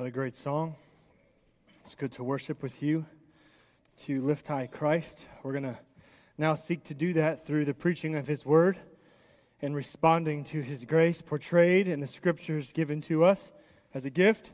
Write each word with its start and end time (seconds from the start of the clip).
What 0.00 0.06
a 0.06 0.10
great 0.10 0.34
song. 0.34 0.76
It's 1.82 1.94
good 1.94 2.10
to 2.12 2.24
worship 2.24 2.62
with 2.62 2.82
you, 2.82 3.04
to 4.04 4.22
lift 4.22 4.46
high 4.46 4.66
Christ. 4.66 5.26
We're 5.42 5.52
going 5.52 5.64
to 5.64 5.78
now 6.38 6.54
seek 6.54 6.84
to 6.84 6.94
do 6.94 7.12
that 7.12 7.44
through 7.44 7.66
the 7.66 7.74
preaching 7.74 8.14
of 8.14 8.26
His 8.26 8.46
Word 8.46 8.78
and 9.60 9.76
responding 9.76 10.42
to 10.44 10.62
His 10.62 10.86
grace 10.86 11.20
portrayed 11.20 11.86
in 11.86 12.00
the 12.00 12.06
scriptures 12.06 12.72
given 12.72 13.02
to 13.02 13.24
us 13.24 13.52
as 13.92 14.06
a 14.06 14.10
gift. 14.10 14.52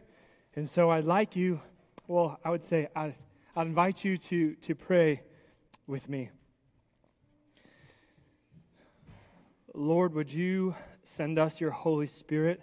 And 0.56 0.68
so 0.68 0.90
I'd 0.90 1.04
like 1.04 1.36
you, 1.36 1.60
well, 2.08 2.40
I 2.44 2.50
would 2.50 2.64
say 2.64 2.88
I'd, 2.96 3.14
I'd 3.54 3.68
invite 3.68 4.04
you 4.04 4.18
to, 4.18 4.56
to 4.56 4.74
pray 4.74 5.22
with 5.86 6.08
me. 6.08 6.30
Lord, 9.72 10.12
would 10.12 10.32
you 10.32 10.74
send 11.04 11.38
us 11.38 11.60
your 11.60 11.70
Holy 11.70 12.08
Spirit? 12.08 12.62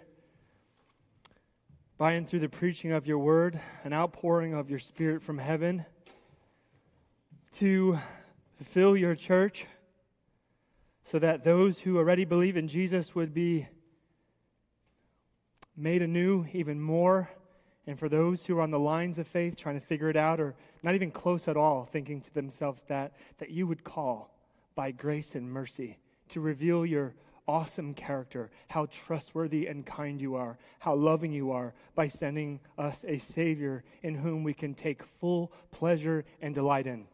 By 1.96 2.12
and 2.12 2.28
through 2.28 2.40
the 2.40 2.48
preaching 2.48 2.90
of 2.90 3.06
your 3.06 3.18
word, 3.18 3.60
an 3.84 3.92
outpouring 3.92 4.52
of 4.52 4.68
your 4.68 4.80
spirit 4.80 5.22
from 5.22 5.38
heaven 5.38 5.86
to 7.52 7.96
fill 8.60 8.96
your 8.96 9.14
church 9.14 9.66
so 11.04 11.20
that 11.20 11.44
those 11.44 11.80
who 11.80 11.96
already 11.96 12.24
believe 12.24 12.56
in 12.56 12.66
Jesus 12.66 13.14
would 13.14 13.32
be 13.32 13.68
made 15.76 16.02
anew 16.02 16.46
even 16.52 16.80
more. 16.80 17.30
And 17.86 17.96
for 17.96 18.08
those 18.08 18.46
who 18.46 18.58
are 18.58 18.62
on 18.62 18.72
the 18.72 18.78
lines 18.78 19.18
of 19.18 19.28
faith 19.28 19.54
trying 19.54 19.78
to 19.78 19.86
figure 19.86 20.10
it 20.10 20.16
out 20.16 20.40
or 20.40 20.56
not 20.82 20.96
even 20.96 21.12
close 21.12 21.46
at 21.46 21.56
all, 21.56 21.84
thinking 21.84 22.20
to 22.22 22.34
themselves 22.34 22.82
that, 22.88 23.12
that 23.38 23.50
you 23.50 23.68
would 23.68 23.84
call 23.84 24.34
by 24.74 24.90
grace 24.90 25.36
and 25.36 25.48
mercy 25.48 25.98
to 26.30 26.40
reveal 26.40 26.84
your 26.84 27.14
awesome 27.46 27.94
character, 27.94 28.50
how 28.68 28.86
trustworthy 28.86 29.66
and 29.66 29.84
kind 29.84 30.20
you 30.20 30.34
are, 30.34 30.58
how 30.78 30.94
loving 30.94 31.32
you 31.32 31.50
are 31.50 31.74
by 31.94 32.08
sending 32.08 32.60
us 32.78 33.04
a 33.06 33.18
Savior 33.18 33.84
in 34.02 34.16
whom 34.16 34.44
we 34.44 34.54
can 34.54 34.74
take 34.74 35.02
full 35.02 35.52
pleasure 35.70 36.24
and 36.40 36.54
delight 36.54 36.86
in. 36.86 37.06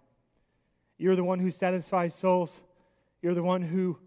You're 0.99 1.17
the 1.17 1.25
one 1.25 1.39
who 1.39 1.51
satisfies 1.51 2.15
souls. 2.15 2.61
You're 3.23 3.35
the 3.35 3.43
one 3.43 3.63
who 3.63 3.99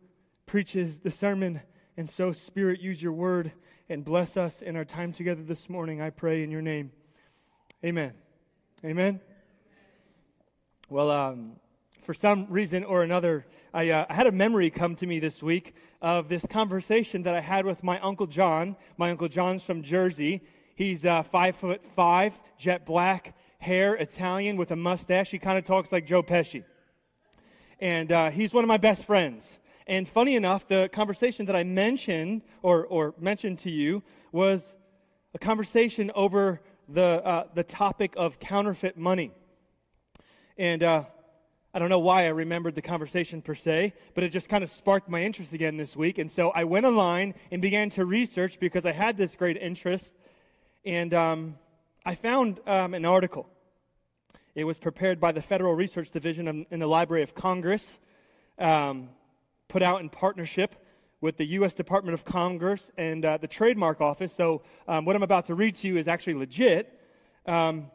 preaches 0.46 1.00
the 1.00 1.12
sermon. 1.12 1.62
And 1.98 2.10
so, 2.10 2.32
Spirit, 2.32 2.80
use 2.80 3.02
your 3.02 3.14
word 3.14 3.52
and 3.90 4.06
bless 4.06 4.38
us 4.38 4.62
in 4.62 4.76
our 4.76 4.86
time 4.86 5.12
together 5.12 5.44
this 5.44 5.70
morning. 5.70 6.02
I 6.02 6.10
pray 6.10 6.44
in 6.44 6.52
your 6.52 6.62
name. 6.62 6.92
Amen. 7.84 8.14
Amen. 8.86 9.20
Well, 10.90 11.12
um, 11.12 11.54
for 12.04 12.14
some 12.14 12.48
reason 12.50 12.84
or 12.84 13.04
another, 13.04 13.46
I, 13.74 13.90
uh, 13.90 14.06
I, 14.10 14.14
had 14.14 14.28
a 14.28 14.32
memory 14.32 14.70
come 14.70 14.94
to 14.96 15.08
me 15.08 15.20
this 15.20 15.42
week 15.42 15.74
of 16.02 16.28
this 16.28 16.46
conversation 16.46 17.24
that 17.24 17.34
I 17.34 17.40
had 17.40 17.66
with 17.66 17.82
my 17.84 18.00
Uncle 18.02 18.28
John. 18.28 18.76
My 18.98 19.12
Uncle 19.12 19.30
John's 19.30 19.64
from 19.64 19.84
Jersey. 19.84 20.42
He's 20.76 21.06
uh, 21.06 21.24
five 21.24 21.56
foot 21.56 21.86
five, 21.86 22.40
jet 22.58 22.86
black 22.86 23.36
hair, 23.60 23.96
Italian 23.96 24.58
with 24.58 24.72
a 24.72 24.76
mustache. 24.76 25.32
He 25.32 25.40
kind 25.40 25.58
of 25.58 25.64
talks 25.64 25.92
like 25.92 26.06
Joe 26.06 26.22
Pesci. 26.22 26.66
And 27.80 28.12
uh, 28.12 28.32
he's 28.32 28.54
one 28.54 28.64
of 28.64 28.68
my 28.68 28.78
best 28.78 29.06
friends. 29.06 29.60
And 29.88 30.08
funny 30.08 30.36
enough, 30.36 30.68
the 30.68 30.90
conversation 30.92 31.46
that 31.46 31.56
I 31.56 31.64
mentioned 31.64 32.42
or, 32.62 32.86
or 32.86 33.16
mentioned 33.18 33.60
to 33.60 33.72
you 33.72 34.04
was 34.32 34.76
a 35.34 35.40
conversation 35.40 36.12
over 36.16 36.62
the, 36.90 37.22
uh, 37.26 37.48
the 37.54 37.64
topic 37.64 38.14
of 38.18 38.40
counterfeit 38.40 38.98
money. 38.98 39.32
And 40.58 40.84
uh, 40.84 41.06
I 41.76 41.80
don't 41.80 41.90
know 41.90 42.00
why 42.00 42.26
I 42.26 42.28
remembered 42.28 42.76
the 42.76 42.84
conversation 42.84 43.42
per 43.42 43.56
se, 43.56 43.94
but 44.14 44.24
it 44.24 44.30
just 44.30 44.48
kind 44.48 44.64
of 44.64 44.70
sparked 44.70 45.10
my 45.10 45.24
interest 45.24 45.54
again 45.54 45.78
this 45.78 45.96
week. 45.96 46.20
And 46.20 46.32
so 46.32 46.52
I 46.52 46.66
went 46.66 46.86
online 46.86 47.34
and 47.52 47.64
began 47.64 47.90
to 47.92 48.06
research 48.06 48.60
because 48.60 48.86
I 48.86 48.92
had 48.92 49.18
this 49.18 49.36
great 49.36 49.58
interest. 49.58 50.14
And 50.86 51.16
um, 51.16 51.58
I 52.06 52.14
found 52.14 52.60
um, 52.68 52.94
an 52.94 53.06
article. 53.06 53.50
It 54.54 54.66
was 54.66 54.78
prepared 54.78 55.20
by 55.20 55.32
the 55.32 55.42
Federal 55.42 55.74
Research 55.74 56.12
Division 56.12 56.68
in 56.70 56.80
the 56.80 56.86
Library 56.86 57.24
of 57.24 57.34
Congress, 57.34 58.00
um, 58.60 59.10
put 59.68 59.82
out 59.82 60.02
in 60.02 60.10
partnership 60.10 60.76
with 61.22 61.38
the 61.38 61.46
U.S. 61.46 61.74
Department 61.74 62.14
of 62.14 62.24
Commerce 62.24 62.92
and 62.98 63.26
uh, 63.26 63.38
the 63.38 63.48
Trademark 63.48 64.00
Office. 64.00 64.32
So, 64.32 64.62
um, 64.88 65.06
what 65.06 65.16
I'm 65.16 65.24
about 65.24 65.46
to 65.46 65.56
read 65.56 65.74
to 65.76 65.88
you 65.88 65.98
is 65.98 66.08
actually 66.08 66.36
legit. 66.36 67.00
Um, 67.48 67.90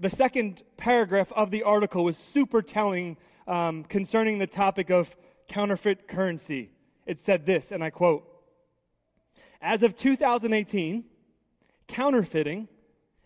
the 0.00 0.10
second 0.10 0.62
paragraph 0.76 1.32
of 1.32 1.50
the 1.50 1.62
article 1.62 2.04
was 2.04 2.16
super 2.16 2.62
telling 2.62 3.16
um, 3.46 3.84
concerning 3.84 4.38
the 4.38 4.46
topic 4.46 4.90
of 4.90 5.16
counterfeit 5.48 6.06
currency. 6.06 6.70
It 7.06 7.18
said 7.18 7.46
this, 7.46 7.72
and 7.72 7.82
I 7.82 7.90
quote 7.90 8.24
As 9.60 9.82
of 9.82 9.96
2018, 9.96 11.04
counterfeiting 11.88 12.68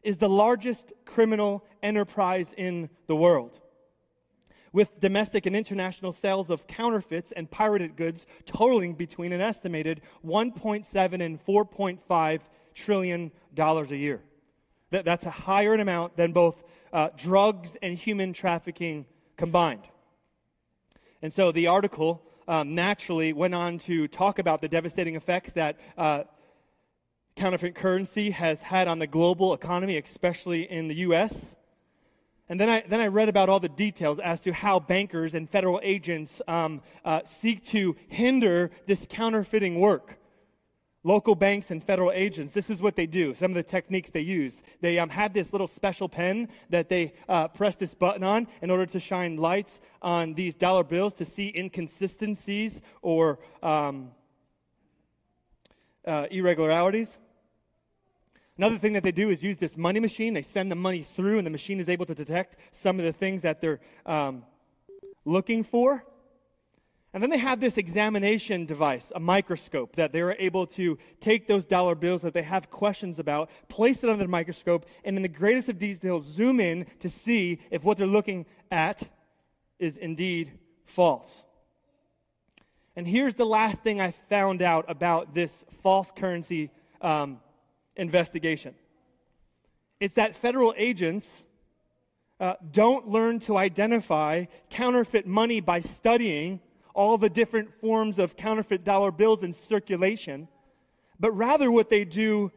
is 0.03 0.17
the 0.17 0.29
largest 0.29 0.93
criminal 1.05 1.65
enterprise 1.83 2.55
in 2.57 2.89
the 3.07 3.17
world. 3.17 3.61
With 4.73 4.99
domestic 4.99 5.45
and 5.45 5.55
international 5.55 6.13
sales 6.13 6.49
of 6.49 6.67
counterfeits 6.67 7.33
and 7.33 7.51
pirated 7.51 7.95
goods 7.95 8.27
totaling 8.47 8.95
between 8.95 9.33
an 9.33 9.43
estimated 9.43 10.01
1.7 10.25 11.21
and 11.21 11.45
4.5 11.45 12.41
trillion 12.75 13.33
dollars 13.55 13.91
a 13.91 13.97
year. 13.97 14.23
That, 14.93 15.07
that's 15.07 15.25
a 15.25 15.31
higher 15.31 15.75
amount 15.75 16.19
than 16.19 16.33
both 16.33 16.63
uh, 16.93 17.09
drugs 17.17 17.79
and 17.83 17.97
human 17.97 18.35
trafficking 18.35 19.07
combined. 19.39 19.83
And 21.23 21.33
so 21.33 21.51
the 21.51 21.67
article 21.67 22.23
um, 22.47 22.75
naturally 22.75 23.33
went 23.33 23.55
on 23.55 23.79
to 23.79 24.07
talk 24.07 24.39
about 24.39 24.61
the 24.61 24.69
devastating 24.69 25.17
effects 25.17 25.55
that 25.55 25.81
uh, 25.97 26.25
counterfeit 27.37 27.75
currency 27.75 28.33
has 28.33 28.61
had 28.61 28.87
on 28.87 28.99
the 28.99 29.07
global 29.07 29.55
economy, 29.55 29.97
especially 29.97 30.71
in 30.71 30.89
the 30.89 30.97
U.S. 30.97 31.57
And 32.51 32.61
then 32.61 32.69
I, 32.69 32.85
then 32.87 33.01
I 33.01 33.07
read 33.07 33.31
about 33.31 33.49
all 33.49 33.61
the 33.61 33.71
details 33.71 34.19
as 34.19 34.43
to 34.43 34.53
how 34.53 34.79
bankers 34.79 35.35
and 35.35 35.49
federal 35.49 35.81
agents 35.83 36.43
um, 36.47 36.83
uh, 37.03 37.23
seek 37.25 37.65
to 37.67 37.97
hinder 38.09 38.71
this 38.85 39.07
counterfeiting 39.09 39.81
work 39.81 40.19
local 41.05 41.35
banks 41.35 41.71
and 41.71 41.83
federal 41.83 42.13
agents, 42.13 42.55
this 42.55 42.71
is 42.71 42.81
what 42.81 42.97
they 42.97 43.07
do. 43.07 43.35
Some 43.35 43.51
of 43.51 43.55
the 43.57 43.63
techniques 43.63 44.11
they 44.11 44.21
use. 44.21 44.63
They 44.81 44.99
um, 44.99 45.09
have 45.11 45.33
this 45.33 45.53
little 45.53 45.67
special 45.67 46.09
pen 46.09 46.49
that 46.71 46.89
they 46.89 47.15
uh, 47.29 47.49
press 47.49 47.77
this 47.77 47.95
button 47.95 48.23
on 48.23 48.47
in 48.61 48.71
order 48.71 48.87
to 48.87 49.01
shine 49.01 49.37
lights 49.37 49.81
on 50.01 50.35
these 50.35 50.55
dollar 50.55 50.85
bills 50.85 51.15
to 51.15 51.25
see 51.25 51.53
inconsistencies 51.57 52.81
or 53.03 53.41
um, 53.63 54.13
uh, 56.07 56.27
irregularities. 56.31 57.19
Another 58.57 58.79
thing 58.79 58.93
that 58.93 59.03
they 59.03 59.13
do 59.13 59.31
is 59.31 59.43
use 59.43 59.59
this 59.59 59.77
money 59.77 59.99
machine. 59.99 60.35
They 60.35 60.43
send 60.43 60.71
the 60.71 60.77
money 60.77 61.03
through, 61.03 61.39
and 61.39 61.47
the 61.47 61.51
machine 61.51 61.81
is 61.81 61.89
able 61.89 62.07
to 62.07 62.15
detect 62.15 62.57
some 62.71 62.99
of 62.99 63.05
the 63.05 63.13
things 63.13 63.43
that 63.43 63.61
they're 63.61 63.81
um, 64.07 64.45
looking 65.25 65.65
for. 65.65 66.05
And 67.15 67.23
then 67.23 67.29
they 67.29 67.39
have 67.39 67.61
this 67.61 67.77
examination 67.77 68.65
device, 68.65 69.13
a 69.15 69.21
microscope, 69.21 69.97
that 69.97 70.13
they 70.13 70.23
are 70.23 70.35
able 70.39 70.67
to 70.69 70.99
take 71.21 71.47
those 71.47 71.67
dollar 71.67 71.95
bills 71.95 72.23
that 72.23 72.33
they 72.33 72.43
have 72.43 72.71
questions 72.71 73.19
about, 73.19 73.51
place 73.69 74.03
it 74.03 74.09
under 74.09 74.25
the 74.25 74.29
microscope, 74.29 74.87
and 75.05 75.17
in 75.17 75.23
the 75.23 75.29
greatest 75.29 75.69
of 75.69 75.79
detail, 75.79 76.23
zoom 76.23 76.59
in 76.59 76.87
to 77.01 77.11
see 77.11 77.61
if 77.71 77.85
what 77.85 77.99
they're 77.99 78.07
looking 78.07 78.47
at 78.71 79.11
is 79.79 79.99
indeed 79.99 80.53
false. 80.87 81.45
And 82.97 83.07
here's 83.07 83.35
the 83.35 83.47
last 83.47 83.83
thing 83.83 84.01
I 84.01 84.13
found 84.13 84.63
out 84.63 84.87
about 84.89 85.35
this 85.35 85.65
false 85.83 86.11
currency 86.15 86.71
um, 87.01 87.41
investigation 87.97 88.75
it's 90.01 90.15
that 90.15 90.35
federal 90.35 90.75
agents 90.77 91.45
uh, 92.41 92.55
don't 92.73 93.07
learn 93.09 93.39
to 93.39 93.57
identify 93.57 94.47
counterfeit 94.69 95.29
money 95.29 95.61
by 95.61 95.81
studying 95.81 96.59
all 96.95 97.19
the 97.19 97.31
different 97.31 97.73
forms 97.81 98.19
of 98.19 98.37
counterfeit 98.37 98.85
dollar 98.85 99.11
bills 99.11 99.43
in 99.43 99.55
circulation, 99.55 100.49
but 101.19 101.33
rather 101.33 101.71
what 101.71 101.89
they 101.89 102.05
do 102.05 102.53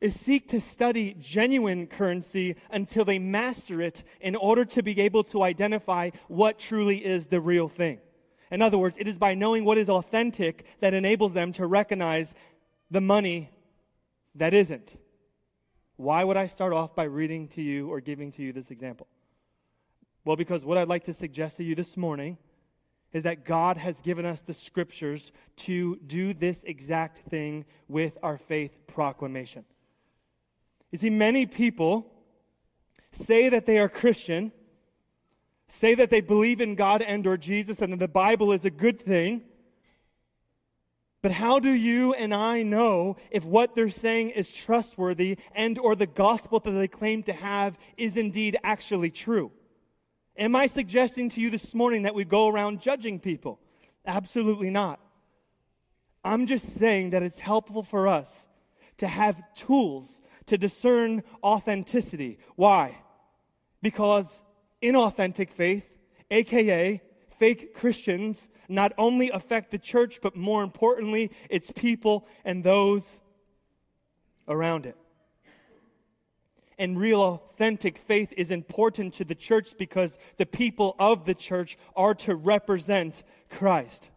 is 0.00 0.18
seek 0.18 0.48
to 0.48 0.60
study 0.60 1.16
genuine 1.18 1.86
currency 1.86 2.56
until 2.70 3.04
they 3.04 3.18
master 3.18 3.80
it 3.80 4.04
in 4.20 4.36
order 4.36 4.64
to 4.64 4.82
be 4.82 5.00
able 5.00 5.24
to 5.24 5.42
identify 5.42 6.10
what 6.28 6.58
truly 6.58 7.02
is 7.02 7.28
the 7.28 7.40
real 7.40 7.68
thing. 7.68 7.98
In 8.50 8.60
other 8.60 8.76
words, 8.76 8.96
it 8.98 9.08
is 9.08 9.18
by 9.18 9.34
knowing 9.34 9.64
what 9.64 9.78
is 9.78 9.88
authentic 9.88 10.66
that 10.80 10.94
enables 10.94 11.32
them 11.32 11.52
to 11.54 11.66
recognize 11.66 12.34
the 12.90 13.00
money 13.00 13.50
that 14.34 14.52
isn't. 14.52 14.96
Why 15.96 16.22
would 16.22 16.36
I 16.36 16.46
start 16.46 16.72
off 16.72 16.94
by 16.94 17.04
reading 17.04 17.48
to 17.48 17.62
you 17.62 17.88
or 17.88 18.00
giving 18.00 18.30
to 18.32 18.42
you 18.42 18.52
this 18.52 18.70
example? 18.70 19.06
Well, 20.24 20.36
because 20.36 20.64
what 20.64 20.76
I'd 20.76 20.88
like 20.88 21.04
to 21.04 21.14
suggest 21.14 21.56
to 21.58 21.64
you 21.64 21.74
this 21.74 21.96
morning 21.96 22.36
is 23.14 23.22
that 23.22 23.44
God 23.44 23.78
has 23.78 24.02
given 24.02 24.26
us 24.26 24.42
the 24.42 24.52
scriptures 24.52 25.32
to 25.56 25.96
do 26.06 26.34
this 26.34 26.64
exact 26.64 27.18
thing 27.30 27.64
with 27.88 28.18
our 28.22 28.36
faith 28.36 28.76
proclamation. 28.86 29.64
You 30.90 30.98
see, 30.98 31.10
many 31.10 31.46
people 31.46 32.10
say 33.12 33.48
that 33.48 33.66
they 33.66 33.78
are 33.78 33.88
Christian, 33.88 34.52
say 35.68 35.94
that 35.94 36.10
they 36.10 36.20
believe 36.20 36.60
in 36.60 36.74
God 36.74 37.00
and 37.02 37.26
or 37.26 37.36
Jesus 37.36 37.80
and 37.80 37.92
that 37.92 38.00
the 38.00 38.08
Bible 38.08 38.52
is 38.52 38.64
a 38.64 38.70
good 38.70 39.00
thing, 39.00 39.44
But 41.24 41.32
how 41.32 41.58
do 41.58 41.72
you 41.72 42.12
and 42.12 42.34
I 42.34 42.62
know 42.62 43.16
if 43.30 43.46
what 43.46 43.74
they're 43.74 43.88
saying 43.88 44.28
is 44.32 44.52
trustworthy 44.52 45.38
and 45.54 45.78
or 45.78 45.96
the 45.96 46.06
gospel 46.06 46.60
that 46.60 46.70
they 46.70 46.86
claim 46.86 47.22
to 47.22 47.32
have 47.32 47.78
is 47.96 48.18
indeed 48.18 48.58
actually 48.62 49.10
true? 49.10 49.50
Am 50.36 50.56
I 50.56 50.66
suggesting 50.66 51.28
to 51.30 51.40
you 51.40 51.50
this 51.50 51.74
morning 51.74 52.02
that 52.02 52.14
we 52.14 52.24
go 52.24 52.48
around 52.48 52.80
judging 52.80 53.20
people? 53.20 53.60
Absolutely 54.04 54.70
not. 54.70 55.00
I'm 56.24 56.46
just 56.46 56.74
saying 56.74 57.10
that 57.10 57.22
it's 57.22 57.38
helpful 57.38 57.82
for 57.82 58.08
us 58.08 58.48
to 58.96 59.06
have 59.06 59.40
tools 59.54 60.22
to 60.46 60.58
discern 60.58 61.22
authenticity. 61.42 62.38
Why? 62.56 62.98
Because 63.80 64.42
inauthentic 64.82 65.50
faith, 65.50 65.96
aka 66.30 67.00
fake 67.38 67.74
Christians, 67.74 68.48
not 68.68 68.92
only 68.98 69.30
affect 69.30 69.70
the 69.70 69.78
church, 69.78 70.20
but 70.20 70.34
more 70.34 70.62
importantly, 70.62 71.30
its 71.48 71.70
people 71.70 72.26
and 72.44 72.64
those 72.64 73.20
around 74.48 74.86
it. 74.86 74.96
And 76.78 76.98
real 76.98 77.20
authentic 77.22 77.98
faith 77.98 78.32
is 78.36 78.50
important 78.50 79.14
to 79.14 79.24
the 79.24 79.34
church 79.34 79.76
because 79.78 80.18
the 80.38 80.46
people 80.46 80.96
of 80.98 81.24
the 81.24 81.34
church 81.34 81.78
are 81.94 82.14
to 82.16 82.34
represent 82.34 83.22
Christ. 83.50 84.10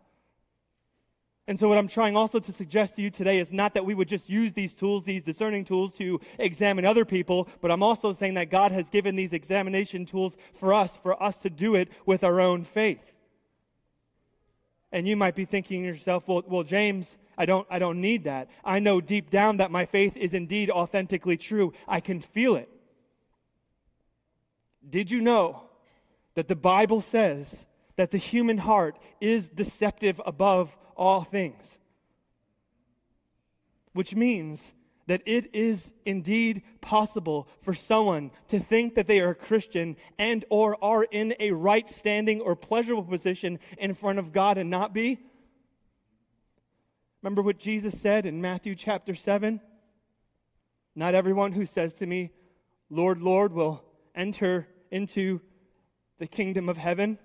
And 1.50 1.58
so, 1.58 1.70
what 1.70 1.78
I'm 1.78 1.88
trying 1.88 2.18
also 2.18 2.40
to 2.40 2.52
suggest 2.52 2.96
to 2.96 3.02
you 3.02 3.10
today 3.10 3.40
is 3.40 3.54
not 3.54 3.74
that 3.76 3.86
we 3.86 3.96
would 3.96 4.10
just 4.10 4.30
use 4.30 4.52
these 4.52 4.74
tools, 4.74 5.06
these 5.06 5.24
discerning 5.24 5.64
tools, 5.64 5.94
to 5.94 6.20
examine 6.38 6.84
other 6.84 7.06
people, 7.06 7.48
but 7.62 7.72
I'm 7.72 7.82
also 7.82 8.12
saying 8.12 8.34
that 8.34 8.50
God 8.50 8.74
has 8.74 8.90
given 8.90 9.16
these 9.16 9.32
examination 9.32 10.06
tools 10.06 10.36
for 10.56 10.74
us, 10.74 10.98
for 10.98 11.22
us 11.24 11.38
to 11.38 11.50
do 11.50 11.76
it 11.76 11.90
with 12.06 12.26
our 12.26 12.42
own 12.42 12.66
faith. 12.66 13.14
And 14.92 15.08
you 15.08 15.16
might 15.16 15.36
be 15.36 15.46
thinking 15.46 15.84
to 15.84 15.88
yourself, 15.88 16.28
well, 16.28 16.44
well, 16.46 16.64
James, 16.64 17.18
I 17.38 17.46
don't, 17.46 17.68
I 17.70 17.80
don't 17.80 18.02
need 18.02 18.24
that. 18.24 18.50
I 18.66 18.80
know 18.80 19.00
deep 19.00 19.30
down 19.30 19.58
that 19.58 19.70
my 19.70 19.86
faith 19.86 20.18
is 20.18 20.34
indeed 20.34 20.72
authentically 20.72 21.38
true. 21.38 21.74
I 21.88 22.00
can 22.00 22.20
feel 22.20 22.56
it. 22.56 22.70
Did 24.90 25.12
you 25.12 25.22
know 25.22 25.64
that 26.34 26.48
the 26.48 26.56
Bible 26.56 27.02
says 27.02 27.66
that 27.96 28.12
the 28.12 28.18
human 28.18 28.60
heart 28.60 28.98
is 29.22 29.50
deceptive 29.50 30.20
above 30.26 30.76
all 30.96 31.24
things? 31.24 31.78
Which 33.94 34.16
means 34.16 34.74
that 35.08 35.22
it 35.26 35.54
is 35.54 35.92
indeed 36.06 36.62
possible 36.82 37.48
for 37.62 37.74
someone 37.74 38.32
to 38.50 38.60
think 38.60 38.96
that 38.96 39.08
they 39.08 39.20
are 39.20 39.30
a 39.30 39.36
Christian 39.36 39.96
and 40.18 40.44
or 40.50 40.78
are 40.84 41.04
in 41.04 41.34
a 41.40 41.52
right 41.52 41.88
standing 41.90 42.42
or 42.42 42.56
pleasurable 42.56 43.04
position 43.04 43.60
in 43.78 43.94
front 43.94 44.20
of 44.20 44.32
God 44.32 44.58
and 44.58 44.70
not 44.70 44.94
be? 44.94 45.20
Remember 47.22 47.42
what 47.42 47.58
Jesus 47.58 48.00
said 48.00 48.26
in 48.26 48.42
Matthew 48.42 48.76
chapter 48.76 49.16
7? 49.16 49.60
Not 50.96 51.16
everyone 51.16 51.52
who 51.52 51.66
says 51.66 51.94
to 51.96 52.06
me, 52.06 52.32
Lord, 52.90 53.22
Lord, 53.22 53.54
will 53.54 53.84
enter 54.16 54.68
into 54.92 55.42
the 56.20 56.28
kingdom 56.28 56.70
of 56.70 56.78
heaven, 56.78 57.20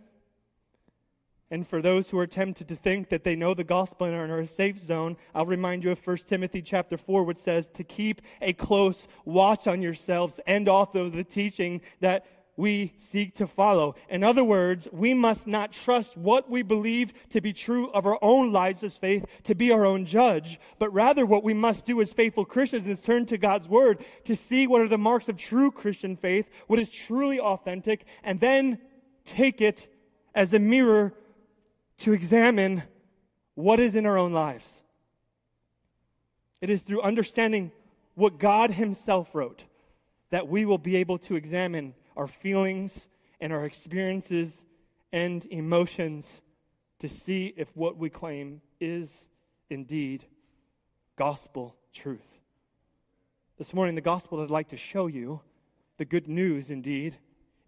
and 1.50 1.68
for 1.68 1.82
those 1.82 2.08
who 2.08 2.18
are 2.18 2.26
tempted 2.26 2.66
to 2.68 2.74
think 2.74 3.10
that 3.10 3.24
they 3.24 3.36
know 3.36 3.52
the 3.52 3.62
gospel 3.62 4.06
and 4.06 4.16
are 4.16 4.24
in 4.24 4.44
a 4.44 4.46
safe 4.46 4.78
zone, 4.78 5.18
I'll 5.34 5.44
remind 5.44 5.84
you 5.84 5.90
of 5.90 6.06
1 6.06 6.16
Timothy 6.26 6.62
chapter 6.62 6.96
4, 6.96 7.24
which 7.24 7.36
says 7.36 7.68
to 7.74 7.84
keep 7.84 8.22
a 8.40 8.54
close 8.54 9.06
watch 9.26 9.66
on 9.66 9.82
yourselves 9.82 10.40
and 10.46 10.66
also 10.66 11.10
the 11.10 11.24
teaching 11.24 11.82
that 12.00 12.24
we 12.56 12.92
seek 12.98 13.34
to 13.34 13.46
follow. 13.46 13.94
In 14.08 14.22
other 14.22 14.44
words, 14.44 14.86
we 14.92 15.14
must 15.14 15.46
not 15.46 15.72
trust 15.72 16.16
what 16.16 16.50
we 16.50 16.62
believe 16.62 17.12
to 17.30 17.40
be 17.40 17.52
true 17.52 17.90
of 17.90 18.06
our 18.06 18.18
own 18.20 18.52
lives 18.52 18.82
as 18.82 18.96
faith 18.96 19.24
to 19.44 19.54
be 19.54 19.72
our 19.72 19.86
own 19.86 20.04
judge, 20.04 20.60
but 20.78 20.92
rather 20.92 21.24
what 21.24 21.44
we 21.44 21.54
must 21.54 21.86
do 21.86 22.00
as 22.00 22.12
faithful 22.12 22.44
Christians 22.44 22.86
is 22.86 23.00
turn 23.00 23.26
to 23.26 23.38
God's 23.38 23.68
word 23.68 24.04
to 24.24 24.36
see 24.36 24.66
what 24.66 24.82
are 24.82 24.88
the 24.88 24.98
marks 24.98 25.28
of 25.28 25.36
true 25.36 25.70
Christian 25.70 26.16
faith, 26.16 26.50
what 26.66 26.78
is 26.78 26.90
truly 26.90 27.40
authentic, 27.40 28.04
and 28.22 28.38
then 28.38 28.78
take 29.24 29.60
it 29.60 29.88
as 30.34 30.52
a 30.52 30.58
mirror 30.58 31.14
to 31.98 32.12
examine 32.12 32.82
what 33.54 33.80
is 33.80 33.94
in 33.94 34.06
our 34.06 34.18
own 34.18 34.32
lives. 34.32 34.82
It 36.60 36.70
is 36.70 36.82
through 36.82 37.02
understanding 37.02 37.72
what 38.14 38.38
God 38.38 38.72
Himself 38.72 39.34
wrote 39.34 39.64
that 40.30 40.48
we 40.48 40.64
will 40.64 40.78
be 40.78 40.96
able 40.96 41.18
to 41.18 41.36
examine 41.36 41.94
our 42.16 42.26
feelings 42.26 43.08
and 43.40 43.52
our 43.52 43.64
experiences 43.64 44.64
and 45.12 45.44
emotions 45.46 46.40
to 46.98 47.08
see 47.08 47.52
if 47.56 47.76
what 47.76 47.96
we 47.96 48.08
claim 48.08 48.60
is 48.80 49.26
indeed 49.68 50.24
gospel 51.16 51.76
truth. 51.92 52.38
This 53.58 53.74
morning, 53.74 53.94
the 53.94 54.00
gospel 54.00 54.40
I'd 54.40 54.50
like 54.50 54.68
to 54.68 54.76
show 54.76 55.06
you, 55.06 55.40
the 55.98 56.04
good 56.04 56.26
news 56.28 56.70
indeed, 56.70 57.16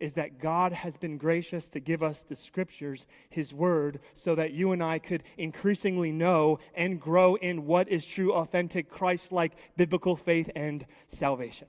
is 0.00 0.14
that 0.14 0.38
God 0.38 0.73
has 0.73 0.97
been 0.97 1.19
gracious 1.19 1.69
to 1.70 1.81
give 1.81 2.02
us 2.02 2.23
the 2.23 2.37
scriptures, 2.37 3.06
His 3.29 3.55
Word, 3.55 4.00
so 4.12 4.35
that 4.35 4.52
you 4.52 4.73
and 4.73 4.82
I 4.82 4.99
could 4.99 5.23
increasingly 5.38 6.12
know 6.12 6.58
and 6.75 7.00
grow 7.00 7.37
in 7.37 7.67
what 7.67 7.88
is 7.88 8.05
true, 8.05 8.32
authentic, 8.32 8.90
Christ 8.90 9.32
like 9.32 9.52
biblical 9.76 10.17
faith 10.17 10.50
and 10.55 10.85
salvation. 11.08 11.69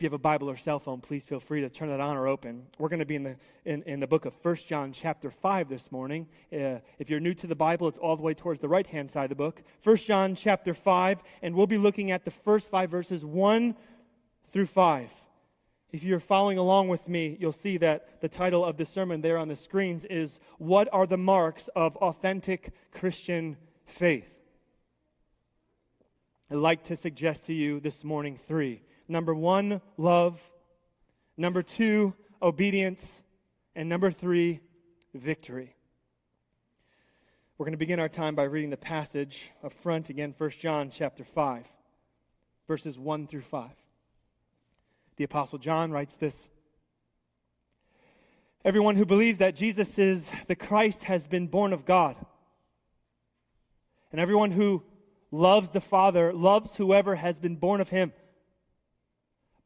If 0.00 0.04
you 0.04 0.06
have 0.06 0.14
a 0.14 0.18
Bible 0.18 0.48
or 0.48 0.56
cell 0.56 0.78
phone, 0.78 1.02
please 1.02 1.26
feel 1.26 1.40
free 1.40 1.60
to 1.60 1.68
turn 1.68 1.88
that 1.88 2.00
on 2.00 2.16
or 2.16 2.26
open. 2.26 2.62
We're 2.78 2.88
going 2.88 3.00
to 3.00 3.04
be 3.04 3.16
in 3.16 3.22
the, 3.22 3.36
in, 3.66 3.82
in 3.82 4.00
the 4.00 4.06
book 4.06 4.24
of 4.24 4.32
1 4.42 4.56
John, 4.66 4.92
chapter 4.92 5.30
5 5.30 5.68
this 5.68 5.92
morning. 5.92 6.26
Uh, 6.50 6.78
if 6.98 7.10
you're 7.10 7.20
new 7.20 7.34
to 7.34 7.46
the 7.46 7.54
Bible, 7.54 7.86
it's 7.86 7.98
all 7.98 8.16
the 8.16 8.22
way 8.22 8.32
towards 8.32 8.60
the 8.60 8.68
right 8.70 8.86
hand 8.86 9.10
side 9.10 9.24
of 9.24 9.28
the 9.28 9.34
book. 9.34 9.62
1 9.82 9.96
John, 9.98 10.34
chapter 10.34 10.72
5, 10.72 11.22
and 11.42 11.54
we'll 11.54 11.66
be 11.66 11.76
looking 11.76 12.10
at 12.10 12.24
the 12.24 12.30
first 12.30 12.70
five 12.70 12.90
verses 12.90 13.26
1 13.26 13.76
through 14.46 14.64
5. 14.64 15.12
If 15.92 16.02
you're 16.02 16.18
following 16.18 16.56
along 16.56 16.88
with 16.88 17.06
me, 17.06 17.36
you'll 17.38 17.52
see 17.52 17.76
that 17.76 18.22
the 18.22 18.28
title 18.30 18.64
of 18.64 18.78
the 18.78 18.86
sermon 18.86 19.20
there 19.20 19.36
on 19.36 19.48
the 19.48 19.54
screens 19.54 20.06
is 20.06 20.40
What 20.56 20.88
Are 20.94 21.06
the 21.06 21.18
Marks 21.18 21.68
of 21.76 21.94
Authentic 21.98 22.72
Christian 22.90 23.58
Faith? 23.84 24.40
I'd 26.50 26.56
like 26.56 26.84
to 26.84 26.96
suggest 26.96 27.44
to 27.44 27.52
you 27.52 27.80
this 27.80 28.02
morning 28.02 28.38
three. 28.38 28.80
Number 29.10 29.34
one, 29.34 29.80
love. 29.96 30.40
Number 31.36 31.64
two, 31.64 32.14
obedience. 32.40 33.24
And 33.74 33.88
number 33.88 34.12
three, 34.12 34.60
victory. 35.12 35.74
We're 37.58 37.64
going 37.64 37.72
to 37.72 37.76
begin 37.76 37.98
our 37.98 38.08
time 38.08 38.36
by 38.36 38.44
reading 38.44 38.70
the 38.70 38.76
passage 38.76 39.50
up 39.64 39.72
front 39.72 40.10
again, 40.10 40.32
1 40.38 40.50
John 40.50 40.90
chapter 40.90 41.24
5, 41.24 41.66
verses 42.68 43.00
1 43.00 43.26
through 43.26 43.40
5. 43.40 43.70
The 45.16 45.24
Apostle 45.24 45.58
John 45.58 45.90
writes 45.90 46.14
this 46.14 46.46
Everyone 48.64 48.94
who 48.94 49.04
believes 49.04 49.40
that 49.40 49.56
Jesus 49.56 49.98
is 49.98 50.30
the 50.46 50.54
Christ 50.54 51.02
has 51.04 51.26
been 51.26 51.48
born 51.48 51.72
of 51.72 51.84
God. 51.84 52.14
And 54.12 54.20
everyone 54.20 54.52
who 54.52 54.84
loves 55.32 55.70
the 55.70 55.80
Father 55.80 56.32
loves 56.32 56.76
whoever 56.76 57.16
has 57.16 57.40
been 57.40 57.56
born 57.56 57.80
of 57.80 57.88
him. 57.88 58.12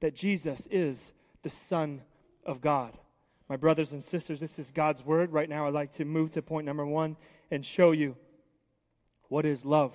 that 0.00 0.14
Jesus 0.14 0.66
is 0.70 1.12
the 1.42 1.50
Son 1.50 2.02
of 2.44 2.60
God? 2.60 2.96
My 3.48 3.56
brothers 3.56 3.92
and 3.92 4.02
sisters, 4.02 4.40
this 4.40 4.58
is 4.58 4.70
God's 4.70 5.04
word. 5.04 5.32
Right 5.32 5.48
now, 5.48 5.66
I'd 5.66 5.74
like 5.74 5.92
to 5.92 6.04
move 6.04 6.32
to 6.32 6.42
point 6.42 6.66
number 6.66 6.84
one 6.84 7.16
and 7.50 7.64
show 7.64 7.92
you 7.92 8.16
what 9.28 9.46
is 9.46 9.64
love 9.64 9.92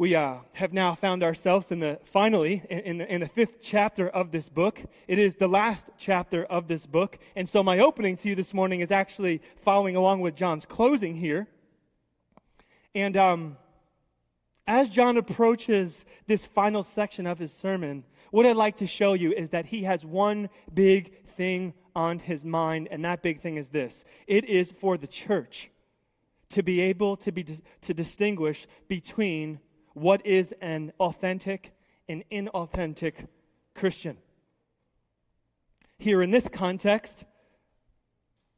we 0.00 0.14
uh, 0.14 0.36
have 0.54 0.72
now 0.72 0.94
found 0.94 1.22
ourselves 1.22 1.70
in 1.70 1.80
the 1.80 2.00
finally 2.04 2.62
in, 2.70 2.78
in, 2.78 2.96
the, 2.96 3.14
in 3.14 3.20
the 3.20 3.28
fifth 3.28 3.60
chapter 3.60 4.08
of 4.08 4.30
this 4.30 4.48
book 4.48 4.80
it 5.06 5.18
is 5.18 5.34
the 5.34 5.46
last 5.46 5.90
chapter 5.98 6.42
of 6.44 6.68
this 6.68 6.86
book 6.86 7.18
and 7.36 7.46
so 7.46 7.62
my 7.62 7.78
opening 7.78 8.16
to 8.16 8.30
you 8.30 8.34
this 8.34 8.54
morning 8.54 8.80
is 8.80 8.90
actually 8.90 9.42
following 9.60 9.96
along 9.96 10.22
with 10.22 10.34
john's 10.34 10.64
closing 10.64 11.16
here 11.16 11.48
and 12.94 13.14
um, 13.14 13.58
as 14.70 14.88
john 14.88 15.16
approaches 15.16 16.04
this 16.26 16.46
final 16.46 16.82
section 16.82 17.26
of 17.26 17.38
his 17.38 17.52
sermon 17.52 18.04
what 18.30 18.46
i'd 18.46 18.56
like 18.56 18.76
to 18.76 18.86
show 18.86 19.12
you 19.12 19.32
is 19.32 19.50
that 19.50 19.66
he 19.66 19.82
has 19.82 20.04
one 20.04 20.48
big 20.72 21.26
thing 21.26 21.74
on 21.94 22.18
his 22.18 22.44
mind 22.44 22.88
and 22.90 23.04
that 23.04 23.20
big 23.20 23.40
thing 23.40 23.56
is 23.56 23.70
this 23.70 24.04
it 24.26 24.44
is 24.44 24.70
for 24.72 24.96
the 24.96 25.06
church 25.06 25.70
to 26.50 26.62
be 26.62 26.80
able 26.80 27.16
to, 27.16 27.32
be, 27.32 27.44
to 27.80 27.94
distinguish 27.94 28.66
between 28.88 29.60
what 29.94 30.24
is 30.26 30.52
an 30.60 30.92
authentic 31.00 31.72
and 32.08 32.24
inauthentic 32.30 33.26
Christian. 33.74 34.18
Here 35.98 36.22
in 36.22 36.30
this 36.30 36.48
context, 36.48 37.24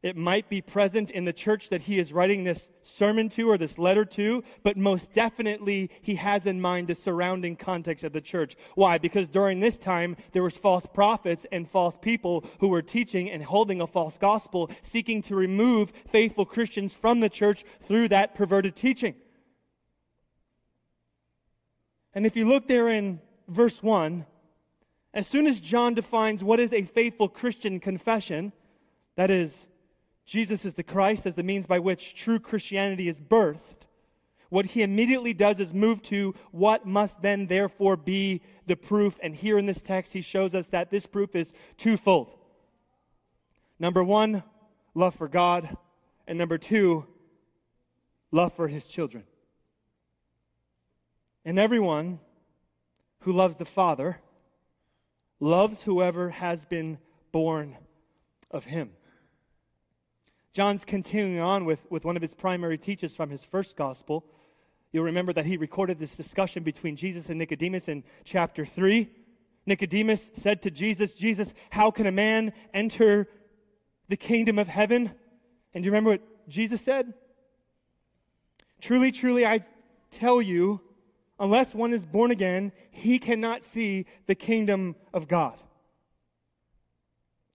it 0.02 0.16
might 0.16 0.48
be 0.48 0.60
present 0.60 1.10
in 1.10 1.24
the 1.24 1.32
church 1.32 1.68
that 1.68 1.82
he 1.82 1.98
is 1.98 2.12
writing 2.12 2.42
this 2.42 2.68
sermon 2.82 3.28
to 3.30 3.48
or 3.48 3.56
this 3.56 3.78
letter 3.78 4.04
to, 4.04 4.42
but 4.64 4.76
most 4.76 5.12
definitely 5.12 5.90
he 6.02 6.16
has 6.16 6.44
in 6.44 6.60
mind 6.60 6.88
the 6.88 6.94
surrounding 6.94 7.54
context 7.54 8.02
of 8.02 8.12
the 8.12 8.20
church. 8.20 8.56
Why? 8.74 8.98
Because 8.98 9.28
during 9.28 9.60
this 9.60 9.78
time 9.78 10.16
there 10.32 10.42
was 10.42 10.56
false 10.56 10.86
prophets 10.86 11.46
and 11.52 11.70
false 11.70 11.96
people 11.96 12.44
who 12.58 12.68
were 12.68 12.82
teaching 12.82 13.30
and 13.30 13.44
holding 13.44 13.80
a 13.80 13.86
false 13.86 14.18
gospel, 14.18 14.70
seeking 14.82 15.22
to 15.22 15.36
remove 15.36 15.92
faithful 16.08 16.46
Christians 16.46 16.94
from 16.94 17.20
the 17.20 17.30
church 17.30 17.64
through 17.80 18.08
that 18.08 18.34
perverted 18.34 18.74
teaching. 18.74 19.14
And 22.12 22.26
if 22.26 22.36
you 22.36 22.46
look 22.46 22.66
there 22.66 22.88
in 22.88 23.20
verse 23.48 23.82
1, 23.82 24.26
as 25.14 25.26
soon 25.26 25.46
as 25.46 25.60
John 25.60 25.94
defines 25.94 26.42
what 26.42 26.58
is 26.58 26.72
a 26.72 26.82
faithful 26.82 27.28
Christian 27.28 27.80
confession, 27.80 28.52
that 29.16 29.30
is, 29.30 29.68
Jesus 30.24 30.64
is 30.64 30.74
the 30.74 30.82
Christ 30.82 31.26
as 31.26 31.34
the 31.34 31.42
means 31.42 31.66
by 31.66 31.78
which 31.78 32.14
true 32.14 32.38
Christianity 32.38 33.08
is 33.08 33.20
birthed, 33.20 33.86
what 34.52 34.66
he 34.66 34.82
immediately 34.82 35.32
does 35.32 35.58
is 35.60 35.72
move 35.72 36.02
to 36.02 36.34
what 36.50 36.84
must 36.84 37.22
then 37.22 37.46
therefore 37.46 37.96
be 37.96 38.42
the 38.66 38.76
proof. 38.76 39.18
And 39.22 39.34
here 39.34 39.56
in 39.56 39.64
this 39.64 39.80
text, 39.80 40.12
he 40.12 40.20
shows 40.20 40.54
us 40.54 40.68
that 40.68 40.90
this 40.90 41.06
proof 41.06 41.34
is 41.34 41.54
twofold. 41.78 42.38
Number 43.78 44.04
one, 44.04 44.42
love 44.94 45.14
for 45.14 45.26
God. 45.26 45.74
And 46.28 46.36
number 46.36 46.58
two, 46.58 47.06
love 48.30 48.52
for 48.52 48.68
his 48.68 48.84
children. 48.84 49.24
And 51.46 51.58
everyone 51.58 52.20
who 53.20 53.32
loves 53.32 53.56
the 53.56 53.64
Father 53.64 54.18
loves 55.40 55.84
whoever 55.84 56.28
has 56.28 56.66
been 56.66 56.98
born 57.32 57.78
of 58.50 58.66
him. 58.66 58.90
John's 60.52 60.84
continuing 60.84 61.40
on 61.40 61.64
with, 61.64 61.90
with 61.90 62.04
one 62.04 62.16
of 62.16 62.22
his 62.22 62.34
primary 62.34 62.76
teachers 62.76 63.14
from 63.14 63.30
his 63.30 63.44
first 63.44 63.74
gospel. 63.74 64.24
You'll 64.92 65.04
remember 65.04 65.32
that 65.32 65.46
he 65.46 65.56
recorded 65.56 65.98
this 65.98 66.16
discussion 66.16 66.62
between 66.62 66.96
Jesus 66.96 67.30
and 67.30 67.38
Nicodemus 67.38 67.88
in 67.88 68.04
chapter 68.24 68.66
3. 68.66 69.08
Nicodemus 69.64 70.30
said 70.34 70.60
to 70.62 70.70
Jesus, 70.70 71.14
Jesus, 71.14 71.54
how 71.70 71.90
can 71.90 72.06
a 72.06 72.12
man 72.12 72.52
enter 72.74 73.28
the 74.08 74.16
kingdom 74.16 74.58
of 74.58 74.68
heaven? 74.68 75.12
And 75.72 75.82
do 75.82 75.86
you 75.86 75.90
remember 75.90 76.10
what 76.10 76.48
Jesus 76.48 76.82
said? 76.82 77.14
Truly, 78.82 79.10
truly, 79.10 79.46
I 79.46 79.60
tell 80.10 80.42
you, 80.42 80.82
unless 81.40 81.74
one 81.74 81.94
is 81.94 82.04
born 82.04 82.30
again, 82.30 82.72
he 82.90 83.18
cannot 83.18 83.64
see 83.64 84.04
the 84.26 84.34
kingdom 84.34 84.96
of 85.14 85.28
God. 85.28 85.62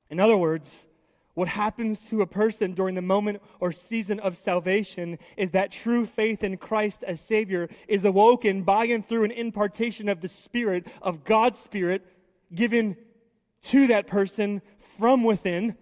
In 0.10 0.20
other 0.20 0.38
words, 0.38 0.86
what 1.38 1.50
happens 1.50 2.00
to 2.00 2.24
a 2.24 2.26
person 2.26 2.74
during 2.74 2.96
the 2.96 3.02
moment 3.04 3.40
or 3.60 3.72
season 3.72 4.20
of 4.22 4.36
salvation 4.36 5.20
is 5.38 5.52
that 5.52 5.72
true 5.72 6.04
faith 6.04 6.44
in 6.44 6.58
Christ 6.58 7.04
as 7.04 7.22
Savior 7.22 7.70
is 7.88 8.04
awoken 8.04 8.64
by 8.64 8.86
and 8.86 9.06
through 9.06 9.24
an 9.24 9.30
impartation 9.30 10.10
of 10.10 10.22
the 10.22 10.30
Spirit, 10.30 10.88
of 11.00 11.24
God's 11.24 11.60
Spirit, 11.60 12.04
given 12.56 12.98
to 13.66 13.86
that 13.86 14.08
person 14.08 14.64
from 14.98 15.24
within. 15.24 15.78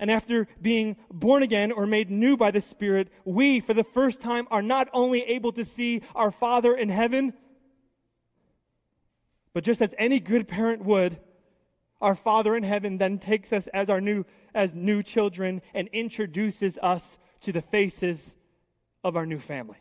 And 0.00 0.10
after 0.10 0.48
being 0.60 0.96
born 1.08 1.44
again 1.44 1.70
or 1.70 1.86
made 1.86 2.10
new 2.10 2.36
by 2.36 2.50
the 2.50 2.60
Spirit, 2.60 3.12
we, 3.24 3.60
for 3.60 3.74
the 3.74 3.84
first 3.84 4.20
time, 4.20 4.48
are 4.50 4.60
not 4.60 4.88
only 4.92 5.22
able 5.22 5.52
to 5.52 5.64
see 5.64 6.02
our 6.16 6.32
Father 6.32 6.74
in 6.74 6.88
heaven, 6.88 7.32
but 9.52 9.62
just 9.62 9.80
as 9.80 9.94
any 9.98 10.18
good 10.18 10.48
parent 10.48 10.84
would, 10.84 11.20
our 12.00 12.14
Father 12.14 12.54
in 12.54 12.62
heaven 12.62 12.98
then 12.98 13.18
takes 13.18 13.52
us 13.52 13.66
as 13.68 13.88
our 13.88 14.00
new 14.00 14.24
as 14.54 14.74
new 14.74 15.02
children 15.02 15.62
and 15.74 15.88
introduces 15.88 16.78
us 16.82 17.18
to 17.40 17.52
the 17.52 17.62
faces 17.62 18.36
of 19.02 19.16
our 19.16 19.26
new 19.26 19.38
family, 19.38 19.78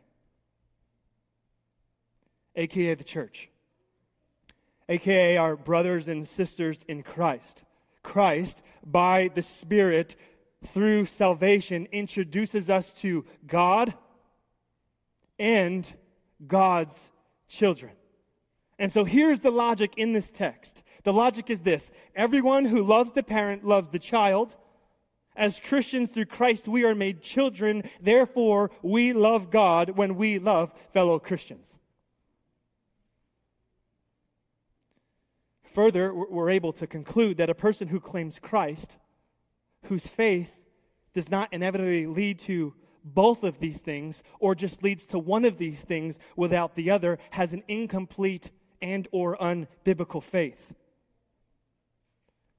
aka 2.56 2.96
the 2.96 3.04
church, 3.04 3.50
aka 4.90 5.38
our 5.38 5.56
brothers 5.56 6.08
and 6.08 6.28
sisters 6.28 6.80
in 6.88 7.04
Christ. 7.04 7.64
Christ, 8.02 8.62
by 8.86 9.30
the 9.34 9.44
Spirit, 9.44 10.16
through 10.66 11.06
salvation, 11.06 11.88
introduces 11.92 12.70
us 12.70 12.94
to 12.96 13.26
God 13.48 13.94
and 15.40 15.92
God's 16.46 17.12
children. 17.48 17.94
And 18.80 18.92
so 18.92 19.06
here's 19.06 19.40
the 19.40 19.52
logic 19.52 19.94
in 19.98 20.14
this 20.14 20.32
text. 20.32 20.84
The 21.04 21.14
logic 21.14 21.50
is 21.50 21.62
this 21.62 21.92
everyone 22.16 22.66
who 22.66 22.82
loves 22.82 23.12
the 23.12 23.24
parent 23.24 23.66
loves 23.66 23.90
the 23.90 24.00
child, 24.00 24.56
as 25.36 25.60
Christians 25.60 26.12
through 26.12 26.26
Christ, 26.26 26.68
we 26.68 26.86
are 26.86 26.96
made 26.96 27.22
children. 27.22 27.90
Therefore, 28.00 28.72
we 28.82 29.14
love 29.14 29.50
God 29.50 29.92
when 29.92 30.16
we 30.16 30.40
love 30.40 30.72
fellow 30.94 31.20
Christians. 31.20 31.80
Further, 35.74 36.14
we're 36.14 36.52
able 36.52 36.72
to 36.74 36.86
conclude 36.86 37.38
that 37.38 37.50
a 37.50 37.56
person 37.56 37.88
who 37.88 38.00
claims 38.00 38.38
Christ, 38.38 38.96
whose 39.86 40.06
faith 40.06 40.60
does 41.16 41.32
not 41.32 41.52
inevitably 41.52 42.06
lead 42.06 42.38
to 42.40 42.76
both 43.04 43.44
of 43.44 43.60
these 43.60 43.82
things, 43.82 44.24
or 44.40 44.56
just 44.56 44.84
leads 44.84 45.06
to 45.08 45.20
one 45.20 45.44
of 45.44 45.58
these 45.58 45.82
things 45.82 46.20
without 46.38 46.76
the 46.76 46.92
other, 46.92 47.18
has 47.32 47.52
an 47.54 47.64
incomplete 47.68 48.52
and 48.82 49.08
or 49.12 49.36
unbiblical 49.38 50.22
faith 50.22 50.74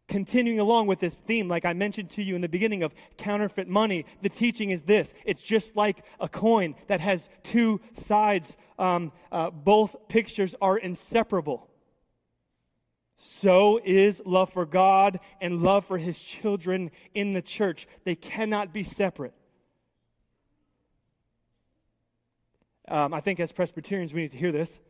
continuing 0.08 0.60
along 0.60 0.86
with 0.86 0.98
this 0.98 1.18
theme, 1.18 1.48
like 1.48 1.64
I 1.64 1.72
mentioned 1.72 2.10
to 2.10 2.22
you 2.22 2.34
in 2.34 2.40
the 2.40 2.48
beginning 2.48 2.82
of 2.82 2.94
counterfeit 3.16 3.68
money, 3.68 4.04
the 4.22 4.28
teaching 4.28 4.70
is 4.70 4.82
this 4.82 5.14
it's 5.24 5.42
just 5.42 5.76
like 5.76 6.04
a 6.20 6.28
coin 6.28 6.74
that 6.88 7.00
has 7.00 7.28
two 7.42 7.80
sides. 7.92 8.56
Um, 8.78 9.12
uh, 9.32 9.50
both 9.50 9.96
pictures 10.08 10.54
are 10.60 10.76
inseparable. 10.76 11.68
So 13.16 13.80
is 13.84 14.20
love 14.24 14.52
for 14.52 14.66
God 14.66 15.20
and 15.40 15.62
love 15.62 15.86
for 15.86 15.98
his 15.98 16.20
children 16.20 16.90
in 17.14 17.32
the 17.32 17.42
church. 17.42 17.86
They 18.04 18.16
cannot 18.16 18.72
be 18.72 18.82
separate. 18.82 19.34
Um, 22.88 23.14
I 23.14 23.20
think 23.20 23.40
as 23.40 23.52
Presbyterians, 23.52 24.12
we 24.12 24.22
need 24.22 24.32
to 24.32 24.36
hear 24.36 24.52
this. 24.52 24.80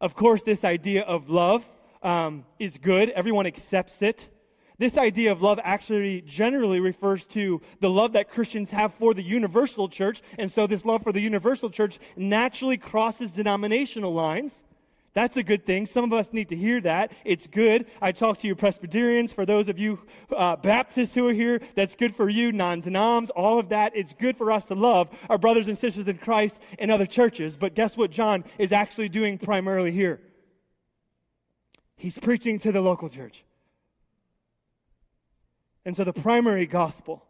Of 0.00 0.14
course, 0.14 0.42
this 0.42 0.64
idea 0.64 1.02
of 1.02 1.28
love 1.28 1.64
um, 2.02 2.46
is 2.58 2.78
good, 2.78 3.10
everyone 3.10 3.46
accepts 3.46 4.02
it. 4.02 4.28
This 4.78 4.98
idea 4.98 5.30
of 5.30 5.40
love 5.40 5.60
actually 5.62 6.22
generally 6.22 6.80
refers 6.80 7.26
to 7.26 7.60
the 7.80 7.90
love 7.90 8.12
that 8.12 8.28
Christians 8.28 8.72
have 8.72 8.92
for 8.94 9.14
the 9.14 9.22
universal 9.22 9.88
church. 9.88 10.20
And 10.36 10.50
so 10.50 10.66
this 10.66 10.84
love 10.84 11.02
for 11.02 11.12
the 11.12 11.20
universal 11.20 11.70
church 11.70 12.00
naturally 12.16 12.76
crosses 12.76 13.30
denominational 13.30 14.12
lines. 14.12 14.64
That's 15.12 15.36
a 15.36 15.44
good 15.44 15.64
thing. 15.64 15.86
Some 15.86 16.04
of 16.04 16.12
us 16.12 16.32
need 16.32 16.48
to 16.48 16.56
hear 16.56 16.80
that. 16.80 17.12
It's 17.24 17.46
good. 17.46 17.86
I 18.02 18.10
talk 18.10 18.38
to 18.38 18.48
you 18.48 18.56
Presbyterians. 18.56 19.32
For 19.32 19.46
those 19.46 19.68
of 19.68 19.78
you 19.78 20.00
uh, 20.36 20.56
Baptists 20.56 21.14
who 21.14 21.28
are 21.28 21.32
here, 21.32 21.60
that's 21.76 21.94
good 21.94 22.16
for 22.16 22.28
you. 22.28 22.50
Non-denoms, 22.50 23.30
all 23.30 23.60
of 23.60 23.68
that. 23.68 23.92
It's 23.94 24.12
good 24.12 24.36
for 24.36 24.50
us 24.50 24.64
to 24.66 24.74
love 24.74 25.08
our 25.30 25.38
brothers 25.38 25.68
and 25.68 25.78
sisters 25.78 26.08
in 26.08 26.18
Christ 26.18 26.58
in 26.80 26.90
other 26.90 27.06
churches. 27.06 27.56
But 27.56 27.76
guess 27.76 27.96
what 27.96 28.10
John 28.10 28.42
is 28.58 28.72
actually 28.72 29.08
doing 29.08 29.38
primarily 29.38 29.92
here? 29.92 30.20
He's 31.96 32.18
preaching 32.18 32.58
to 32.58 32.72
the 32.72 32.80
local 32.80 33.08
church. 33.08 33.44
And 35.84 35.96
so 35.96 36.04
the 36.04 36.12
primary 36.12 36.66
gospel 36.66 37.24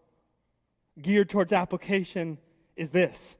geared 1.01 1.29
towards 1.29 1.53
application 1.53 2.39
is 2.77 2.91
this 2.91 3.37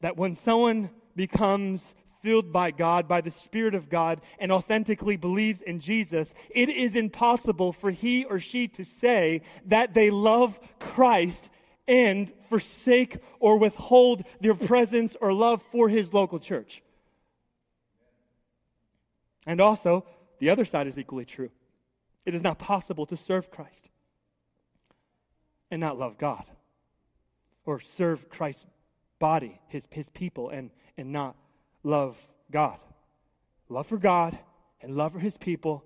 that 0.00 0.16
when 0.16 0.34
someone 0.34 0.90
becomes 1.14 1.94
filled 2.22 2.52
by 2.52 2.72
God, 2.72 3.06
by 3.06 3.20
the 3.20 3.30
Spirit 3.30 3.74
of 3.74 3.88
God, 3.88 4.20
and 4.40 4.50
authentically 4.50 5.16
believes 5.16 5.60
in 5.60 5.78
Jesus, 5.78 6.34
it 6.50 6.68
is 6.68 6.96
impossible 6.96 7.72
for 7.72 7.92
he 7.92 8.24
or 8.24 8.40
she 8.40 8.66
to 8.68 8.84
say 8.84 9.42
that 9.66 9.94
they 9.94 10.10
love 10.10 10.58
Christ 10.80 11.50
and 11.86 12.32
forsake 12.48 13.18
or 13.38 13.58
withhold 13.58 14.24
their 14.40 14.54
presence 14.54 15.16
or 15.20 15.32
love 15.32 15.62
for 15.70 15.88
his 15.88 16.12
local 16.12 16.40
church. 16.40 16.82
And 19.46 19.60
also, 19.60 20.04
the 20.40 20.50
other 20.50 20.64
side 20.64 20.88
is 20.88 20.98
equally 20.98 21.24
true. 21.24 21.50
It 22.26 22.34
is 22.34 22.42
not 22.42 22.58
possible 22.58 23.06
to 23.06 23.16
serve 23.16 23.50
Christ 23.50 23.88
and 25.72 25.80
not 25.80 25.98
love 25.98 26.18
God 26.18 26.44
or 27.64 27.80
serve 27.80 28.28
Christ's 28.28 28.66
body, 29.18 29.58
his, 29.68 29.88
his 29.90 30.10
people, 30.10 30.50
and, 30.50 30.70
and 30.98 31.10
not 31.10 31.34
love 31.82 32.20
God. 32.50 32.78
Love 33.70 33.86
for 33.86 33.96
God 33.96 34.38
and 34.82 34.94
love 34.94 35.12
for 35.12 35.18
his 35.18 35.38
people 35.38 35.82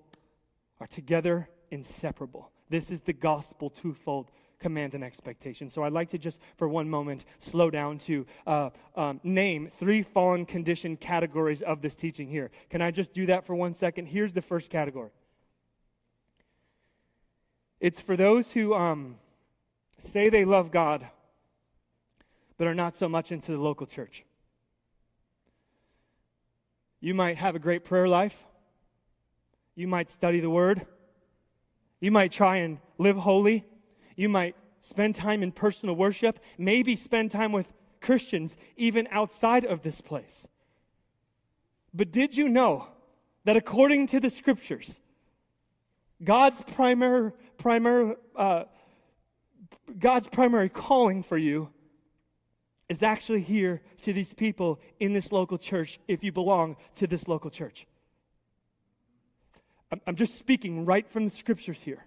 are 0.80 0.88
together 0.88 1.48
inseparable. 1.70 2.50
This 2.68 2.90
is 2.90 3.02
the 3.02 3.12
gospel 3.12 3.70
twofold 3.70 4.32
command 4.58 4.94
and 4.94 5.04
expectation. 5.04 5.70
So 5.70 5.84
I'd 5.84 5.92
like 5.92 6.08
to 6.08 6.18
just, 6.18 6.40
for 6.56 6.66
one 6.66 6.90
moment, 6.90 7.24
slow 7.38 7.70
down 7.70 7.98
to 7.98 8.26
uh, 8.44 8.70
um, 8.96 9.20
name 9.22 9.68
three 9.68 10.02
fallen 10.02 10.46
condition 10.46 10.96
categories 10.96 11.62
of 11.62 11.80
this 11.80 11.94
teaching 11.94 12.28
here. 12.28 12.50
Can 12.70 12.82
I 12.82 12.90
just 12.90 13.12
do 13.12 13.26
that 13.26 13.46
for 13.46 13.54
one 13.54 13.72
second? 13.72 14.06
Here's 14.06 14.32
the 14.32 14.42
first 14.42 14.68
category 14.68 15.10
it's 17.78 18.00
for 18.00 18.16
those 18.16 18.52
who 18.52 18.74
um, 18.74 19.16
say 19.98 20.28
they 20.28 20.44
love 20.44 20.70
God, 20.70 21.06
but 22.58 22.66
are 22.66 22.74
not 22.74 22.96
so 22.96 23.08
much 23.08 23.32
into 23.32 23.52
the 23.52 23.58
local 23.58 23.86
church. 23.86 24.24
You 27.00 27.14
might 27.14 27.36
have 27.36 27.54
a 27.54 27.58
great 27.58 27.84
prayer 27.84 28.08
life. 28.08 28.44
You 29.74 29.86
might 29.86 30.10
study 30.10 30.40
the 30.40 30.50
Word. 30.50 30.86
You 32.00 32.10
might 32.10 32.32
try 32.32 32.58
and 32.58 32.78
live 32.98 33.16
holy. 33.16 33.64
You 34.16 34.28
might 34.28 34.56
spend 34.80 35.14
time 35.14 35.42
in 35.42 35.52
personal 35.52 35.96
worship, 35.96 36.38
maybe 36.56 36.96
spend 36.96 37.30
time 37.30 37.52
with 37.52 37.72
Christians 38.00 38.56
even 38.76 39.08
outside 39.10 39.64
of 39.64 39.82
this 39.82 40.00
place. 40.00 40.46
But 41.92 42.12
did 42.12 42.36
you 42.36 42.48
know 42.48 42.88
that 43.44 43.56
according 43.56 44.06
to 44.08 44.20
the 44.20 44.30
scriptures, 44.30 45.00
God's 46.22 46.62
primary, 46.62 47.32
primary, 47.58 48.14
uh, 48.34 48.64
God's 49.98 50.28
primary 50.28 50.68
calling 50.68 51.22
for 51.22 51.38
you 51.38 51.70
is 52.88 53.02
actually 53.02 53.40
here 53.40 53.82
to 54.02 54.12
these 54.12 54.34
people 54.34 54.80
in 55.00 55.12
this 55.12 55.32
local 55.32 55.58
church 55.58 55.98
if 56.06 56.22
you 56.22 56.32
belong 56.32 56.76
to 56.96 57.06
this 57.06 57.26
local 57.26 57.50
church. 57.50 57.86
I'm 60.06 60.16
just 60.16 60.36
speaking 60.36 60.84
right 60.84 61.08
from 61.08 61.24
the 61.24 61.30
scriptures 61.30 61.82
here. 61.82 62.06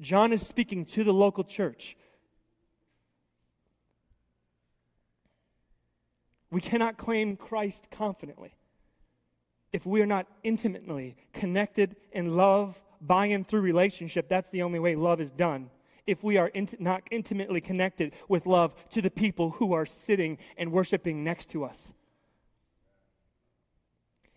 John 0.00 0.32
is 0.32 0.46
speaking 0.46 0.84
to 0.86 1.04
the 1.04 1.12
local 1.12 1.44
church. 1.44 1.96
We 6.50 6.60
cannot 6.60 6.96
claim 6.96 7.36
Christ 7.36 7.88
confidently 7.90 8.54
if 9.72 9.86
we 9.86 10.02
are 10.02 10.06
not 10.06 10.26
intimately 10.42 11.16
connected 11.32 11.94
in 12.12 12.36
love 12.36 12.82
by 13.00 13.26
and 13.26 13.46
through 13.46 13.60
relationship. 13.60 14.28
That's 14.28 14.48
the 14.50 14.62
only 14.62 14.80
way 14.80 14.96
love 14.96 15.20
is 15.20 15.30
done. 15.30 15.70
If 16.06 16.22
we 16.22 16.36
are 16.36 16.48
int- 16.48 16.80
not 16.80 17.02
intimately 17.10 17.60
connected 17.60 18.12
with 18.28 18.46
love 18.46 18.74
to 18.90 19.02
the 19.02 19.10
people 19.10 19.50
who 19.50 19.72
are 19.72 19.86
sitting 19.86 20.38
and 20.56 20.72
worshiping 20.72 21.24
next 21.24 21.50
to 21.50 21.64
us. 21.64 21.92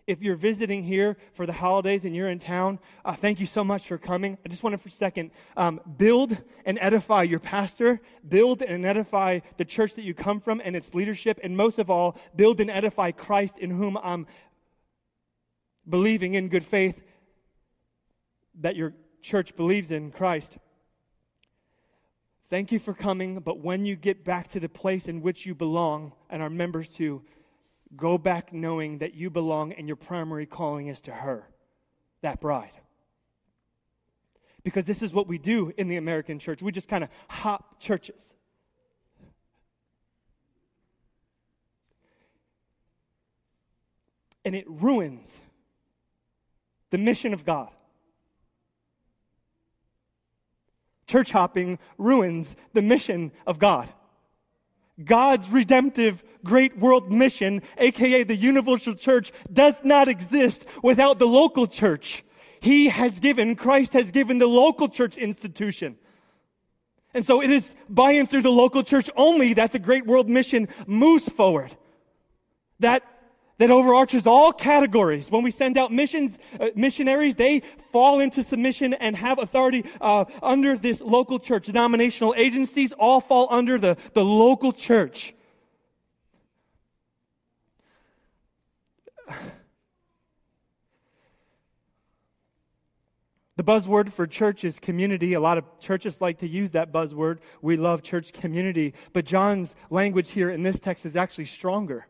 If 0.06 0.22
you're 0.22 0.36
visiting 0.36 0.82
here 0.82 1.16
for 1.32 1.46
the 1.46 1.54
holidays 1.54 2.04
and 2.04 2.14
you're 2.14 2.28
in 2.28 2.38
town, 2.38 2.78
uh, 3.06 3.14
thank 3.14 3.40
you 3.40 3.46
so 3.46 3.64
much 3.64 3.86
for 3.86 3.96
coming. 3.96 4.36
I 4.44 4.50
just 4.50 4.62
want 4.62 4.74
to, 4.74 4.78
for 4.78 4.88
a 4.88 4.92
second, 4.92 5.30
um, 5.56 5.80
build 5.96 6.36
and 6.66 6.78
edify 6.80 7.22
your 7.22 7.40
pastor, 7.40 8.00
build 8.28 8.60
and 8.60 8.84
edify 8.84 9.40
the 9.56 9.64
church 9.64 9.94
that 9.94 10.02
you 10.02 10.12
come 10.12 10.40
from 10.40 10.60
and 10.62 10.76
its 10.76 10.94
leadership, 10.94 11.40
and 11.42 11.56
most 11.56 11.78
of 11.78 11.88
all, 11.88 12.18
build 12.36 12.60
and 12.60 12.70
edify 12.70 13.12
Christ 13.12 13.56
in 13.56 13.70
whom 13.70 13.96
I'm 13.96 14.26
believing 15.88 16.34
in 16.34 16.48
good 16.48 16.64
faith 16.64 17.02
that 18.60 18.76
your 18.76 18.92
church 19.22 19.56
believes 19.56 19.90
in 19.90 20.10
Christ. 20.10 20.58
Thank 22.48 22.72
you 22.72 22.78
for 22.78 22.94
coming, 22.94 23.40
but 23.40 23.60
when 23.60 23.86
you 23.86 23.96
get 23.96 24.24
back 24.24 24.48
to 24.48 24.60
the 24.60 24.68
place 24.68 25.08
in 25.08 25.22
which 25.22 25.46
you 25.46 25.54
belong 25.54 26.12
and 26.28 26.42
are 26.42 26.50
members 26.50 26.88
to, 26.96 27.22
Go 27.96 28.18
back 28.18 28.52
knowing 28.52 28.98
that 28.98 29.14
you 29.14 29.30
belong 29.30 29.72
and 29.72 29.86
your 29.86 29.96
primary 29.96 30.46
calling 30.46 30.88
is 30.88 31.00
to 31.02 31.12
her, 31.12 31.48
that 32.22 32.40
bride. 32.40 32.72
Because 34.62 34.86
this 34.86 35.02
is 35.02 35.12
what 35.12 35.28
we 35.28 35.38
do 35.38 35.72
in 35.76 35.88
the 35.88 35.96
American 35.96 36.38
church. 36.38 36.62
We 36.62 36.72
just 36.72 36.88
kind 36.88 37.04
of 37.04 37.10
hop 37.28 37.80
churches. 37.80 38.34
And 44.44 44.54
it 44.54 44.64
ruins 44.68 45.40
the 46.90 46.98
mission 46.98 47.32
of 47.32 47.44
God. 47.44 47.70
Church 51.06 51.32
hopping 51.32 51.78
ruins 51.98 52.56
the 52.72 52.82
mission 52.82 53.32
of 53.46 53.58
God. 53.58 53.88
God's 55.02 55.48
redemptive 55.50 56.22
great 56.44 56.78
world 56.78 57.10
mission, 57.10 57.62
aka 57.78 58.22
the 58.22 58.36
universal 58.36 58.94
church, 58.94 59.32
does 59.52 59.82
not 59.82 60.08
exist 60.08 60.66
without 60.82 61.18
the 61.18 61.26
local 61.26 61.66
church. 61.66 62.24
He 62.60 62.88
has 62.88 63.18
given, 63.18 63.56
Christ 63.56 63.92
has 63.94 64.12
given 64.12 64.38
the 64.38 64.46
local 64.46 64.88
church 64.88 65.18
institution. 65.18 65.96
And 67.12 67.24
so 67.24 67.42
it 67.42 67.50
is 67.50 67.74
by 67.88 68.12
and 68.12 68.28
through 68.28 68.42
the 68.42 68.50
local 68.50 68.82
church 68.82 69.10
only 69.16 69.54
that 69.54 69.72
the 69.72 69.78
great 69.78 70.06
world 70.06 70.28
mission 70.28 70.68
moves 70.86 71.28
forward. 71.28 71.76
That 72.80 73.02
that 73.58 73.70
overarches 73.70 74.26
all 74.26 74.52
categories. 74.52 75.30
When 75.30 75.42
we 75.42 75.50
send 75.50 75.78
out 75.78 75.92
missions, 75.92 76.38
uh, 76.58 76.70
missionaries, 76.74 77.36
they 77.36 77.62
fall 77.92 78.20
into 78.20 78.42
submission 78.42 78.94
and 78.94 79.16
have 79.16 79.38
authority 79.38 79.84
uh, 80.00 80.24
under 80.42 80.76
this 80.76 81.00
local 81.00 81.38
church. 81.38 81.66
Denominational 81.66 82.34
agencies 82.36 82.92
all 82.92 83.20
fall 83.20 83.46
under 83.50 83.78
the, 83.78 83.96
the 84.12 84.24
local 84.24 84.72
church. 84.72 85.34
The 93.56 93.62
buzzword 93.62 94.12
for 94.12 94.26
church 94.26 94.64
is 94.64 94.80
community. 94.80 95.34
A 95.34 95.38
lot 95.38 95.58
of 95.58 95.78
churches 95.78 96.20
like 96.20 96.38
to 96.38 96.48
use 96.48 96.72
that 96.72 96.90
buzzword. 96.90 97.38
We 97.62 97.76
love 97.76 98.02
church 98.02 98.32
community. 98.32 98.94
But 99.12 99.26
John's 99.26 99.76
language 99.90 100.32
here 100.32 100.50
in 100.50 100.64
this 100.64 100.80
text 100.80 101.06
is 101.06 101.14
actually 101.14 101.44
stronger. 101.44 102.08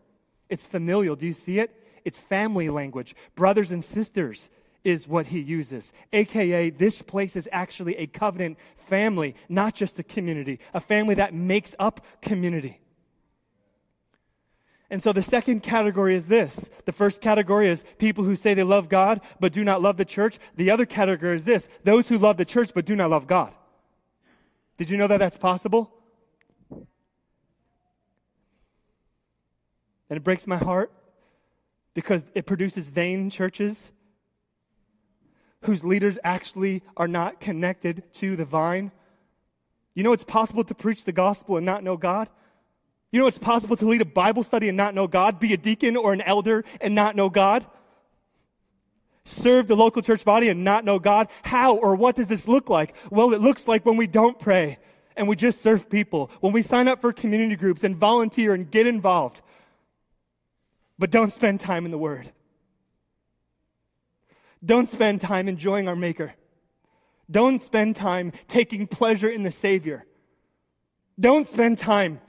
It's 0.48 0.66
familial. 0.66 1.16
Do 1.16 1.26
you 1.26 1.32
see 1.32 1.58
it? 1.58 1.82
It's 2.04 2.18
family 2.18 2.68
language. 2.68 3.14
Brothers 3.34 3.70
and 3.70 3.82
sisters 3.82 4.50
is 4.84 5.08
what 5.08 5.26
he 5.26 5.40
uses. 5.40 5.92
AKA, 6.12 6.70
this 6.70 7.00
place 7.00 7.36
is 7.36 7.48
actually 7.50 7.96
a 7.96 8.06
covenant 8.06 8.58
family, 8.76 9.34
not 9.48 9.74
just 9.74 9.98
a 9.98 10.02
community, 10.02 10.60
a 10.74 10.80
family 10.80 11.14
that 11.14 11.32
makes 11.32 11.74
up 11.78 12.04
community. 12.20 12.80
And 14.90 15.02
so 15.02 15.12
the 15.12 15.22
second 15.22 15.62
category 15.62 16.14
is 16.14 16.28
this. 16.28 16.68
The 16.84 16.92
first 16.92 17.22
category 17.22 17.68
is 17.68 17.84
people 17.98 18.22
who 18.22 18.36
say 18.36 18.52
they 18.52 18.62
love 18.62 18.88
God 18.90 19.22
but 19.40 19.52
do 19.52 19.64
not 19.64 19.80
love 19.80 19.96
the 19.96 20.04
church. 20.04 20.38
The 20.56 20.70
other 20.70 20.86
category 20.86 21.36
is 21.36 21.46
this 21.46 21.68
those 21.82 22.08
who 22.08 22.18
love 22.18 22.36
the 22.36 22.44
church 22.44 22.72
but 22.74 22.84
do 22.84 22.94
not 22.94 23.10
love 23.10 23.26
God. 23.26 23.52
Did 24.76 24.90
you 24.90 24.96
know 24.96 25.06
that 25.06 25.18
that's 25.18 25.38
possible? 25.38 25.93
And 30.10 30.16
it 30.16 30.24
breaks 30.24 30.46
my 30.46 30.56
heart 30.56 30.92
because 31.94 32.24
it 32.34 32.46
produces 32.46 32.90
vain 32.90 33.30
churches 33.30 33.92
whose 35.62 35.84
leaders 35.84 36.18
actually 36.22 36.82
are 36.96 37.08
not 37.08 37.40
connected 37.40 38.02
to 38.14 38.36
the 38.36 38.44
vine. 38.44 38.92
You 39.94 40.02
know 40.02 40.12
it's 40.12 40.24
possible 40.24 40.64
to 40.64 40.74
preach 40.74 41.04
the 41.04 41.12
gospel 41.12 41.56
and 41.56 41.64
not 41.64 41.82
know 41.82 41.96
God? 41.96 42.28
You 43.12 43.20
know 43.20 43.26
it's 43.26 43.38
possible 43.38 43.76
to 43.76 43.86
lead 43.86 44.00
a 44.00 44.06
Bible 44.06 44.42
study 44.42 44.68
and 44.68 44.76
not 44.76 44.94
know 44.94 45.06
God, 45.06 45.38
be 45.38 45.54
a 45.54 45.56
deacon 45.56 45.96
or 45.96 46.12
an 46.12 46.20
elder 46.20 46.64
and 46.80 46.94
not 46.94 47.16
know 47.16 47.30
God? 47.30 47.64
Serve 49.24 49.68
the 49.68 49.76
local 49.76 50.02
church 50.02 50.24
body 50.24 50.48
and 50.50 50.64
not 50.64 50.84
know 50.84 50.98
God? 50.98 51.28
How 51.42 51.76
or 51.76 51.96
what 51.96 52.16
does 52.16 52.28
this 52.28 52.46
look 52.46 52.68
like? 52.68 52.94
Well, 53.10 53.32
it 53.32 53.40
looks 53.40 53.66
like 53.66 53.86
when 53.86 53.96
we 53.96 54.06
don't 54.06 54.38
pray 54.38 54.78
and 55.16 55.28
we 55.28 55.36
just 55.36 55.62
serve 55.62 55.88
people, 55.88 56.30
when 56.40 56.52
we 56.52 56.60
sign 56.60 56.88
up 56.88 57.00
for 57.00 57.12
community 57.12 57.56
groups 57.56 57.84
and 57.84 57.96
volunteer 57.96 58.52
and 58.52 58.70
get 58.70 58.86
involved 58.86 59.40
but 60.98 61.10
don't 61.10 61.32
spend 61.32 61.60
time 61.60 61.84
in 61.84 61.90
the 61.90 61.98
Word. 61.98 62.30
Don't 64.64 64.90
spend 64.90 65.20
time 65.20 65.48
enjoying 65.48 65.88
our 65.88 65.96
Maker. 65.96 66.34
Don't 67.30 67.60
spend 67.60 67.96
time 67.96 68.32
taking 68.46 68.86
pleasure 68.86 69.28
in 69.28 69.42
the 69.42 69.50
Savior. 69.50 70.04
Don't 71.18 71.48
spend 71.48 71.78
time 71.78 72.20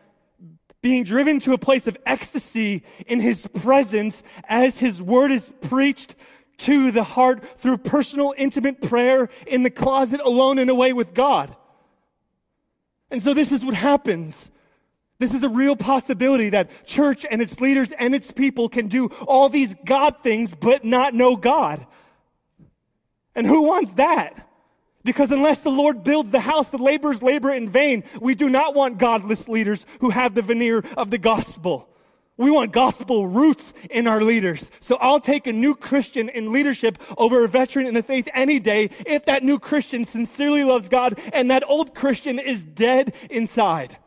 being 0.82 1.04
driven 1.04 1.40
to 1.40 1.54
a 1.54 1.58
place 1.58 1.88
of 1.88 1.98
ecstasy 2.06 2.84
in 3.08 3.20
His 3.20 3.48
presence 3.48 4.24
as 4.48 4.80
His 4.80 5.02
Word 5.02 5.32
is 5.32 5.52
preached 5.62 6.16
to 6.58 6.92
the 6.92 7.04
heart 7.04 7.44
through 7.60 7.78
personal, 7.78 8.34
intimate 8.38 8.82
prayer 8.82 9.30
in 9.48 9.64
the 9.64 9.70
closet 9.70 10.22
alone 10.22 10.60
and 10.60 10.70
away 10.70 10.94
with 10.94 11.14
God. 11.14 11.56
And 13.10 13.22
so 13.22 13.34
this 13.34 13.52
is 13.52 13.66
what 13.66 13.74
happens 13.74 14.50
this 15.18 15.34
is 15.34 15.44
a 15.44 15.50
real 15.50 15.76
possibility 15.76 16.50
that 16.50 16.70
church 16.86 17.26
and 17.30 17.42
its 17.42 17.62
leaders 17.62 17.94
and 17.98 18.14
its 18.14 18.32
people 18.32 18.68
can 18.68 18.88
do 18.88 19.08
all 19.28 19.48
these 19.48 19.74
God 19.86 20.18
things 20.24 20.54
but 20.54 20.84
not 20.84 21.14
know 21.14 21.36
God. 21.36 21.86
And 23.34 23.48
who 23.48 23.64
wants 23.64 23.94
that? 23.94 24.46
Because 25.04 25.32
unless 25.32 25.62
the 25.62 25.70
Lord 25.70 26.04
builds 26.04 26.32
the 26.32 26.40
house, 26.40 26.70
the 26.70 26.78
laborers 26.78 27.22
labor 27.22 27.54
in 27.54 27.70
vain. 27.70 28.04
We 28.20 28.36
do 28.36 28.50
not 28.50 28.74
want 28.74 28.98
godless 28.98 29.48
leaders 29.48 29.86
who 30.02 30.10
have 30.10 30.34
the 30.34 30.42
veneer 30.42 30.84
of 30.98 31.12
the 31.12 31.20
gospel. 31.20 31.88
We 32.38 32.52
want 32.52 32.74
gospel 32.74 33.28
roots 33.28 33.72
in 33.90 34.08
our 34.08 34.22
leaders. 34.22 34.70
So 34.82 34.98
I'll 35.00 35.22
take 35.22 35.48
a 35.48 35.54
new 35.54 35.76
Christian 35.76 36.28
in 36.28 36.52
leadership 36.52 36.98
over 37.18 37.46
a 37.46 37.48
veteran 37.48 37.86
in 37.86 37.94
the 37.94 38.04
faith 38.04 38.28
any 38.34 38.60
day 38.60 38.90
if 39.06 39.26
that 39.26 39.44
new 39.44 39.60
Christian 39.60 40.04
sincerely 40.04 40.64
loves 40.64 40.90
God 40.90 41.20
and 41.32 41.50
that 41.52 41.64
old 41.70 41.96
Christian 41.96 42.40
is 42.40 42.62
dead 42.62 43.16
inside. 43.30 43.98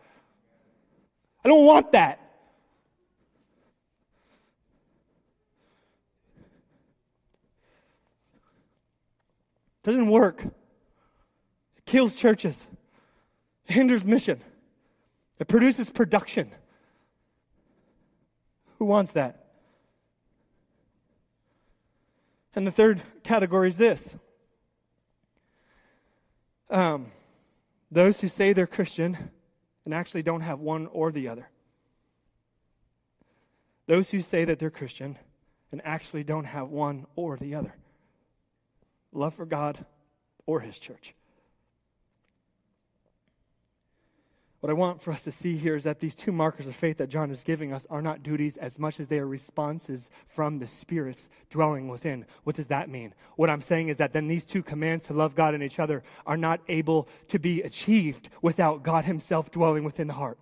I 1.49 1.51
don't 1.51 1.65
want 1.65 1.93
that. 1.93 2.21
Doesn't 9.83 10.11
work. 10.11 10.45
It 10.45 11.87
kills 11.87 12.17
churches. 12.17 12.69
It 13.67 13.73
hinders 13.73 14.05
mission. 14.05 14.43
It 15.39 15.49
produces 15.49 15.89
production. 15.89 16.51
Who 18.79 18.85
wants 18.85 19.13
that? 19.13 19.47
And 22.55 22.67
the 22.67 22.71
third 22.71 23.01
category 23.23 23.69
is 23.69 23.79
this 23.79 24.15
um, 26.69 27.11
those 27.91 28.21
who 28.21 28.29
say 28.29 28.53
they're 28.53 28.67
Christian 28.67 29.31
and 29.89 29.95
actually 29.95 30.23
don't 30.23 30.43
have 30.43 30.61
one 30.61 30.87
or 30.89 31.11
the 31.11 31.29
other. 31.29 31.49
Those 33.87 34.11
who 34.11 34.21
say 34.21 34.45
that 34.45 34.59
they're 34.59 34.69
Christian 34.69 35.17
and 35.73 35.81
actually 35.83 36.25
don't 36.25 36.45
have 36.45 36.69
one 36.69 37.07
or 37.17 37.39
the 37.39 37.55
other 37.55 37.75
love 39.15 39.33
for 39.33 39.47
God 39.47 39.87
or 40.45 40.61
His 40.61 40.79
church. 40.79 41.15
What 44.61 44.71
I 44.71 44.75
want 44.75 45.01
for 45.01 45.13
us 45.13 45.23
to 45.23 45.31
see 45.31 45.57
here 45.57 45.77
is 45.77 45.85
that 45.85 46.01
these 46.01 46.17
two 46.17 46.33
markers 46.33 46.67
of 46.67 46.75
faith 46.75 46.97
that 46.99 47.09
John 47.09 47.31
is 47.31 47.45
giving 47.45 47.73
us 47.73 47.87
are 47.91 48.03
not 48.03 48.25
duties 48.25 48.57
as 48.57 48.77
much 48.77 48.99
as 48.99 49.07
they 49.07 49.21
are 49.21 49.27
responses 49.27 50.11
from 50.27 50.59
the 50.59 50.67
Spirit's 50.67 51.29
dwelling 51.49 51.87
within. 51.87 52.27
What 52.43 52.57
does 52.57 52.67
that 52.67 52.91
mean? 52.91 53.15
What 53.37 53.51
I'm 53.51 53.63
saying 53.63 53.87
is 53.87 53.99
that 53.99 54.13
then 54.13 54.27
these 54.27 54.45
two 54.45 54.65
commands 54.65 55.05
to 55.05 55.13
love 55.13 55.37
God 55.37 55.55
and 55.55 55.63
each 55.63 55.79
other 55.79 56.03
are 56.27 56.37
not 56.37 56.61
able 56.67 57.09
to 57.29 57.39
be 57.39 57.63
achieved 57.63 58.31
without 58.43 58.83
God 58.83 59.05
Himself 59.05 59.53
dwelling 59.53 59.85
within 59.85 60.09
the 60.09 60.15
heart. 60.15 60.39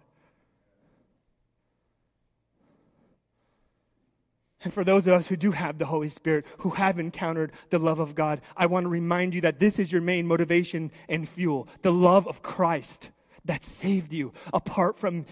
And 4.65 4.73
for 4.73 4.83
those 4.83 5.07
of 5.07 5.13
us 5.13 5.29
who 5.29 5.37
do 5.37 5.53
have 5.53 5.77
the 5.77 5.85
Holy 5.85 6.09
Spirit, 6.09 6.47
who 6.59 6.71
have 6.71 6.99
encountered 6.99 7.53
the 7.69 7.79
love 7.79 7.99
of 7.99 8.15
God, 8.15 8.41
I 8.57 8.65
want 8.65 8.85
to 8.85 8.89
remind 8.89 9.35
you 9.35 9.43
that 9.43 9.59
this 9.59 9.79
is 9.79 9.93
your 9.93 10.01
main 10.01 10.27
motivation 10.27 10.91
and 11.07 11.29
fuel 11.29 11.69
the 11.83 11.93
love 11.93 12.27
of 12.27 12.43
Christ 12.43 13.11
that 13.47 13.65
saved 13.65 14.13
you 14.13 14.33
apart 14.53 14.99
from 14.99 15.27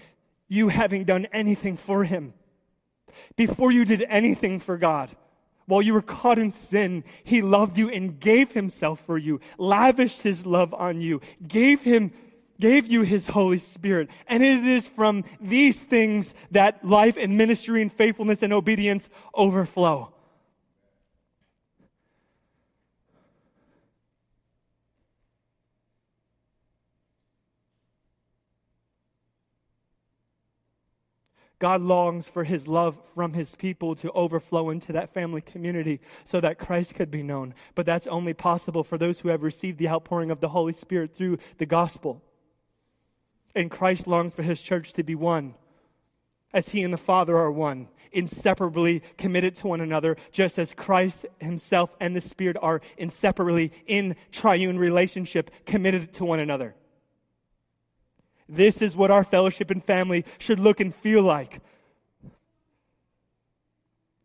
you 0.48 0.68
having 0.68 1.04
done 1.04 1.26
anything 1.32 1.76
for 1.76 2.04
Him. 2.04 2.34
Before 3.36 3.70
you 3.70 3.84
did 3.84 4.04
anything 4.08 4.60
for 4.60 4.76
God, 4.76 5.10
while 5.66 5.82
you 5.82 5.94
were 5.94 6.02
caught 6.02 6.38
in 6.38 6.50
sin, 6.50 7.04
He 7.22 7.42
loved 7.42 7.78
you 7.78 7.88
and 7.88 8.18
gave 8.18 8.52
Himself 8.52 9.00
for 9.00 9.18
you, 9.18 9.40
lavished 9.58 10.22
His 10.22 10.46
love 10.46 10.74
on 10.74 11.00
you, 11.00 11.20
gave 11.46 11.82
Him 11.82 12.12
gave 12.60 12.86
you 12.86 13.02
his 13.02 13.26
Holy 13.26 13.58
Spirit. 13.58 14.10
And 14.26 14.42
it 14.42 14.64
is 14.64 14.86
from 14.86 15.24
these 15.40 15.82
things 15.82 16.34
that 16.50 16.84
life 16.84 17.16
and 17.16 17.36
ministry 17.36 17.82
and 17.82 17.92
faithfulness 17.92 18.42
and 18.42 18.52
obedience 18.52 19.10
overflow. 19.34 20.12
God 31.58 31.80
longs 31.80 32.28
for 32.28 32.44
his 32.44 32.66
love 32.66 32.98
from 33.14 33.32
his 33.32 33.54
people 33.54 33.94
to 33.96 34.10
overflow 34.12 34.70
into 34.70 34.92
that 34.92 35.14
family 35.14 35.40
community 35.40 36.00
so 36.24 36.40
that 36.40 36.58
Christ 36.58 36.94
could 36.94 37.10
be 37.10 37.22
known. 37.22 37.54
But 37.74 37.86
that's 37.86 38.06
only 38.08 38.34
possible 38.34 38.84
for 38.84 38.98
those 38.98 39.20
who 39.20 39.28
have 39.28 39.42
received 39.42 39.78
the 39.78 39.88
outpouring 39.88 40.30
of 40.30 40.40
the 40.40 40.48
Holy 40.48 40.72
Spirit 40.72 41.14
through 41.14 41.38
the 41.58 41.66
gospel. 41.66 42.22
And 43.54 43.70
Christ 43.70 44.06
longs 44.06 44.34
for 44.34 44.42
his 44.42 44.60
church 44.60 44.92
to 44.94 45.04
be 45.04 45.14
one, 45.14 45.54
as 46.52 46.70
he 46.70 46.82
and 46.82 46.92
the 46.92 46.98
Father 46.98 47.36
are 47.36 47.52
one, 47.52 47.88
inseparably 48.10 49.02
committed 49.16 49.54
to 49.56 49.68
one 49.68 49.80
another, 49.80 50.16
just 50.32 50.58
as 50.58 50.74
Christ 50.74 51.24
himself 51.40 51.94
and 52.00 52.16
the 52.16 52.20
Spirit 52.20 52.56
are 52.60 52.80
inseparably 52.96 53.72
in 53.86 54.16
triune 54.32 54.78
relationship 54.78 55.50
committed 55.66 56.12
to 56.14 56.24
one 56.24 56.40
another. 56.40 56.74
This 58.48 58.82
is 58.82 58.96
what 58.96 59.10
our 59.10 59.24
fellowship 59.24 59.70
and 59.70 59.82
family 59.82 60.24
should 60.38 60.60
look 60.60 60.80
and 60.80 60.94
feel 60.94 61.22
like. 61.22 61.60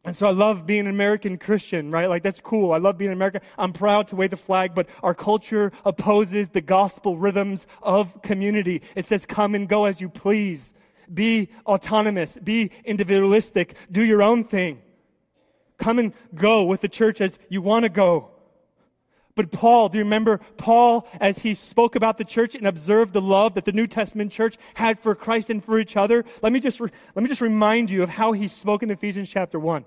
And 0.05 0.15
so 0.15 0.27
I 0.27 0.31
love 0.31 0.65
being 0.65 0.81
an 0.81 0.87
American 0.87 1.37
Christian, 1.37 1.91
right? 1.91 2.07
Like 2.07 2.23
that's 2.23 2.39
cool. 2.39 2.71
I 2.71 2.77
love 2.77 2.97
being 2.97 3.11
an 3.11 3.17
American. 3.17 3.41
I'm 3.57 3.73
proud 3.73 4.07
to 4.09 4.15
wave 4.15 4.29
the 4.29 4.37
flag, 4.37 4.73
but 4.73 4.87
our 5.03 5.13
culture 5.13 5.71
opposes 5.85 6.49
the 6.49 6.61
gospel 6.61 7.17
rhythms 7.17 7.67
of 7.81 8.21
community. 8.21 8.81
It 8.95 9.05
says 9.05 9.25
come 9.25 9.55
and 9.55 9.67
go 9.67 9.85
as 9.85 9.99
you 9.99 10.09
please. 10.09 10.73
Be 11.13 11.49
autonomous. 11.65 12.37
Be 12.43 12.71
individualistic. 12.85 13.75
Do 13.91 14.03
your 14.03 14.21
own 14.21 14.43
thing. 14.43 14.81
Come 15.77 15.99
and 15.99 16.13
go 16.33 16.63
with 16.63 16.81
the 16.81 16.89
church 16.89 17.19
as 17.19 17.37
you 17.49 17.61
want 17.61 17.83
to 17.83 17.89
go. 17.89 18.31
But 19.35 19.51
Paul, 19.51 19.89
do 19.89 19.97
you 19.97 20.03
remember 20.03 20.39
Paul 20.57 21.07
as 21.21 21.39
he 21.39 21.53
spoke 21.53 21.95
about 21.95 22.17
the 22.17 22.25
church 22.25 22.55
and 22.55 22.67
observed 22.67 23.13
the 23.13 23.21
love 23.21 23.53
that 23.53 23.65
the 23.65 23.71
New 23.71 23.87
Testament 23.87 24.31
church 24.31 24.57
had 24.73 24.99
for 24.99 25.15
Christ 25.15 25.49
and 25.49 25.63
for 25.63 25.79
each 25.79 25.95
other? 25.95 26.25
Let 26.41 26.51
me 26.51 26.59
just, 26.59 26.79
re- 26.79 26.91
let 27.15 27.23
me 27.23 27.29
just 27.29 27.41
remind 27.41 27.89
you 27.89 28.03
of 28.03 28.09
how 28.09 28.33
he 28.33 28.47
spoke 28.47 28.83
in 28.83 28.91
Ephesians 28.91 29.29
chapter 29.29 29.59
1. 29.59 29.85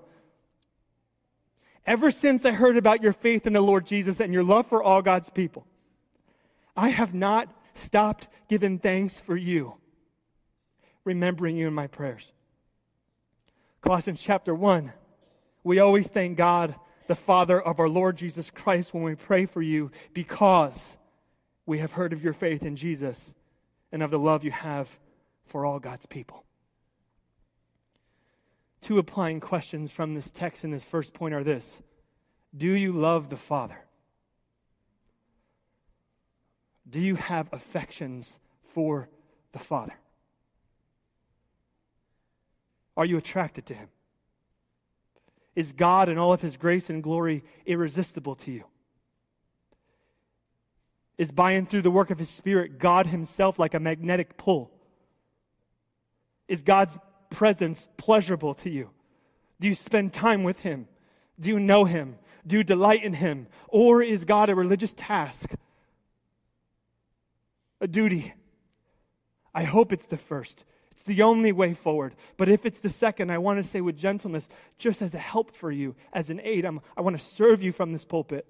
Ever 1.85 2.11
since 2.11 2.45
I 2.45 2.51
heard 2.51 2.77
about 2.77 3.03
your 3.03 3.13
faith 3.13 3.45
in 3.45 3.53
the 3.53 3.61
Lord 3.61 3.85
Jesus 3.85 4.19
and 4.19 4.33
your 4.33 4.43
love 4.43 4.67
for 4.67 4.81
all 4.81 5.01
God's 5.01 5.29
people, 5.29 5.67
I 6.75 6.89
have 6.89 7.13
not 7.13 7.49
stopped 7.73 8.29
giving 8.47 8.79
thanks 8.79 9.19
for 9.19 9.35
you, 9.35 9.75
remembering 11.03 11.57
you 11.57 11.67
in 11.67 11.73
my 11.73 11.87
prayers. 11.87 12.31
Colossians 13.81 14.21
chapter 14.21 14.55
1. 14.55 14.93
We 15.65 15.79
always 15.79 16.07
thank 16.07 16.37
God 16.37 16.75
the 17.07 17.15
Father 17.15 17.61
of 17.61 17.79
our 17.79 17.89
Lord 17.89 18.17
Jesus 18.17 18.49
Christ 18.49 18.93
when 18.93 19.03
we 19.03 19.15
pray 19.15 19.45
for 19.45 19.61
you 19.61 19.91
because 20.13 20.97
we 21.65 21.79
have 21.79 21.93
heard 21.93 22.13
of 22.13 22.23
your 22.23 22.33
faith 22.33 22.63
in 22.63 22.75
Jesus 22.75 23.35
and 23.91 24.03
of 24.03 24.11
the 24.11 24.19
love 24.19 24.43
you 24.43 24.51
have 24.51 24.99
for 25.45 25.65
all 25.65 25.79
God's 25.79 26.05
people. 26.05 26.45
Two 28.81 28.97
applying 28.97 29.39
questions 29.39 29.91
from 29.91 30.13
this 30.13 30.29
text 30.29 30.63
in 30.63 30.71
this 30.71 30.83
first 30.83 31.13
point 31.13 31.33
are 31.33 31.43
this 31.43 31.81
Do 32.55 32.71
you 32.73 32.91
love 32.91 33.29
the 33.29 33.37
Father? 33.37 33.77
Do 36.89 36.99
you 36.99 37.15
have 37.15 37.47
affections 37.53 38.39
for 38.73 39.07
the 39.53 39.59
Father? 39.59 39.93
Are 42.97 43.05
you 43.05 43.17
attracted 43.17 43.65
to 43.67 43.73
Him? 43.73 43.87
Is 45.55 45.71
God 45.71 46.09
and 46.09 46.19
all 46.19 46.33
of 46.33 46.41
his 46.41 46.57
grace 46.57 46.89
and 46.89 47.03
glory 47.03 47.43
irresistible 47.65 48.35
to 48.35 48.51
you? 48.51 48.63
Is 51.17 51.31
by 51.31 51.51
and 51.51 51.69
through 51.69 51.83
the 51.83 51.91
work 51.91 52.09
of 52.09 52.19
his 52.19 52.29
Spirit 52.29 52.79
God 52.79 53.07
himself 53.07 53.59
like 53.59 53.73
a 53.73 53.79
magnetic 53.79 54.37
pull? 54.37 54.71
Is 56.47 56.63
God's 56.63 56.97
presence 57.29 57.87
pleasurable 57.97 58.55
to 58.55 58.69
you? 58.69 58.89
Do 59.59 59.67
you 59.67 59.75
spend 59.75 60.11
time 60.11 60.43
with 60.43 60.59
him? 60.59 60.87
Do 61.39 61.49
you 61.49 61.59
know 61.59 61.85
him? 61.85 62.17
Do 62.45 62.57
you 62.57 62.63
delight 62.63 63.03
in 63.03 63.13
him? 63.13 63.47
Or 63.67 64.01
is 64.01 64.25
God 64.25 64.49
a 64.49 64.55
religious 64.55 64.93
task? 64.93 65.51
A 67.79 67.87
duty? 67.87 68.33
I 69.53 69.63
hope 69.63 69.93
it's 69.93 70.07
the 70.07 70.17
first. 70.17 70.65
It's 70.93 71.03
the 71.03 71.23
only 71.23 71.51
way 71.51 71.73
forward. 71.73 72.13
But 72.37 72.49
if 72.49 72.67
it's 72.67 72.77
the 72.77 72.89
second, 72.89 73.31
I 73.31 73.39
want 73.39 73.57
to 73.57 73.67
say 73.67 73.81
with 73.81 73.97
gentleness, 73.97 74.47
just 74.77 75.01
as 75.01 75.15
a 75.15 75.19
help 75.19 75.55
for 75.55 75.71
you, 75.71 75.95
as 76.13 76.29
an 76.29 76.39
aid, 76.43 76.65
I'm, 76.65 76.81
I 76.95 77.01
want 77.01 77.17
to 77.17 77.23
serve 77.23 77.63
you 77.63 77.71
from 77.71 77.93
this 77.93 78.05
pulpit. 78.05 78.45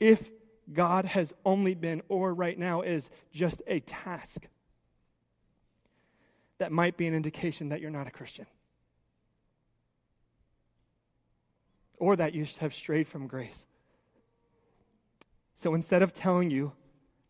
If 0.00 0.30
God 0.72 1.04
has 1.04 1.32
only 1.44 1.74
been, 1.74 2.02
or 2.08 2.34
right 2.34 2.58
now 2.58 2.80
is, 2.80 3.10
just 3.32 3.62
a 3.68 3.78
task, 3.78 4.48
that 6.58 6.72
might 6.72 6.96
be 6.96 7.06
an 7.06 7.14
indication 7.14 7.68
that 7.68 7.80
you're 7.80 7.90
not 7.90 8.08
a 8.08 8.10
Christian. 8.10 8.46
Or 11.96 12.16
that 12.16 12.34
you 12.34 12.44
have 12.58 12.74
strayed 12.74 13.06
from 13.06 13.28
grace. 13.28 13.66
So 15.54 15.74
instead 15.74 16.02
of 16.02 16.12
telling 16.12 16.50
you 16.50 16.72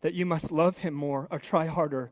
that 0.01 0.15
you 0.15 0.25
must 0.25 0.51
love 0.51 0.79
Him 0.79 0.95
more 0.95 1.27
or 1.29 1.37
try 1.37 1.67
harder, 1.67 2.11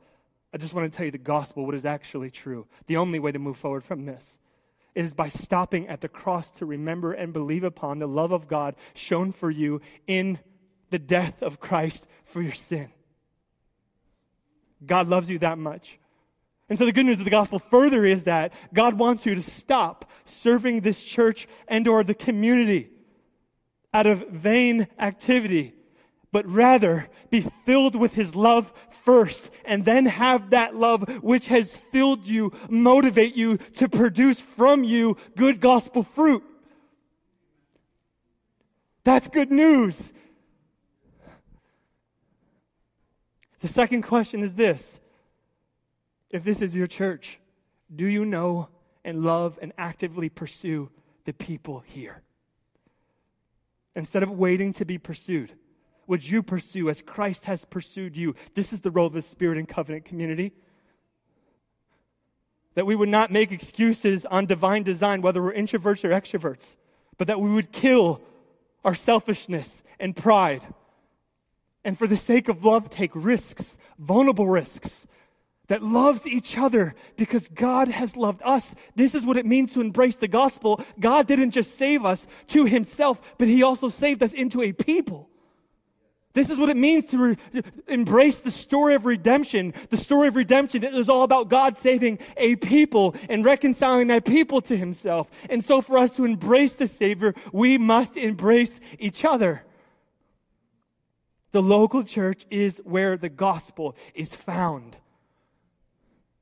I 0.53 0.57
just 0.57 0.73
want 0.73 0.91
to 0.91 0.95
tell 0.95 1.05
you 1.05 1.11
the 1.11 1.17
gospel, 1.17 1.65
what 1.65 1.73
is 1.73 1.85
actually 1.85 2.29
true. 2.29 2.67
The 2.85 2.97
only 2.97 3.17
way 3.17 3.31
to 3.31 3.39
move 3.39 3.57
forward 3.57 3.83
from 3.83 4.05
this 4.05 4.37
is 4.93 5.15
by 5.15 5.29
stopping 5.29 5.87
at 5.87 6.01
the 6.01 6.07
cross 6.07 6.51
to 6.51 6.65
remember 6.65 7.13
and 7.13 7.33
believe 7.33 7.63
upon 7.63 7.97
the 7.97 8.07
love 8.07 8.31
of 8.31 8.47
God 8.47 8.75
shown 8.93 9.31
for 9.31 9.49
you 9.49 9.81
in 10.05 10.37
the 10.91 10.99
death 10.99 11.41
of 11.41 11.59
Christ 11.59 12.05
for 12.25 12.41
your 12.41 12.53
sin. 12.53 12.91
God 14.85 15.07
loves 15.07 15.29
you 15.29 15.39
that 15.39 15.57
much. 15.57 15.99
And 16.69 16.77
so 16.77 16.85
the 16.85 16.91
good 16.91 17.05
news 17.05 17.19
of 17.19 17.25
the 17.25 17.31
gospel 17.31 17.59
further 17.59 18.05
is 18.05 18.25
that 18.25 18.53
God 18.73 18.93
wants 18.93 19.25
you 19.25 19.33
to 19.35 19.41
stop 19.41 20.09
serving 20.25 20.81
this 20.81 21.03
church 21.03 21.47
and 21.67 21.87
or 21.87 22.03
the 22.03 22.13
community 22.13 22.89
out 23.93 24.07
of 24.07 24.27
vain 24.29 24.87
activity, 24.99 25.73
but 26.31 26.47
rather 26.47 27.07
be 27.29 27.45
filled 27.65 27.95
with 27.95 28.13
his 28.13 28.35
love 28.35 28.71
first 29.03 29.51
and 29.65 29.85
then 29.85 30.05
have 30.05 30.51
that 30.51 30.75
love 30.75 31.07
which 31.23 31.47
has 31.47 31.77
filled 31.91 32.27
you 32.27 32.51
motivate 32.69 33.35
you 33.35 33.57
to 33.57 33.89
produce 33.89 34.39
from 34.39 34.83
you 34.83 35.17
good 35.35 35.59
gospel 35.59 36.03
fruit. 36.03 36.43
That's 39.03 39.27
good 39.27 39.51
news. 39.51 40.13
The 43.59 43.67
second 43.67 44.01
question 44.03 44.41
is 44.41 44.55
this 44.55 44.99
if 46.29 46.43
this 46.43 46.61
is 46.61 46.75
your 46.75 46.87
church, 46.87 47.39
do 47.93 48.05
you 48.05 48.25
know 48.25 48.69
and 49.05 49.23
love 49.23 49.59
and 49.61 49.71
actively 49.77 50.29
pursue 50.29 50.89
the 51.25 51.33
people 51.33 51.81
here? 51.85 52.21
Instead 53.95 54.23
of 54.23 54.31
waiting 54.31 54.73
to 54.73 54.85
be 54.85 54.97
pursued, 54.97 55.53
would 56.07 56.27
you 56.27 56.43
pursue 56.43 56.89
as 56.89 57.01
Christ 57.01 57.45
has 57.45 57.65
pursued 57.65 58.15
you? 58.15 58.35
This 58.53 58.73
is 58.73 58.81
the 58.81 58.91
role 58.91 59.07
of 59.07 59.13
the 59.13 59.21
Spirit 59.21 59.57
and 59.57 59.67
Covenant 59.67 60.05
community. 60.05 60.53
That 62.75 62.85
we 62.85 62.95
would 62.95 63.09
not 63.09 63.31
make 63.31 63.51
excuses 63.51 64.25
on 64.25 64.45
divine 64.45 64.83
design, 64.83 65.21
whether 65.21 65.41
we're 65.41 65.53
introverts 65.53 66.03
or 66.03 66.09
extroverts, 66.09 66.75
but 67.17 67.27
that 67.27 67.39
we 67.39 67.51
would 67.51 67.71
kill 67.71 68.21
our 68.83 68.95
selfishness 68.95 69.83
and 69.99 70.15
pride. 70.15 70.63
And 71.85 71.97
for 71.97 72.07
the 72.07 72.17
sake 72.17 72.49
of 72.49 72.65
love, 72.65 72.89
take 72.89 73.11
risks, 73.13 73.77
vulnerable 73.99 74.47
risks, 74.47 75.05
that 75.67 75.81
loves 75.81 76.27
each 76.27 76.57
other 76.57 76.93
because 77.15 77.47
God 77.49 77.87
has 77.87 78.17
loved 78.17 78.41
us. 78.43 78.75
This 78.95 79.15
is 79.15 79.25
what 79.25 79.37
it 79.37 79.45
means 79.45 79.73
to 79.73 79.81
embrace 79.81 80.15
the 80.15 80.27
gospel. 80.27 80.83
God 80.99 81.25
didn't 81.25 81.51
just 81.51 81.77
save 81.77 82.05
us 82.05 82.27
to 82.47 82.65
himself, 82.65 83.35
but 83.37 83.47
he 83.47 83.63
also 83.63 83.89
saved 83.89 84.21
us 84.21 84.33
into 84.33 84.61
a 84.61 84.73
people. 84.73 85.29
This 86.33 86.49
is 86.49 86.57
what 86.57 86.69
it 86.69 86.77
means 86.77 87.05
to 87.07 87.17
re- 87.17 87.37
embrace 87.87 88.39
the 88.39 88.49
story 88.49 88.95
of 88.95 89.05
redemption. 89.05 89.73
The 89.89 89.97
story 89.97 90.27
of 90.27 90.35
redemption 90.35 90.83
is 90.83 91.07
all 91.07 91.21
about 91.21 91.49
God 91.49 91.77
saving 91.77 92.17
a 92.37 92.55
people 92.55 93.15
and 93.29 93.45
reconciling 93.45 94.07
that 94.07 94.25
people 94.25 94.59
to 94.61 94.75
himself. 94.75 95.29
And 95.49 95.63
so 95.63 95.79
for 95.79 95.97
us 95.97 96.15
to 96.15 96.25
embrace 96.25 96.73
the 96.73 96.87
Savior, 96.87 97.35
we 97.51 97.77
must 97.77 98.17
embrace 98.17 98.79
each 98.97 99.23
other. 99.23 99.63
The 101.51 101.61
local 101.61 102.03
church 102.03 102.47
is 102.49 102.81
where 102.83 103.15
the 103.15 103.29
gospel 103.29 103.95
is 104.15 104.35
found. 104.35 104.97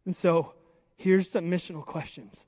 And 0.06 0.15
so, 0.15 0.54
here's 0.95 1.30
some 1.30 1.51
missional 1.51 1.86
questions. 1.86 2.45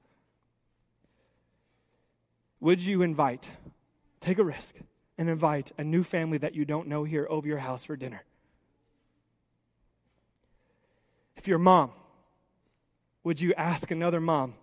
Would 2.62 2.82
you 2.82 3.02
invite, 3.02 3.52
take 4.22 4.40
a 4.40 4.44
risk, 4.46 4.76
and 5.18 5.30
invite 5.30 5.72
a 5.78 5.84
new 5.84 6.04
family 6.04 6.38
that 6.40 6.56
you 6.56 6.66
don't 6.66 6.88
know 6.88 7.04
here 7.04 7.28
over 7.30 7.48
your 7.48 7.60
house 7.60 7.84
for 7.86 7.96
dinner? 7.96 8.24
If 11.38 11.48
you're 11.48 11.58
a 11.58 11.60
mom, 11.60 11.92
would 13.24 13.42
you 13.42 13.54
ask 13.56 13.92
another 13.92 14.22
mom 14.22 14.56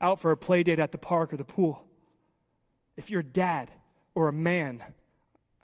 out 0.00 0.20
for 0.20 0.30
a 0.30 0.36
play 0.36 0.62
date 0.62 0.78
at 0.78 0.92
the 0.92 0.98
park 0.98 1.32
or 1.32 1.36
the 1.36 1.44
pool? 1.44 1.84
If 2.96 3.10
you're 3.10 3.20
a 3.20 3.24
dad 3.24 3.70
or 4.14 4.28
a 4.28 4.32
man, 4.32 4.82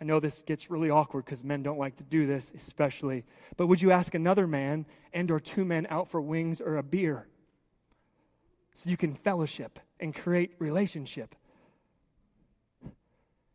I 0.00 0.04
know 0.04 0.20
this 0.20 0.42
gets 0.42 0.70
really 0.70 0.90
awkward 0.90 1.24
because 1.24 1.44
men 1.44 1.62
don't 1.62 1.78
like 1.78 1.96
to 1.96 2.02
do 2.02 2.26
this, 2.26 2.50
especially. 2.54 3.24
But 3.56 3.68
would 3.68 3.80
you 3.80 3.92
ask 3.92 4.14
another 4.14 4.46
man 4.46 4.84
and 5.12 5.30
or 5.30 5.38
two 5.38 5.64
men 5.64 5.86
out 5.90 6.10
for 6.10 6.20
wings 6.20 6.60
or 6.60 6.76
a 6.76 6.82
beer? 6.82 7.28
So 8.74 8.90
you 8.90 8.96
can 8.96 9.14
fellowship 9.14 9.78
and 10.00 10.14
create 10.14 10.56
relationship. 10.58 11.36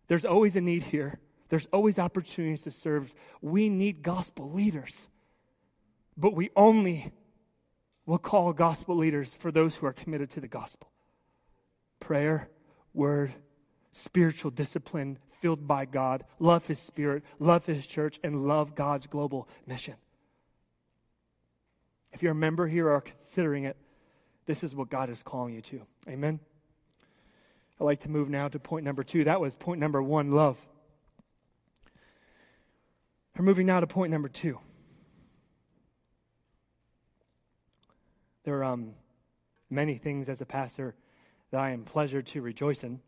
There's 0.08 0.26
always 0.26 0.56
a 0.56 0.62
need 0.62 0.84
here. 0.84 1.20
There's 1.50 1.67
always 1.72 2.00
opportunities 2.00 2.63
to 2.63 2.72
serve. 2.72 3.13
We 3.41 3.70
need 3.70 4.04
gospel 4.04 4.52
leaders. 4.52 5.08
But 6.17 6.34
we 6.34 6.50
only 6.56 7.12
will 8.06 8.17
call 8.17 8.54
gospel 8.54 8.96
leaders 8.96 9.36
for 9.36 9.52
those 9.52 9.76
who 9.76 9.86
are 9.86 9.93
committed 9.93 10.30
to 10.32 10.39
the 10.39 10.48
gospel. 10.48 10.89
Prayer, 12.00 12.50
word, 12.93 13.34
spiritual 13.91 14.52
discipline, 14.52 15.20
filled 15.39 15.67
by 15.67 15.86
God, 15.86 16.24
love 16.39 16.67
His 16.67 16.80
Spirit, 16.80 17.24
love 17.39 17.65
His 17.65 17.86
church, 17.86 18.20
and 18.24 18.48
love 18.48 18.76
God's 18.76 19.08
global 19.08 19.48
mission. 19.65 19.96
If 22.12 22.24
you're 22.24 22.32
a 22.32 22.36
member 22.36 22.67
here 22.67 22.89
or 22.89 23.02
considering 23.02 23.65
it, 23.65 23.78
this 24.46 24.63
is 24.63 24.74
what 24.74 24.89
God 24.89 25.10
is 25.10 25.22
calling 25.22 25.54
you 25.54 25.62
to. 25.62 25.82
Amen. 26.08 26.39
I'd 27.80 27.84
like 27.84 28.00
to 28.02 28.10
move 28.10 28.30
now 28.30 28.48
to 28.48 28.58
point 28.58 28.86
number 28.86 29.04
two. 29.04 29.24
That 29.26 29.40
was 29.40 29.56
point 29.56 29.80
number 29.80 30.02
one 30.02 30.32
love. 30.32 30.58
We're 33.38 33.46
moving 33.46 33.68
now 33.68 33.80
to 33.80 33.88
point 33.88 34.12
number 34.12 34.30
two. 34.30 34.60
There 38.46 38.60
are 38.60 38.63
um, 38.63 38.94
many 39.70 39.96
things 39.96 40.28
as 40.28 40.42
a 40.42 40.46
pastor 40.46 40.96
that 41.52 41.62
I 41.62 41.70
am 41.70 41.84
pleasure 41.84 42.24
to 42.24 42.42
rejoice 42.42 42.84
in. 42.84 43.00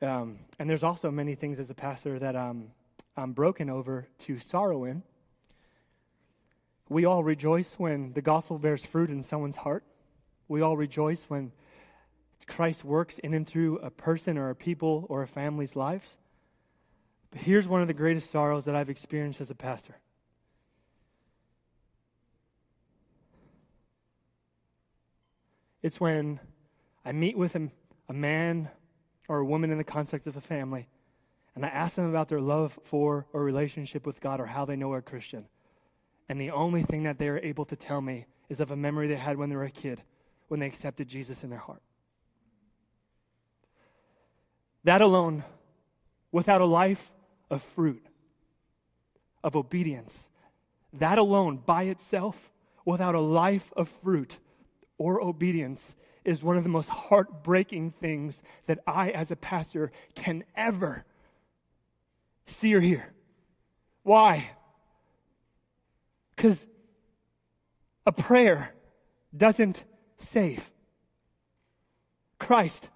Um, 0.00 0.38
and 0.58 0.68
there's 0.68 0.82
also 0.82 1.12
many 1.12 1.36
things 1.36 1.60
as 1.60 1.70
a 1.70 1.74
pastor 1.74 2.18
that 2.18 2.34
um, 2.34 2.72
I'm 3.16 3.32
broken 3.32 3.70
over 3.70 4.08
to 4.20 4.40
sorrow 4.40 4.84
in. 4.84 5.04
We 6.88 7.04
all 7.04 7.22
rejoice 7.22 7.74
when 7.74 8.14
the 8.14 8.22
gospel 8.22 8.58
bears 8.58 8.84
fruit 8.84 9.10
in 9.10 9.22
someone's 9.22 9.56
heart. 9.56 9.84
We 10.48 10.60
all 10.60 10.76
rejoice 10.76 11.26
when 11.28 11.52
Christ 12.46 12.84
works 12.84 13.18
in 13.18 13.34
and 13.34 13.46
through 13.46 13.78
a 13.78 13.90
person 13.90 14.36
or 14.36 14.50
a 14.50 14.54
people 14.54 15.06
or 15.08 15.22
a 15.22 15.28
family's 15.28 15.76
lives. 15.76 16.18
But 17.30 17.42
here's 17.42 17.66
one 17.66 17.80
of 17.80 17.88
the 17.88 17.94
greatest 17.94 18.30
sorrows 18.30 18.64
that 18.66 18.76
I've 18.76 18.90
experienced 18.90 19.40
as 19.40 19.50
a 19.50 19.54
pastor. 19.54 19.96
It's 25.82 26.00
when 26.00 26.38
I 27.04 27.12
meet 27.12 27.36
with 27.36 27.56
a, 27.56 27.70
a 28.08 28.12
man 28.12 28.70
or 29.28 29.38
a 29.38 29.44
woman 29.44 29.70
in 29.70 29.78
the 29.78 29.84
context 29.84 30.26
of 30.26 30.36
a 30.36 30.40
family, 30.40 30.88
and 31.54 31.64
I 31.64 31.68
ask 31.68 31.96
them 31.96 32.08
about 32.08 32.28
their 32.28 32.40
love 32.40 32.78
for 32.84 33.26
or 33.32 33.42
relationship 33.42 34.06
with 34.06 34.20
God 34.20 34.40
or 34.40 34.46
how 34.46 34.64
they 34.64 34.76
know 34.76 34.94
a 34.94 35.02
Christian. 35.02 35.46
And 36.28 36.40
the 36.40 36.50
only 36.50 36.82
thing 36.82 37.02
that 37.02 37.18
they 37.18 37.28
are 37.28 37.38
able 37.38 37.64
to 37.66 37.76
tell 37.76 38.00
me 38.00 38.26
is 38.48 38.60
of 38.60 38.70
a 38.70 38.76
memory 38.76 39.08
they 39.08 39.16
had 39.16 39.36
when 39.36 39.48
they 39.48 39.56
were 39.56 39.64
a 39.64 39.70
kid, 39.70 40.02
when 40.48 40.60
they 40.60 40.66
accepted 40.66 41.08
Jesus 41.08 41.42
in 41.42 41.50
their 41.50 41.58
heart. 41.58 41.82
That 44.84 45.00
alone, 45.00 45.44
without 46.30 46.60
a 46.60 46.66
life 46.66 47.12
of 47.50 47.62
fruit, 47.62 48.04
of 49.44 49.56
obedience, 49.56 50.28
that 50.92 51.18
alone 51.18 51.58
by 51.58 51.84
itself, 51.84 52.50
without 52.84 53.14
a 53.14 53.20
life 53.20 53.72
of 53.76 53.88
fruit 53.88 54.38
or 54.98 55.22
obedience, 55.22 55.94
is 56.24 56.42
one 56.42 56.56
of 56.56 56.62
the 56.62 56.68
most 56.68 56.88
heartbreaking 56.88 57.92
things 57.92 58.42
that 58.66 58.78
I, 58.86 59.10
as 59.10 59.30
a 59.30 59.36
pastor, 59.36 59.90
can 60.14 60.44
ever 60.56 61.04
see 62.46 62.74
or 62.74 62.80
hear. 62.80 63.12
Why? 64.02 64.50
Because 66.34 66.66
a 68.06 68.12
prayer 68.12 68.74
doesn't 69.36 69.84
save. 70.16 70.70
Christ 72.38 72.90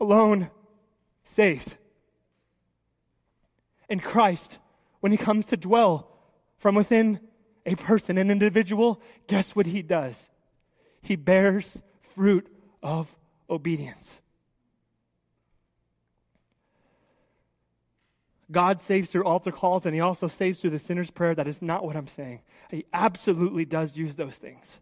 alone 0.00 0.50
saves. 1.24 1.76
And 3.88 4.02
Christ, 4.02 4.58
when 5.00 5.12
he 5.12 5.18
comes 5.18 5.46
to 5.46 5.56
dwell 5.56 6.10
from 6.56 6.74
within 6.74 7.20
a 7.66 7.74
person, 7.76 8.18
an 8.18 8.30
individual, 8.30 9.00
guess 9.26 9.54
what 9.54 9.66
he 9.66 9.82
does? 9.82 10.30
he 11.04 11.16
bears 11.16 11.82
fruit 12.14 12.48
of 12.82 13.14
obedience. 13.48 14.20
God 18.50 18.80
saves 18.80 19.10
through 19.10 19.24
altar 19.24 19.52
calls 19.52 19.84
and 19.84 19.94
he 19.94 20.00
also 20.00 20.28
saves 20.28 20.60
through 20.60 20.70
the 20.70 20.78
sinner's 20.78 21.10
prayer. 21.10 21.34
That 21.34 21.48
is 21.48 21.60
not 21.60 21.84
what 21.84 21.96
I'm 21.96 22.08
saying. 22.08 22.40
He 22.70 22.84
absolutely 22.92 23.64
does 23.64 23.96
use 23.96 24.16
those 24.16 24.36
things. 24.36 24.78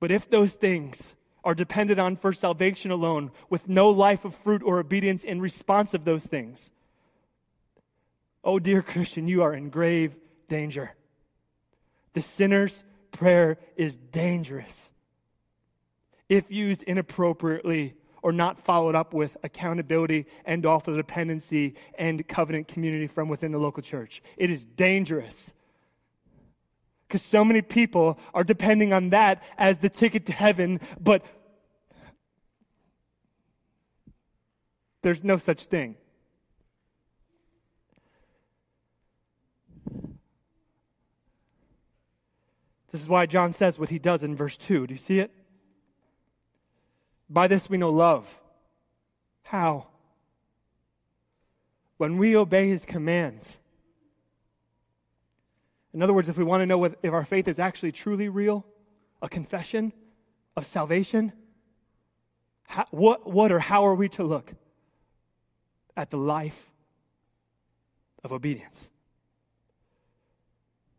But 0.00 0.10
if 0.10 0.30
those 0.30 0.54
things 0.54 1.14
are 1.44 1.54
dependent 1.54 1.98
on 1.98 2.16
for 2.16 2.32
salvation 2.32 2.90
alone, 2.90 3.30
with 3.50 3.68
no 3.68 3.90
life 3.90 4.24
of 4.24 4.34
fruit 4.34 4.62
or 4.62 4.78
obedience 4.78 5.24
in 5.24 5.40
response 5.40 5.94
of 5.94 6.04
those 6.04 6.26
things, 6.26 6.70
oh, 8.44 8.58
dear 8.58 8.82
Christian, 8.82 9.28
you 9.28 9.42
are 9.42 9.54
in 9.54 9.70
grave 9.70 10.14
danger. 10.48 10.94
The 12.12 12.20
sinner's 12.20 12.84
prayer 13.10 13.58
is 13.76 13.96
dangerous 13.96 14.90
if 16.28 16.50
used 16.50 16.82
inappropriately 16.84 17.94
or 18.22 18.32
not 18.32 18.62
followed 18.62 18.94
up 18.94 19.12
with 19.12 19.36
accountability 19.42 20.26
and 20.44 20.64
also 20.64 20.94
dependency 20.94 21.74
and 21.98 22.26
covenant 22.26 22.68
community 22.68 23.06
from 23.06 23.28
within 23.28 23.52
the 23.52 23.58
local 23.58 23.82
church. 23.82 24.22
It 24.36 24.48
is 24.48 24.64
dangerous. 24.64 25.52
Because 27.12 27.20
so 27.20 27.44
many 27.44 27.60
people 27.60 28.18
are 28.32 28.42
depending 28.42 28.94
on 28.94 29.10
that 29.10 29.42
as 29.58 29.76
the 29.76 29.90
ticket 29.90 30.24
to 30.24 30.32
heaven, 30.32 30.80
but 30.98 31.22
there's 35.02 35.22
no 35.22 35.36
such 35.36 35.66
thing. 35.66 35.96
This 42.92 43.02
is 43.02 43.08
why 43.08 43.26
John 43.26 43.52
says 43.52 43.78
what 43.78 43.90
he 43.90 43.98
does 43.98 44.22
in 44.22 44.34
verse 44.34 44.56
2. 44.56 44.86
Do 44.86 44.94
you 44.94 44.98
see 44.98 45.18
it? 45.18 45.30
By 47.28 47.46
this 47.46 47.68
we 47.68 47.76
know 47.76 47.90
love. 47.90 48.40
How? 49.42 49.88
When 51.98 52.16
we 52.16 52.34
obey 52.34 52.68
his 52.68 52.86
commands. 52.86 53.58
In 55.94 56.02
other 56.02 56.12
words, 56.12 56.28
if 56.28 56.38
we 56.38 56.44
want 56.44 56.62
to 56.62 56.66
know 56.66 56.84
if 56.84 57.12
our 57.12 57.24
faith 57.24 57.48
is 57.48 57.58
actually 57.58 57.92
truly 57.92 58.28
real, 58.28 58.64
a 59.20 59.28
confession 59.28 59.92
of 60.56 60.64
salvation, 60.64 61.32
how, 62.64 62.86
what, 62.90 63.30
what 63.30 63.52
or 63.52 63.58
how 63.58 63.84
are 63.84 63.94
we 63.94 64.08
to 64.10 64.24
look 64.24 64.54
at 65.96 66.10
the 66.10 66.16
life 66.16 66.70
of 68.24 68.32
obedience? 68.32 68.88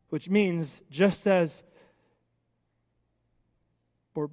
Which 0.10 0.30
means, 0.30 0.84
just 0.92 1.26
as 1.26 1.64
or 4.14 4.30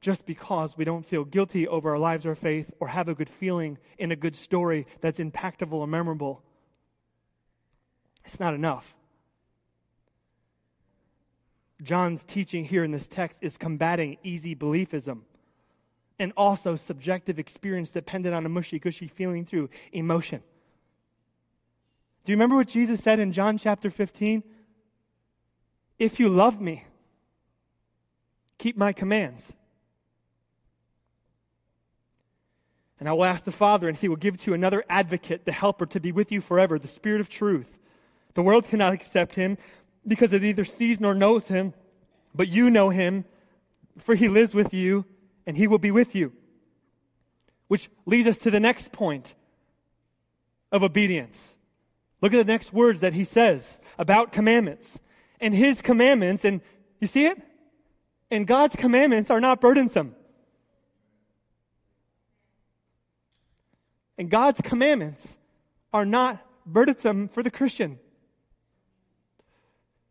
just 0.00 0.24
because 0.24 0.78
we 0.78 0.84
don't 0.86 1.04
feel 1.04 1.26
guilty 1.26 1.68
over 1.68 1.90
our 1.90 1.98
lives 1.98 2.24
or 2.24 2.34
faith 2.34 2.72
or 2.80 2.88
have 2.88 3.06
a 3.06 3.14
good 3.14 3.28
feeling 3.28 3.76
in 3.98 4.10
a 4.10 4.16
good 4.16 4.34
story 4.34 4.86
that's 5.02 5.18
impactful 5.18 5.74
or 5.74 5.86
memorable. 5.86 6.42
It's 8.24 8.40
not 8.40 8.54
enough. 8.54 8.94
John's 11.82 12.24
teaching 12.24 12.64
here 12.64 12.84
in 12.84 12.90
this 12.90 13.08
text 13.08 13.42
is 13.42 13.56
combating 13.56 14.18
easy 14.22 14.54
beliefism 14.54 15.22
and 16.18 16.32
also 16.36 16.76
subjective 16.76 17.38
experience 17.38 17.90
dependent 17.90 18.34
on 18.34 18.44
a 18.44 18.48
mushy 18.48 18.78
gushy 18.78 19.08
feeling 19.08 19.44
through 19.44 19.70
emotion. 19.92 20.42
Do 22.24 22.32
you 22.32 22.36
remember 22.36 22.56
what 22.56 22.68
Jesus 22.68 23.02
said 23.02 23.18
in 23.18 23.32
John 23.32 23.56
chapter 23.56 23.90
15? 23.90 24.42
If 25.98 26.20
you 26.20 26.28
love 26.28 26.60
me, 26.60 26.84
keep 28.58 28.76
my 28.76 28.92
commands. 28.92 29.54
And 32.98 33.08
I 33.08 33.14
will 33.14 33.24
ask 33.24 33.44
the 33.44 33.52
Father, 33.52 33.88
and 33.88 33.96
he 33.96 34.08
will 34.08 34.16
give 34.16 34.36
to 34.38 34.50
you 34.50 34.54
another 34.54 34.84
advocate, 34.90 35.46
the 35.46 35.52
helper, 35.52 35.86
to 35.86 36.00
be 36.00 36.12
with 36.12 36.30
you 36.30 36.42
forever, 36.42 36.78
the 36.78 36.86
Spirit 36.86 37.22
of 37.22 37.30
truth. 37.30 37.78
The 38.34 38.42
world 38.42 38.66
cannot 38.66 38.92
accept 38.92 39.36
him 39.36 39.56
because 40.06 40.32
it 40.32 40.42
neither 40.42 40.64
sees 40.64 41.00
nor 41.00 41.14
knows 41.14 41.46
him, 41.46 41.74
but 42.34 42.48
you 42.48 42.70
know 42.70 42.90
him, 42.90 43.24
for 43.98 44.14
he 44.14 44.28
lives 44.28 44.54
with 44.54 44.72
you, 44.72 45.04
and 45.46 45.56
he 45.56 45.66
will 45.66 45.78
be 45.78 45.90
with 45.90 46.14
you. 46.14 46.32
Which 47.68 47.90
leads 48.06 48.28
us 48.28 48.38
to 48.38 48.50
the 48.50 48.60
next 48.60 48.92
point 48.92 49.34
of 50.72 50.82
obedience. 50.82 51.56
Look 52.20 52.34
at 52.34 52.36
the 52.36 52.52
next 52.52 52.72
words 52.72 53.00
that 53.00 53.14
he 53.14 53.24
says 53.24 53.78
about 53.98 54.32
commandments. 54.32 54.98
And 55.40 55.54
his 55.54 55.80
commandments, 55.80 56.44
and 56.44 56.60
you 57.00 57.06
see 57.06 57.26
it? 57.26 57.40
And 58.30 58.46
God's 58.46 58.76
commandments 58.76 59.30
are 59.30 59.40
not 59.40 59.60
burdensome. 59.60 60.14
And 64.18 64.28
God's 64.28 64.60
commandments 64.60 65.38
are 65.92 66.04
not 66.04 66.44
burdensome 66.66 67.28
for 67.28 67.42
the 67.42 67.50
Christian. 67.50 67.98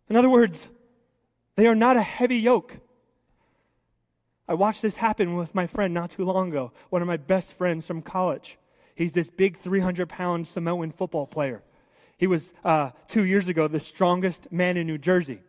In 0.09 0.15
other 0.15 0.29
words, 0.29 0.69
they 1.55 1.67
are 1.67 1.75
not 1.75 1.97
a 1.97 2.01
heavy 2.01 2.37
yoke. 2.37 2.77
I 4.47 4.55
watched 4.55 4.81
this 4.81 4.95
happen 4.95 5.35
with 5.35 5.53
my 5.53 5.67
friend 5.67 5.93
not 5.93 6.09
too 6.09 6.25
long 6.25 6.49
ago, 6.49 6.71
one 6.89 7.01
of 7.01 7.07
my 7.07 7.17
best 7.17 7.53
friends 7.53 7.85
from 7.85 8.01
college. 8.01 8.57
He's 8.95 9.13
this 9.13 9.29
big 9.29 9.55
300 9.55 10.09
pound 10.09 10.47
Samoan 10.47 10.91
football 10.91 11.27
player. 11.27 11.61
He 12.17 12.27
was, 12.27 12.53
uh, 12.65 12.91
two 13.07 13.23
years 13.23 13.47
ago, 13.47 13.67
the 13.67 13.79
strongest 13.79 14.51
man 14.51 14.75
in 14.75 14.87
New 14.87 14.97
Jersey 14.97 15.41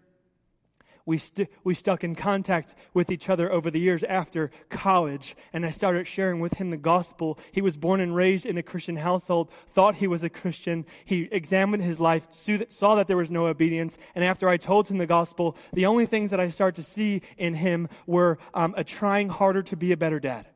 we, 1.06 1.18
st- 1.18 1.48
we 1.64 1.74
stuck 1.74 2.04
in 2.04 2.14
contact 2.14 2.74
with 2.94 3.10
each 3.10 3.28
other 3.28 3.50
over 3.50 3.70
the 3.70 3.80
years 3.80 4.04
after 4.04 4.50
college, 4.68 5.36
and 5.52 5.64
I 5.64 5.70
started 5.70 6.06
sharing 6.06 6.40
with 6.40 6.54
him 6.54 6.70
the 6.70 6.76
gospel. 6.76 7.38
He 7.52 7.60
was 7.60 7.76
born 7.76 8.00
and 8.00 8.14
raised 8.14 8.46
in 8.46 8.58
a 8.58 8.62
Christian 8.62 8.96
household, 8.96 9.50
thought 9.68 9.96
he 9.96 10.06
was 10.06 10.22
a 10.22 10.30
Christian. 10.30 10.86
He 11.04 11.28
examined 11.32 11.82
his 11.82 12.00
life, 12.00 12.26
saw 12.30 12.94
that 12.94 13.08
there 13.08 13.16
was 13.16 13.30
no 13.30 13.46
obedience, 13.46 13.98
and 14.14 14.24
after 14.24 14.48
I 14.48 14.56
told 14.56 14.88
him 14.88 14.98
the 14.98 15.06
gospel, 15.06 15.56
the 15.72 15.86
only 15.86 16.06
things 16.06 16.30
that 16.30 16.40
I 16.40 16.48
started 16.48 16.76
to 16.76 16.88
see 16.88 17.22
in 17.36 17.54
him 17.54 17.88
were 18.06 18.38
um, 18.54 18.74
a 18.76 18.84
trying 18.84 19.28
harder 19.28 19.62
to 19.64 19.76
be 19.76 19.92
a 19.92 19.96
better 19.96 20.20
dad, 20.20 20.46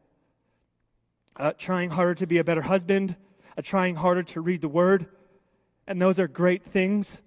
a 1.37 1.53
trying 1.53 1.91
harder 1.91 2.15
to 2.15 2.27
be 2.27 2.39
a 2.39 2.45
better 2.45 2.63
husband, 2.63 3.17
a 3.57 3.63
trying 3.63 3.97
harder 3.97 4.23
to 4.23 4.41
read 4.41 4.61
the 4.61 4.69
word, 4.69 5.07
and 5.87 6.01
those 6.01 6.19
are 6.19 6.29
great 6.29 6.63
things. 6.63 7.21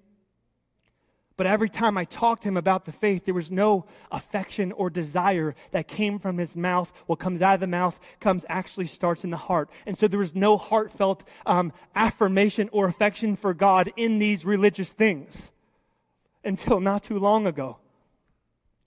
But 1.38 1.46
every 1.46 1.70
time 1.70 2.00
I 2.00 2.04
talked 2.04 2.42
to 2.42 2.48
him 2.48 2.58
about 2.58 2.86
the 2.86 2.92
faith, 2.92 3.26
there 3.26 3.34
was 3.34 3.52
no 3.52 3.86
affection 4.12 4.72
or 4.72 4.90
desire 4.90 5.54
that 5.70 5.88
came 5.88 6.18
from 6.18 6.40
his 6.40 6.56
mouth. 6.56 6.92
What 7.06 7.20
comes 7.20 7.44
out 7.44 7.54
of 7.54 7.60
the 7.60 7.68
mouth 7.68 8.00
comes 8.20 8.44
actually 8.50 8.88
starts 8.88 9.24
in 9.24 9.30
the 9.30 9.38
heart. 9.38 9.70
And 9.86 9.96
so 9.96 10.08
there 10.08 10.20
was 10.20 10.34
no 10.34 10.58
heartfelt 10.58 11.24
um, 11.46 11.74
affirmation 11.96 12.70
or 12.72 12.88
affection 12.88 13.36
for 13.36 13.54
God 13.54 13.94
in 13.96 14.18
these 14.18 14.46
religious 14.46 14.94
things 14.94 15.52
until 16.44 16.80
not 16.80 17.04
too 17.04 17.20
long 17.20 17.46
ago. 17.46 17.78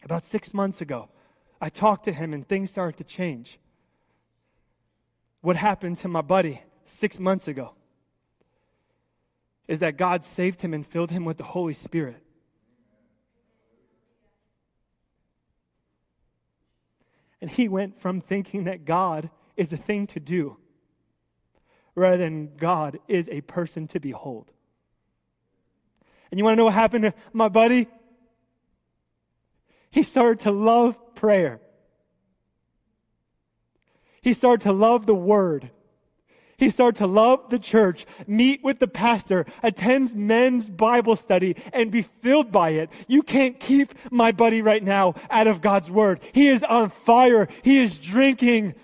About 0.02 0.24
six 0.24 0.52
months 0.52 0.80
ago, 0.80 1.08
I 1.60 1.68
talked 1.68 2.04
to 2.06 2.12
him 2.12 2.34
and 2.34 2.46
things 2.46 2.70
started 2.70 2.96
to 2.96 3.04
change. 3.04 3.60
What 5.40 5.54
happened 5.54 5.98
to 5.98 6.08
my 6.08 6.20
buddy 6.20 6.62
six 6.84 7.20
months 7.20 7.46
ago 7.46 7.74
is 9.68 9.78
that 9.78 9.96
God 9.96 10.24
saved 10.24 10.62
him 10.62 10.74
and 10.74 10.84
filled 10.84 11.12
him 11.12 11.24
with 11.24 11.36
the 11.36 11.44
Holy 11.44 11.74
Spirit. 11.74 12.24
And 17.40 17.50
he 17.50 17.68
went 17.68 18.00
from 18.00 18.20
thinking 18.20 18.64
that 18.64 18.84
God 18.84 19.30
is 19.56 19.72
a 19.72 19.76
thing 19.76 20.06
to 20.08 20.20
do 20.20 20.56
rather 21.94 22.18
than 22.18 22.56
God 22.56 22.98
is 23.08 23.28
a 23.28 23.40
person 23.42 23.86
to 23.88 24.00
behold. 24.00 24.50
And 26.30 26.38
you 26.38 26.44
want 26.44 26.54
to 26.54 26.56
know 26.58 26.64
what 26.66 26.74
happened 26.74 27.04
to 27.04 27.14
my 27.32 27.48
buddy? 27.48 27.88
He 29.90 30.02
started 30.02 30.40
to 30.40 30.52
love 30.52 31.14
prayer. 31.14 31.60
He 34.22 34.32
started 34.32 34.62
to 34.64 34.72
love 34.72 35.06
the 35.06 35.14
word. 35.14 35.70
He 36.60 36.68
started 36.68 36.98
to 36.98 37.06
love 37.06 37.48
the 37.48 37.58
church, 37.58 38.04
meet 38.26 38.62
with 38.62 38.80
the 38.80 38.86
pastor, 38.86 39.46
attends 39.62 40.14
men's 40.14 40.68
Bible 40.68 41.16
study, 41.16 41.56
and 41.72 41.90
be 41.90 42.02
filled 42.02 42.52
by 42.52 42.70
it. 42.70 42.90
You 43.08 43.22
can't 43.22 43.58
keep 43.58 43.94
my 44.12 44.30
buddy 44.30 44.60
right 44.60 44.82
now 44.82 45.14
out 45.30 45.46
of 45.46 45.62
God's 45.62 45.90
word. 45.90 46.20
He 46.32 46.48
is 46.48 46.62
on 46.62 46.90
fire. 46.90 47.48
He 47.62 47.78
is 47.78 47.96
drinking 47.96 48.74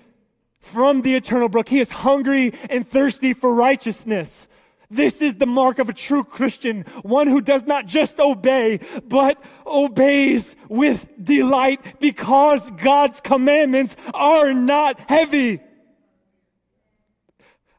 from 0.59 1.03
the 1.03 1.15
eternal 1.15 1.51
brook. 1.51 1.69
He 1.69 1.79
is 1.79 1.91
hungry 1.91 2.55
and 2.71 2.89
thirsty 2.89 3.35
for 3.35 3.53
righteousness. 3.53 4.49
This 4.91 5.21
is 5.21 5.35
the 5.35 5.47
mark 5.47 5.79
of 5.79 5.91
a 5.91 5.93
true 5.93 6.25
Christian, 6.25 6.83
one 7.03 7.27
who 7.27 7.43
does 7.43 7.67
not 7.67 7.85
just 7.85 8.19
obey, 8.19 8.81
but 9.05 9.43
obeys 9.67 10.57
with 10.71 11.09
delight 11.23 12.01
because 12.01 12.71
God's 12.71 13.21
commandments 13.21 13.97
are 14.15 14.55
not 14.55 14.99
heavy. 15.11 15.61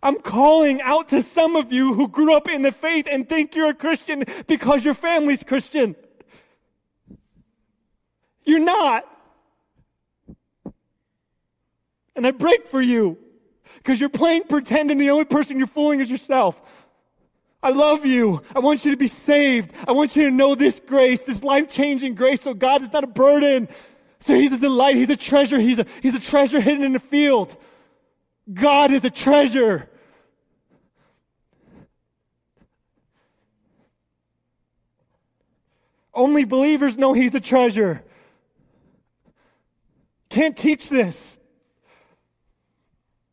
I'm 0.08 0.22
calling 0.22 0.82
out 0.82 1.10
to 1.10 1.22
some 1.22 1.58
of 1.58 1.74
you 1.74 1.94
who 1.94 2.08
grew 2.08 2.34
up 2.34 2.48
in 2.48 2.62
the 2.62 2.72
faith 2.72 3.10
and 3.12 3.28
think 3.28 3.54
you're 3.58 3.72
a 3.72 3.74
Christian 3.74 4.24
because 4.48 4.86
your 4.86 4.94
family's 4.94 5.44
Christian. 5.44 5.98
You're 8.46 8.64
not. 8.64 9.04
And 12.16 12.26
I 12.26 12.32
break 12.32 12.70
for 12.70 12.82
you 12.82 13.18
because 13.76 14.00
you're 14.00 14.08
playing 14.08 14.46
pretend 14.46 14.92
and 14.92 15.02
the 15.02 15.10
only 15.10 15.26
person 15.26 15.58
you're 15.58 15.68
fooling 15.68 16.00
is 16.00 16.10
yourself. 16.10 16.58
I 17.62 17.72
love 17.72 18.06
you. 18.06 18.42
I 18.56 18.60
want 18.60 18.86
you 18.86 18.92
to 18.92 18.98
be 18.98 19.10
saved. 19.10 19.74
I 19.86 19.92
want 19.92 20.16
you 20.16 20.24
to 20.24 20.32
know 20.32 20.56
this 20.56 20.80
grace, 20.80 21.24
this 21.24 21.44
life 21.44 21.70
changing 21.70 22.16
grace. 22.16 22.44
So 22.44 22.54
God 22.54 22.82
is 22.82 22.94
not 22.94 23.04
a 23.04 23.08
burden. 23.08 23.68
So 24.22 24.34
He's 24.36 24.54
a 24.54 24.58
delight. 24.58 24.96
He's 24.96 25.10
a 25.10 25.18
treasure. 25.18 25.60
He's 25.60 25.80
a, 25.80 25.86
he's 26.02 26.16
a 26.16 26.22
treasure 26.22 26.62
hidden 26.62 26.86
in 26.86 26.94
the 26.94 27.02
field. 27.02 27.58
God 28.54 28.94
is 28.94 29.04
a 29.04 29.10
treasure. 29.10 29.90
Only 36.18 36.46
believers 36.46 36.98
know 36.98 37.14
He's 37.14 37.36
a 37.36 37.40
treasure. 37.40 38.04
Can't 40.30 40.58
teach 40.58 40.90
this. 40.90 41.38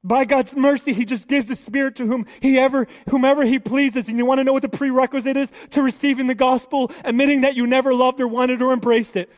By 0.05 0.26
God's 0.26 0.55
mercy, 0.55 0.93
He 0.93 1.07
just 1.07 1.26
gives 1.26 1.47
the 1.47 1.57
Spirit 1.57 1.97
to 1.97 2.07
whom 2.07 2.26
He 2.41 2.59
ever, 2.59 2.87
whomever 3.09 3.43
He 3.43 3.59
pleases. 3.59 4.07
And 4.07 4.18
you 4.18 4.26
want 4.26 4.39
to 4.39 4.45
know 4.45 4.53
what 4.53 4.61
the 4.61 4.68
prerequisite 4.68 5.35
is 5.35 5.51
to 5.70 5.80
receiving 5.80 6.26
the 6.26 6.35
gospel? 6.35 6.93
Admitting 7.05 7.41
that 7.41 7.57
you 7.57 7.66
never 7.66 7.95
loved 7.95 8.20
or 8.20 8.28
wanted 8.28 8.61
or 8.61 8.74
embraced 8.74 9.16
it. 9.16 9.32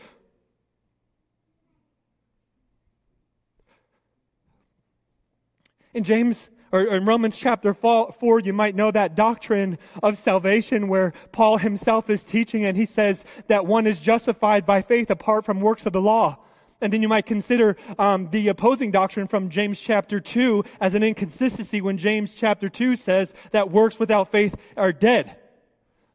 In 5.94 6.02
James, 6.02 6.50
or 6.72 6.82
in 6.82 7.04
Romans 7.04 7.36
chapter 7.36 7.72
4, 7.74 8.40
you 8.40 8.52
might 8.52 8.74
know 8.74 8.90
that 8.90 9.14
doctrine 9.14 9.78
of 10.02 10.18
salvation 10.18 10.88
where 10.88 11.12
Paul 11.32 11.58
himself 11.58 12.10
is 12.10 12.24
teaching 12.24 12.64
and 12.64 12.76
he 12.76 12.86
says 12.86 13.24
that 13.48 13.66
one 13.66 13.86
is 13.86 13.98
justified 13.98 14.66
by 14.66 14.82
faith 14.82 15.10
apart 15.10 15.44
from 15.44 15.60
works 15.60 15.86
of 15.86 15.92
the 15.92 16.00
law. 16.00 16.38
And 16.80 16.92
then 16.92 17.00
you 17.02 17.08
might 17.08 17.24
consider 17.24 17.76
um, 17.98 18.28
the 18.30 18.48
opposing 18.48 18.90
doctrine 18.90 19.28
from 19.28 19.48
James 19.48 19.80
chapter 19.80 20.20
2 20.20 20.64
as 20.80 20.94
an 20.94 21.02
inconsistency 21.02 21.80
when 21.80 21.96
James 21.96 22.34
chapter 22.34 22.68
2 22.68 22.96
says 22.96 23.32
that 23.52 23.70
works 23.70 23.98
without 23.98 24.30
faith 24.30 24.54
are 24.76 24.92
dead. 24.92 25.36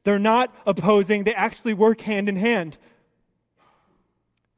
They're 0.03 0.19
not 0.19 0.53
opposing, 0.65 1.23
they 1.23 1.33
actually 1.33 1.73
work 1.73 2.01
hand 2.01 2.29
in 2.29 2.35
hand. 2.35 2.77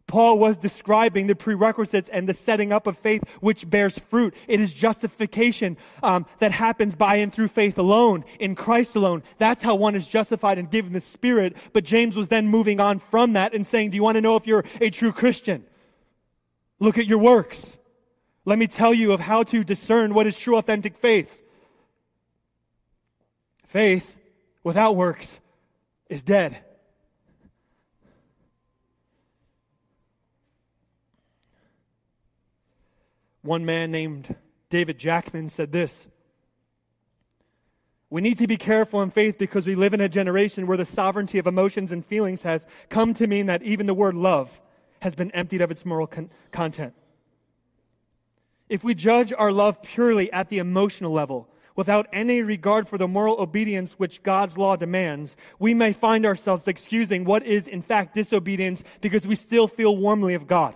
Paul 0.07 0.37
was 0.37 0.57
describing 0.57 1.27
the 1.27 1.35
prerequisites 1.35 2.09
and 2.09 2.27
the 2.27 2.33
setting 2.33 2.71
up 2.71 2.87
of 2.87 2.97
faith 2.97 3.27
which 3.39 3.69
bears 3.69 3.97
fruit. 3.97 4.35
It 4.47 4.59
is 4.59 4.73
justification 4.73 5.77
um, 6.03 6.25
that 6.39 6.51
happens 6.51 6.95
by 6.95 7.15
and 7.15 7.33
through 7.33 7.47
faith 7.47 7.77
alone, 7.77 8.25
in 8.39 8.53
Christ 8.55 8.95
alone. 8.95 9.23
That's 9.37 9.63
how 9.63 9.75
one 9.75 9.95
is 9.95 10.07
justified 10.07 10.57
and 10.57 10.69
given 10.69 10.93
the 10.93 11.01
Spirit. 11.01 11.55
But 11.71 11.83
James 11.83 12.15
was 12.15 12.27
then 12.27 12.47
moving 12.47 12.79
on 12.79 12.99
from 12.99 13.33
that 13.33 13.53
and 13.53 13.65
saying, 13.65 13.91
Do 13.91 13.95
you 13.95 14.03
want 14.03 14.15
to 14.15 14.21
know 14.21 14.35
if 14.35 14.45
you're 14.45 14.65
a 14.81 14.89
true 14.89 15.11
Christian? 15.11 15.65
Look 16.79 16.97
at 16.97 17.07
your 17.07 17.19
works. 17.19 17.77
Let 18.45 18.59
me 18.59 18.67
tell 18.67 18.93
you 18.93 19.13
of 19.13 19.21
how 19.21 19.43
to 19.43 19.63
discern 19.63 20.13
what 20.13 20.27
is 20.27 20.37
true, 20.37 20.57
authentic 20.57 20.97
faith. 20.97 21.41
Faith 23.65 24.19
without 24.63 24.95
works 24.95 25.39
is 26.09 26.21
dead. 26.23 26.59
One 33.43 33.65
man 33.65 33.91
named 33.91 34.35
David 34.69 34.97
Jackman 34.97 35.49
said 35.49 35.71
this 35.71 36.07
We 38.09 38.21
need 38.21 38.39
to 38.39 38.47
be 38.47 38.57
careful 38.57 39.01
in 39.01 39.11
faith 39.11 39.37
because 39.37 39.67
we 39.67 39.75
live 39.75 39.93
in 39.93 40.01
a 40.01 40.09
generation 40.09 40.65
where 40.65 40.77
the 40.77 40.85
sovereignty 40.85 41.37
of 41.37 41.45
emotions 41.45 41.91
and 41.91 42.05
feelings 42.05 42.43
has 42.43 42.65
come 42.89 43.13
to 43.15 43.27
mean 43.27 43.45
that 43.45 43.61
even 43.61 43.85
the 43.85 43.93
word 43.93 44.15
love 44.15 44.61
has 45.01 45.13
been 45.13 45.29
emptied 45.31 45.61
of 45.61 45.69
its 45.69 45.85
moral 45.85 46.07
con- 46.07 46.31
content. 46.51 46.93
If 48.69 48.83
we 48.83 48.95
judge 48.95 49.33
our 49.37 49.51
love 49.51 49.81
purely 49.81 50.31
at 50.31 50.47
the 50.47 50.59
emotional 50.59 51.11
level, 51.11 51.49
without 51.75 52.07
any 52.13 52.41
regard 52.41 52.87
for 52.87 52.97
the 52.97 53.07
moral 53.09 53.41
obedience 53.41 53.99
which 53.99 54.23
God's 54.23 54.57
law 54.57 54.77
demands, 54.77 55.35
we 55.59 55.73
may 55.73 55.91
find 55.91 56.25
ourselves 56.25 56.67
excusing 56.67 57.25
what 57.25 57.43
is 57.43 57.67
in 57.67 57.81
fact 57.81 58.13
disobedience 58.13 58.83
because 59.01 59.27
we 59.27 59.35
still 59.35 59.67
feel 59.67 59.97
warmly 59.97 60.33
of 60.33 60.47
God. 60.47 60.75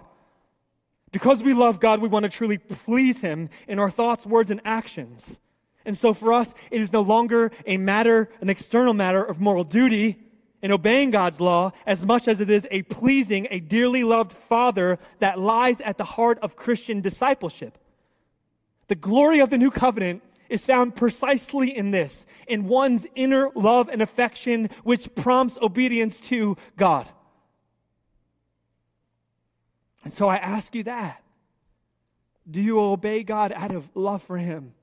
Because 1.12 1.42
we 1.42 1.54
love 1.54 1.80
God, 1.80 2.02
we 2.02 2.10
want 2.10 2.24
to 2.24 2.30
truly 2.30 2.58
please 2.58 3.22
Him 3.22 3.50
in 3.68 3.80
our 3.80 3.90
thoughts, 3.90 4.26
words, 4.26 4.52
and 4.52 4.62
actions. 4.66 5.40
And 5.86 5.98
so 5.98 6.14
for 6.14 6.34
us, 6.34 6.54
it 6.70 6.82
is 6.82 6.92
no 6.92 7.02
longer 7.02 7.52
a 7.66 7.78
matter, 7.78 8.30
an 8.42 8.50
external 8.50 8.94
matter 8.94 9.24
of 9.24 9.40
moral 9.40 9.64
duty, 9.64 10.18
in 10.62 10.72
obeying 10.72 11.12
God's 11.12 11.40
law 11.40 11.72
as 11.86 12.06
much 12.06 12.28
as 12.28 12.40
it 12.42 12.50
is 12.50 12.68
a 12.72 12.82
pleasing, 12.84 13.48
a 13.52 13.60
dearly 13.60 14.04
loved 14.04 14.34
Father 14.34 14.98
that 15.20 15.40
lies 15.40 15.80
at 15.82 15.98
the 15.98 16.04
heart 16.04 16.40
of 16.40 16.56
Christian 16.56 17.00
discipleship. 17.02 17.78
The 18.88 18.96
glory 18.96 19.40
of 19.40 19.50
the 19.50 19.58
new 19.58 19.72
covenant 19.72 20.24
is 20.50 20.66
found 20.66 20.96
precisely 20.96 21.76
in 21.76 21.92
this, 21.92 22.26
in 22.48 22.68
one's 22.68 23.06
inner 23.16 23.50
love 23.54 23.90
and 23.90 24.02
affection, 24.02 24.70
which 24.84 25.14
prompts 25.16 25.58
obedience 25.62 26.20
to 26.22 26.58
God. 26.76 27.08
And 30.08 30.14
so 30.14 30.30
I 30.30 30.38
ask 30.38 30.74
you 30.74 30.84
that. 30.84 31.22
Do 32.50 32.62
you 32.62 32.80
obey 32.80 33.24
God 33.24 33.52
out 33.52 33.76
of 33.76 33.90
love 33.94 34.24
for 34.24 34.38
Him? 34.38 34.74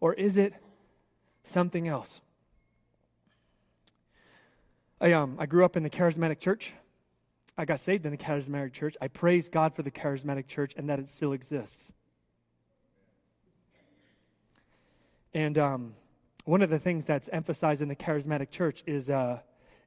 Or 0.00 0.12
is 0.12 0.36
it 0.36 0.52
something 1.44 1.88
else? 1.88 2.20
I, 5.00 5.12
um, 5.12 5.36
I 5.38 5.46
grew 5.46 5.64
up 5.64 5.78
in 5.78 5.82
the 5.82 5.88
charismatic 5.88 6.40
church. 6.40 6.74
I 7.56 7.64
got 7.64 7.80
saved 7.80 8.04
in 8.04 8.10
the 8.10 8.18
charismatic 8.18 8.74
church. 8.74 8.98
I 9.00 9.08
praise 9.08 9.48
God 9.48 9.74
for 9.74 9.80
the 9.80 9.90
charismatic 9.90 10.46
church 10.46 10.74
and 10.76 10.90
that 10.90 10.98
it 10.98 11.08
still 11.08 11.32
exists. 11.32 11.90
And 15.32 15.56
um, 15.56 15.94
one 16.44 16.60
of 16.60 16.68
the 16.68 16.78
things 16.78 17.06
that's 17.06 17.30
emphasized 17.32 17.80
in 17.80 17.88
the 17.88 17.96
charismatic 17.96 18.50
church 18.50 18.84
is, 18.86 19.08
uh, 19.08 19.38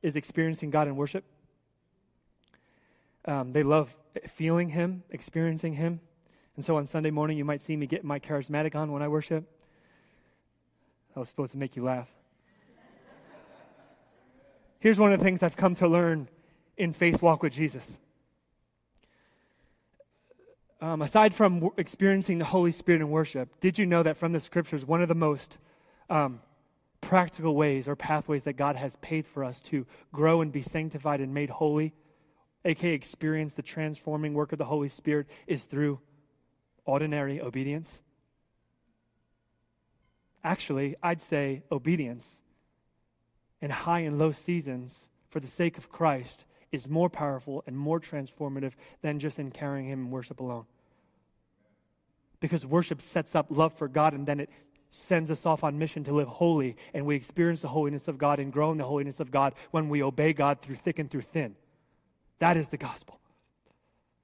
is 0.02 0.16
experiencing 0.16 0.72
God 0.72 0.88
in 0.88 0.96
worship. 0.96 1.26
Um, 3.26 3.52
they 3.54 3.62
love 3.62 3.96
feeling 4.28 4.70
Him, 4.70 5.04
experiencing 5.10 5.74
Him. 5.74 6.00
And 6.56 6.66
so 6.66 6.78
on 6.78 6.86
Sunday 6.86 7.12
morning, 7.12 7.38
you 7.38 7.46
might 7.46 7.62
see 7.62 7.78
me 7.78 7.88
get 7.88 8.04
my 8.04 8.20
charismatic 8.20 8.76
on 8.76 8.92
when 8.92 9.02
I 9.02 9.08
worship. 9.08 9.50
I 11.16 11.20
was 11.20 11.30
supposed 11.30 11.52
to 11.54 11.58
make 11.58 11.76
you 11.76 11.84
laugh. 11.84 12.10
Here's 14.80 14.98
one 14.98 15.12
of 15.12 15.20
the 15.20 15.26
things 15.26 15.44
I've 15.44 15.58
come 15.58 15.76
to 15.76 15.88
learn 15.88 16.30
in 16.78 16.94
Faith 16.94 17.22
Walk 17.22 17.44
with 17.44 17.54
Jesus. 17.54 18.00
Um, 20.82 21.02
aside 21.02 21.34
from 21.34 21.56
w- 21.56 21.74
experiencing 21.78 22.38
the 22.38 22.46
Holy 22.46 22.72
Spirit 22.72 23.02
in 23.02 23.10
worship, 23.10 23.60
did 23.60 23.78
you 23.78 23.86
know 23.86 24.02
that 24.04 24.16
from 24.16 24.32
the 24.32 24.40
scriptures, 24.40 24.86
one 24.86 25.02
of 25.02 25.10
the 25.10 25.16
most 25.16 25.58
um, 26.10 26.42
practical 27.02 27.56
ways 27.56 27.88
or 27.88 27.98
pathways 27.98 28.46
that 28.46 28.54
God 28.54 28.78
has 28.78 28.96
paid 28.98 29.28
for 29.28 29.44
us 29.44 29.62
to 29.64 29.86
grow 30.14 30.40
and 30.40 30.52
be 30.52 30.62
sanctified 30.62 31.20
and 31.20 31.34
made 31.34 31.50
holy, 31.50 31.94
aka 32.66 32.94
experience 32.94 33.54
the 33.54 33.62
transforming 33.62 34.34
work 34.34 34.52
of 34.52 34.58
the 34.58 34.66
Holy 34.66 34.90
Spirit, 34.90 35.28
is 35.48 35.66
through 35.66 36.00
ordinary 36.86 37.42
obedience? 37.42 38.02
Actually, 40.44 40.96
I'd 41.04 41.22
say 41.22 41.64
obedience 41.72 42.42
in 43.62 43.72
high 43.72 44.00
and 44.00 44.18
low 44.18 44.32
seasons 44.32 45.10
for 45.30 45.40
the 45.40 45.48
sake 45.48 45.78
of 45.78 45.90
Christ 45.90 46.46
is 46.72 46.88
more 46.88 47.10
powerful 47.10 47.64
and 47.68 47.78
more 47.78 48.00
transformative 48.00 48.74
than 49.02 49.20
just 49.20 49.40
in 49.40 49.52
carrying 49.52 49.88
Him 49.88 50.06
in 50.06 50.12
worship 50.12 50.40
alone. 50.40 50.66
Because 52.40 52.66
worship 52.66 53.02
sets 53.02 53.36
up 53.36 53.48
love 53.50 53.74
for 53.74 53.88
God 53.88 54.14
and 54.14 54.26
then 54.26 54.40
it 54.40 54.50
sends 54.92 55.30
us 55.30 55.46
off 55.46 55.64
on 55.64 55.78
mission 55.78 56.04
to 56.04 56.14
live 56.14 56.28
holy, 56.28 56.76
and 56.94 57.06
we 57.06 57.16
experience 57.16 57.62
the 57.62 57.68
holiness 57.68 58.08
of 58.08 58.18
God 58.18 58.40
and 58.40 58.52
grow 58.52 58.72
in 58.72 58.78
the 58.78 58.86
holiness 58.86 59.20
of 59.20 59.30
God 59.30 59.54
when 59.72 59.90
we 59.90 60.02
obey 60.02 60.34
God 60.34 60.62
through 60.62 60.78
thick 60.78 61.00
and 61.00 61.12
through 61.12 61.22
thin. 61.22 61.56
That 62.40 62.58
is 62.58 62.70
the 62.70 62.78
gospel. 62.78 63.20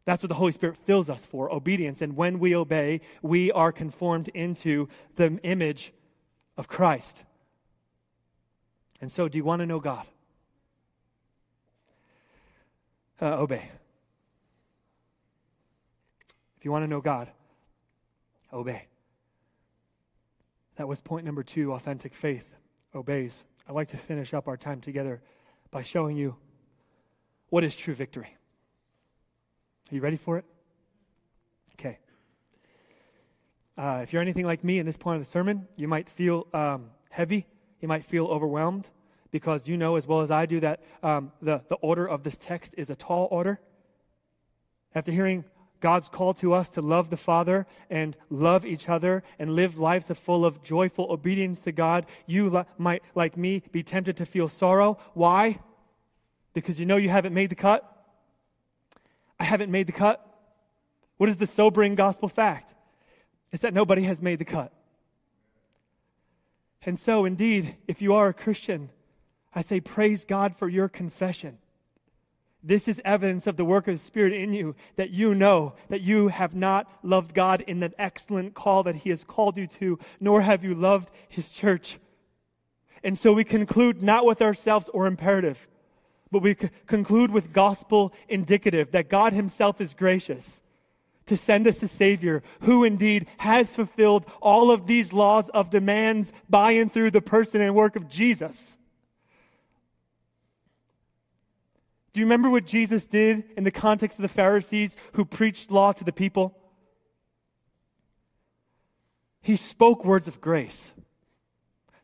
That's 0.05 0.21
what 0.21 0.29
the 0.29 0.35
Holy 0.35 0.51
Spirit 0.51 0.77
fills 0.77 1.09
us 1.09 1.25
for 1.25 1.51
obedience. 1.51 2.01
And 2.01 2.15
when 2.15 2.39
we 2.39 2.55
obey, 2.55 3.01
we 3.21 3.51
are 3.51 3.71
conformed 3.71 4.29
into 4.29 4.87
the 5.15 5.39
image 5.43 5.93
of 6.57 6.67
Christ. 6.67 7.23
And 9.01 9.11
so, 9.11 9.27
do 9.27 9.37
you 9.37 9.43
want 9.43 9.61
to 9.61 9.65
know 9.65 9.79
God? 9.79 10.05
Uh, 13.21 13.37
obey. 13.39 13.69
If 16.57 16.65
you 16.65 16.71
want 16.71 16.83
to 16.83 16.87
know 16.87 17.01
God, 17.01 17.29
obey. 18.53 18.87
That 20.75 20.87
was 20.87 21.01
point 21.01 21.25
number 21.25 21.43
two 21.43 21.73
authentic 21.73 22.13
faith 22.13 22.55
obeys. 22.93 23.45
I'd 23.67 23.73
like 23.73 23.89
to 23.89 23.97
finish 23.97 24.33
up 24.33 24.47
our 24.47 24.57
time 24.57 24.81
together 24.81 25.21
by 25.71 25.83
showing 25.83 26.15
you 26.15 26.35
what 27.55 27.63
is 27.63 27.73
true 27.73 27.93
victory. 27.93 28.35
Are 29.89 29.95
you 29.95 30.01
ready 30.01 30.17
for 30.17 30.37
it? 30.37 30.43
Okay. 31.79 31.99
Uh, 33.77 34.01
if 34.03 34.11
you're 34.11 34.21
anything 34.21 34.45
like 34.45 34.61
me 34.61 34.77
in 34.77 34.85
this 34.85 34.97
point 34.97 35.15
of 35.15 35.21
the 35.21 35.31
sermon, 35.31 35.65
you 35.77 35.87
might 35.87 36.09
feel 36.09 36.47
um, 36.53 36.89
heavy 37.09 37.47
you 37.79 37.87
might 37.87 38.03
feel 38.03 38.25
overwhelmed 38.25 38.89
because 39.31 39.69
you 39.69 39.77
know 39.77 39.95
as 39.95 40.05
well 40.05 40.19
as 40.19 40.31
I 40.31 40.45
do 40.45 40.59
that 40.59 40.83
um, 41.01 41.31
the, 41.41 41.61
the 41.69 41.75
order 41.75 42.05
of 42.05 42.23
this 42.23 42.37
text 42.37 42.75
is 42.77 42.89
a 42.89 42.95
tall 42.95 43.29
order. 43.31 43.61
After 44.93 45.13
hearing 45.13 45.45
God's 45.79 46.09
call 46.09 46.33
to 46.33 46.51
us 46.51 46.67
to 46.71 46.81
love 46.81 47.09
the 47.09 47.15
Father 47.15 47.67
and 47.89 48.17
love 48.29 48.65
each 48.65 48.89
other 48.89 49.23
and 49.39 49.55
live 49.55 49.79
lives 49.79 50.11
full 50.11 50.45
of 50.45 50.61
joyful 50.61 51.09
obedience 51.09 51.61
to 51.61 51.71
God, 51.71 52.05
you 52.27 52.65
might, 52.77 53.01
like 53.13 53.37
me, 53.37 53.63
be 53.71 53.81
tempted 53.81 54.17
to 54.17 54.25
feel 54.25 54.49
sorrow. 54.49 54.97
Why? 55.13 55.59
Because 56.55 56.79
you 56.79 56.87
know 56.87 56.97
you 56.97 57.09
haven't 57.09 57.35
made 57.35 57.51
the 57.51 57.55
cut. 57.55 57.83
I 59.39 59.43
haven't 59.43 59.69
made 59.69 59.85
the 59.85 59.93
cut. 59.93 60.25
What 61.17 61.29
is 61.29 61.37
the 61.37 61.45
sobering 61.45 61.93
gospel 61.93 62.29
fact? 62.29 62.73
It's 63.51 63.61
that 63.61 63.73
nobody 63.73 64.01
has 64.03 64.21
made 64.21 64.39
the 64.39 64.45
cut. 64.45 64.73
And 66.85 66.97
so, 66.99 67.25
indeed, 67.25 67.75
if 67.87 68.01
you 68.01 68.13
are 68.13 68.27
a 68.27 68.33
Christian, 68.33 68.89
I 69.53 69.61
say 69.61 69.79
praise 69.79 70.25
God 70.25 70.55
for 70.57 70.67
your 70.67 70.89
confession. 70.89 71.57
This 72.63 72.87
is 72.87 73.01
evidence 73.05 73.45
of 73.45 73.57
the 73.57 73.65
work 73.65 73.87
of 73.87 73.95
the 73.95 74.03
Spirit 74.03 74.33
in 74.33 74.53
you 74.53 74.75
that 74.95 75.11
you 75.11 75.35
know 75.35 75.75
that 75.89 76.01
you 76.01 76.29
have 76.29 76.55
not 76.55 76.91
loved 77.03 77.35
God 77.35 77.61
in 77.61 77.79
that 77.81 77.93
excellent 77.99 78.55
call 78.55 78.81
that 78.83 78.97
He 78.97 79.11
has 79.11 79.23
called 79.23 79.57
you 79.57 79.67
to, 79.67 79.99
nor 80.19 80.41
have 80.41 80.63
you 80.63 80.73
loved 80.73 81.11
His 81.29 81.51
church. 81.51 81.99
And 83.03 83.17
so 83.17 83.33
we 83.33 83.43
conclude 83.43 84.01
not 84.01 84.25
with 84.25 84.41
ourselves 84.41 84.89
or 84.89 85.05
imperative, 85.05 85.67
but 86.31 86.41
we 86.41 86.55
c- 86.55 86.69
conclude 86.87 87.31
with 87.31 87.53
gospel 87.53 88.13
indicative 88.27 88.91
that 88.91 89.09
God 89.09 89.33
Himself 89.33 89.79
is 89.79 89.93
gracious 89.93 90.61
to 91.25 91.37
send 91.37 91.67
us 91.67 91.81
a 91.81 91.87
Savior 91.87 92.43
who 92.61 92.83
indeed 92.83 93.27
has 93.37 93.75
fulfilled 93.75 94.25
all 94.41 94.71
of 94.71 94.87
these 94.87 95.13
laws 95.13 95.49
of 95.49 95.69
demands 95.69 96.31
by 96.49 96.71
and 96.71 96.91
through 96.91 97.11
the 97.11 97.21
person 97.21 97.61
and 97.61 97.75
work 97.75 97.95
of 97.95 98.09
Jesus. 98.09 98.77
Do 102.13 102.19
you 102.19 102.25
remember 102.25 102.49
what 102.49 102.65
Jesus 102.65 103.05
did 103.05 103.43
in 103.57 103.65
the 103.65 103.71
context 103.71 104.19
of 104.19 104.23
the 104.23 104.29
Pharisees 104.29 104.95
who 105.13 105.25
preached 105.25 105.69
law 105.69 105.91
to 105.91 106.03
the 106.03 106.13
people? 106.13 106.57
He 109.41 109.57
spoke 109.57 110.05
words 110.05 110.27
of 110.27 110.39
grace. 110.39 110.93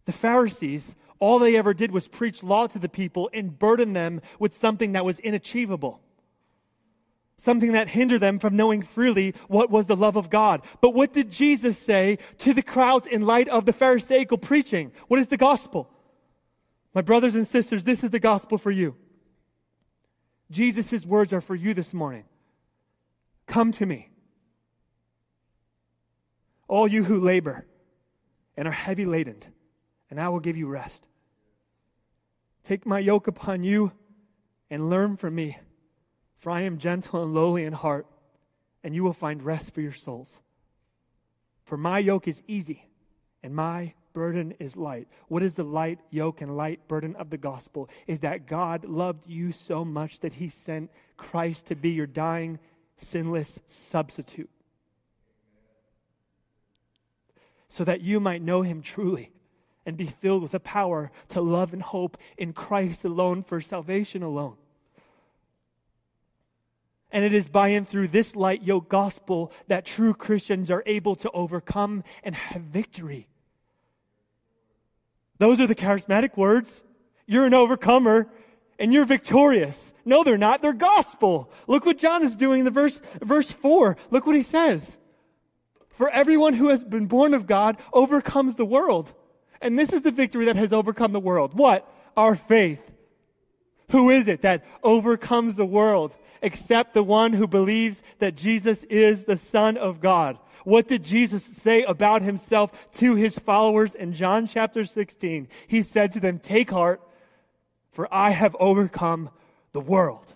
The 0.05 0.11
Pharisees, 0.11 0.95
all 1.21 1.37
they 1.37 1.55
ever 1.55 1.73
did 1.73 1.91
was 1.91 2.07
preach 2.07 2.41
law 2.43 2.65
to 2.67 2.79
the 2.79 2.89
people 2.89 3.29
and 3.31 3.57
burden 3.57 3.93
them 3.93 4.21
with 4.39 4.53
something 4.53 4.93
that 4.93 5.05
was 5.05 5.19
inachievable. 5.19 5.99
Something 7.37 7.73
that 7.73 7.89
hindered 7.89 8.21
them 8.21 8.39
from 8.39 8.55
knowing 8.55 8.81
freely 8.81 9.35
what 9.47 9.69
was 9.69 9.85
the 9.85 9.95
love 9.95 10.15
of 10.15 10.31
God. 10.31 10.63
But 10.81 10.95
what 10.95 11.13
did 11.13 11.31
Jesus 11.31 11.77
say 11.77 12.17
to 12.39 12.53
the 12.53 12.63
crowds 12.63 13.07
in 13.07 13.21
light 13.21 13.47
of 13.49 13.65
the 13.65 13.73
Pharisaical 13.73 14.39
preaching? 14.39 14.91
What 15.07 15.19
is 15.19 15.27
the 15.27 15.37
gospel? 15.37 15.89
My 16.93 17.01
brothers 17.01 17.35
and 17.35 17.47
sisters, 17.47 17.83
this 17.83 18.03
is 18.03 18.09
the 18.09 18.19
gospel 18.19 18.57
for 18.57 18.71
you. 18.71 18.95
Jesus' 20.49 21.05
words 21.05 21.31
are 21.33 21.41
for 21.41 21.55
you 21.55 21.75
this 21.75 21.93
morning. 21.93 22.25
Come 23.45 23.71
to 23.73 23.85
me. 23.85 24.09
All 26.67 26.87
you 26.87 27.03
who 27.03 27.19
labor 27.19 27.67
and 28.57 28.67
are 28.67 28.71
heavy 28.71 29.05
laden, 29.05 29.37
and 30.09 30.19
I 30.19 30.29
will 30.29 30.39
give 30.39 30.57
you 30.57 30.67
rest. 30.67 31.07
Take 32.63 32.85
my 32.85 32.99
yoke 32.99 33.27
upon 33.27 33.63
you 33.63 33.91
and 34.69 34.89
learn 34.89 35.17
from 35.17 35.35
me, 35.35 35.57
for 36.37 36.51
I 36.51 36.61
am 36.61 36.77
gentle 36.77 37.23
and 37.23 37.33
lowly 37.33 37.65
in 37.65 37.73
heart, 37.73 38.05
and 38.83 38.95
you 38.95 39.03
will 39.03 39.13
find 39.13 39.41
rest 39.41 39.73
for 39.73 39.81
your 39.81 39.93
souls. 39.93 40.41
For 41.63 41.77
my 41.77 41.99
yoke 41.99 42.27
is 42.27 42.43
easy, 42.47 42.87
and 43.41 43.55
my 43.55 43.93
burden 44.13 44.53
is 44.59 44.77
light. 44.77 45.07
What 45.27 45.43
is 45.43 45.55
the 45.55 45.63
light 45.63 45.99
yoke 46.09 46.41
and 46.41 46.55
light 46.55 46.87
burden 46.87 47.15
of 47.15 47.29
the 47.29 47.37
gospel? 47.37 47.89
Is 48.07 48.19
that 48.19 48.45
God 48.45 48.85
loved 48.85 49.27
you 49.27 49.51
so 49.51 49.83
much 49.83 50.19
that 50.19 50.33
he 50.33 50.49
sent 50.49 50.91
Christ 51.17 51.67
to 51.67 51.75
be 51.75 51.89
your 51.89 52.07
dying, 52.07 52.59
sinless 52.97 53.59
substitute. 53.67 54.49
So 57.67 57.83
that 57.85 58.01
you 58.01 58.19
might 58.19 58.41
know 58.41 58.61
him 58.63 58.81
truly 58.81 59.31
and 59.85 59.97
be 59.97 60.05
filled 60.05 60.43
with 60.43 60.51
the 60.51 60.59
power 60.59 61.11
to 61.29 61.41
love 61.41 61.73
and 61.73 61.81
hope 61.81 62.17
in 62.37 62.53
Christ 62.53 63.03
alone 63.03 63.43
for 63.43 63.61
salvation 63.61 64.23
alone. 64.23 64.57
And 67.11 67.25
it 67.25 67.33
is 67.33 67.49
by 67.49 67.69
and 67.69 67.87
through 67.87 68.09
this 68.09 68.35
light 68.35 68.63
yoke 68.63 68.87
gospel 68.87 69.51
that 69.67 69.85
true 69.85 70.13
Christians 70.13 70.71
are 70.71 70.83
able 70.85 71.15
to 71.17 71.31
overcome 71.31 72.03
and 72.23 72.35
have 72.35 72.61
victory 72.61 73.27
those 75.41 75.59
are 75.59 75.65
the 75.65 75.73
charismatic 75.73 76.37
words. 76.37 76.83
You're 77.25 77.47
an 77.47 77.55
overcomer 77.55 78.27
and 78.77 78.93
you're 78.93 79.05
victorious. 79.05 79.91
No, 80.05 80.23
they're 80.23 80.37
not. 80.37 80.61
They're 80.61 80.71
gospel. 80.71 81.51
Look 81.65 81.83
what 81.83 81.97
John 81.97 82.21
is 82.21 82.35
doing 82.35 82.59
in 82.59 82.65
the 82.65 82.69
verse, 82.69 83.01
verse 83.23 83.51
four. 83.51 83.97
Look 84.11 84.27
what 84.27 84.35
he 84.35 84.43
says. 84.43 84.99
For 85.89 86.11
everyone 86.11 86.53
who 86.53 86.69
has 86.69 86.85
been 86.85 87.07
born 87.07 87.33
of 87.33 87.47
God 87.47 87.79
overcomes 87.91 88.55
the 88.55 88.67
world. 88.67 89.13
And 89.61 89.77
this 89.77 89.93
is 89.93 90.01
the 90.01 90.11
victory 90.11 90.45
that 90.45 90.55
has 90.55 90.73
overcome 90.73 91.11
the 91.11 91.19
world. 91.19 91.53
What? 91.53 91.87
Our 92.17 92.35
faith. 92.35 92.81
Who 93.91 94.09
is 94.09 94.27
it 94.27 94.41
that 94.41 94.65
overcomes 94.83 95.55
the 95.55 95.65
world 95.65 96.15
except 96.41 96.93
the 96.93 97.03
one 97.03 97.33
who 97.33 97.47
believes 97.47 98.01
that 98.19 98.35
Jesus 98.35 98.83
is 98.85 99.25
the 99.25 99.37
Son 99.37 99.77
of 99.77 100.01
God? 100.01 100.39
What 100.63 100.87
did 100.87 101.03
Jesus 101.03 101.43
say 101.43 101.83
about 101.83 102.21
himself 102.21 102.71
to 102.93 103.15
his 103.15 103.37
followers 103.37 103.95
in 103.95 104.13
John 104.13 104.47
chapter 104.47 104.85
16? 104.85 105.47
He 105.67 105.81
said 105.81 106.11
to 106.13 106.19
them, 106.19 106.39
Take 106.39 106.71
heart, 106.71 107.01
for 107.91 108.07
I 108.11 108.31
have 108.31 108.55
overcome 108.59 109.29
the 109.73 109.81
world. 109.81 110.33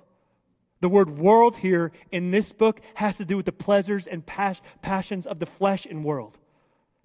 The 0.82 0.90
word 0.90 1.18
world 1.18 1.58
here 1.58 1.92
in 2.12 2.32
this 2.32 2.52
book 2.52 2.82
has 2.96 3.18
to 3.18 3.26
do 3.26 3.38
with 3.38 3.46
the 3.46 3.52
pleasures 3.52 4.08
and 4.08 4.26
pas- 4.26 4.62
passions 4.82 5.26
of 5.26 5.40
the 5.40 5.46
flesh 5.46 5.86
and 5.86 6.04
world 6.04 6.38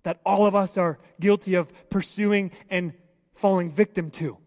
that 0.03 0.21
all 0.25 0.47
of 0.47 0.55
us 0.55 0.79
are 0.79 0.99
guilty 1.19 1.55
of 1.55 1.71
pursuing 1.91 2.51
and 2.69 2.93
falling 3.35 3.73
victim 3.73 4.11
to. 4.11 4.39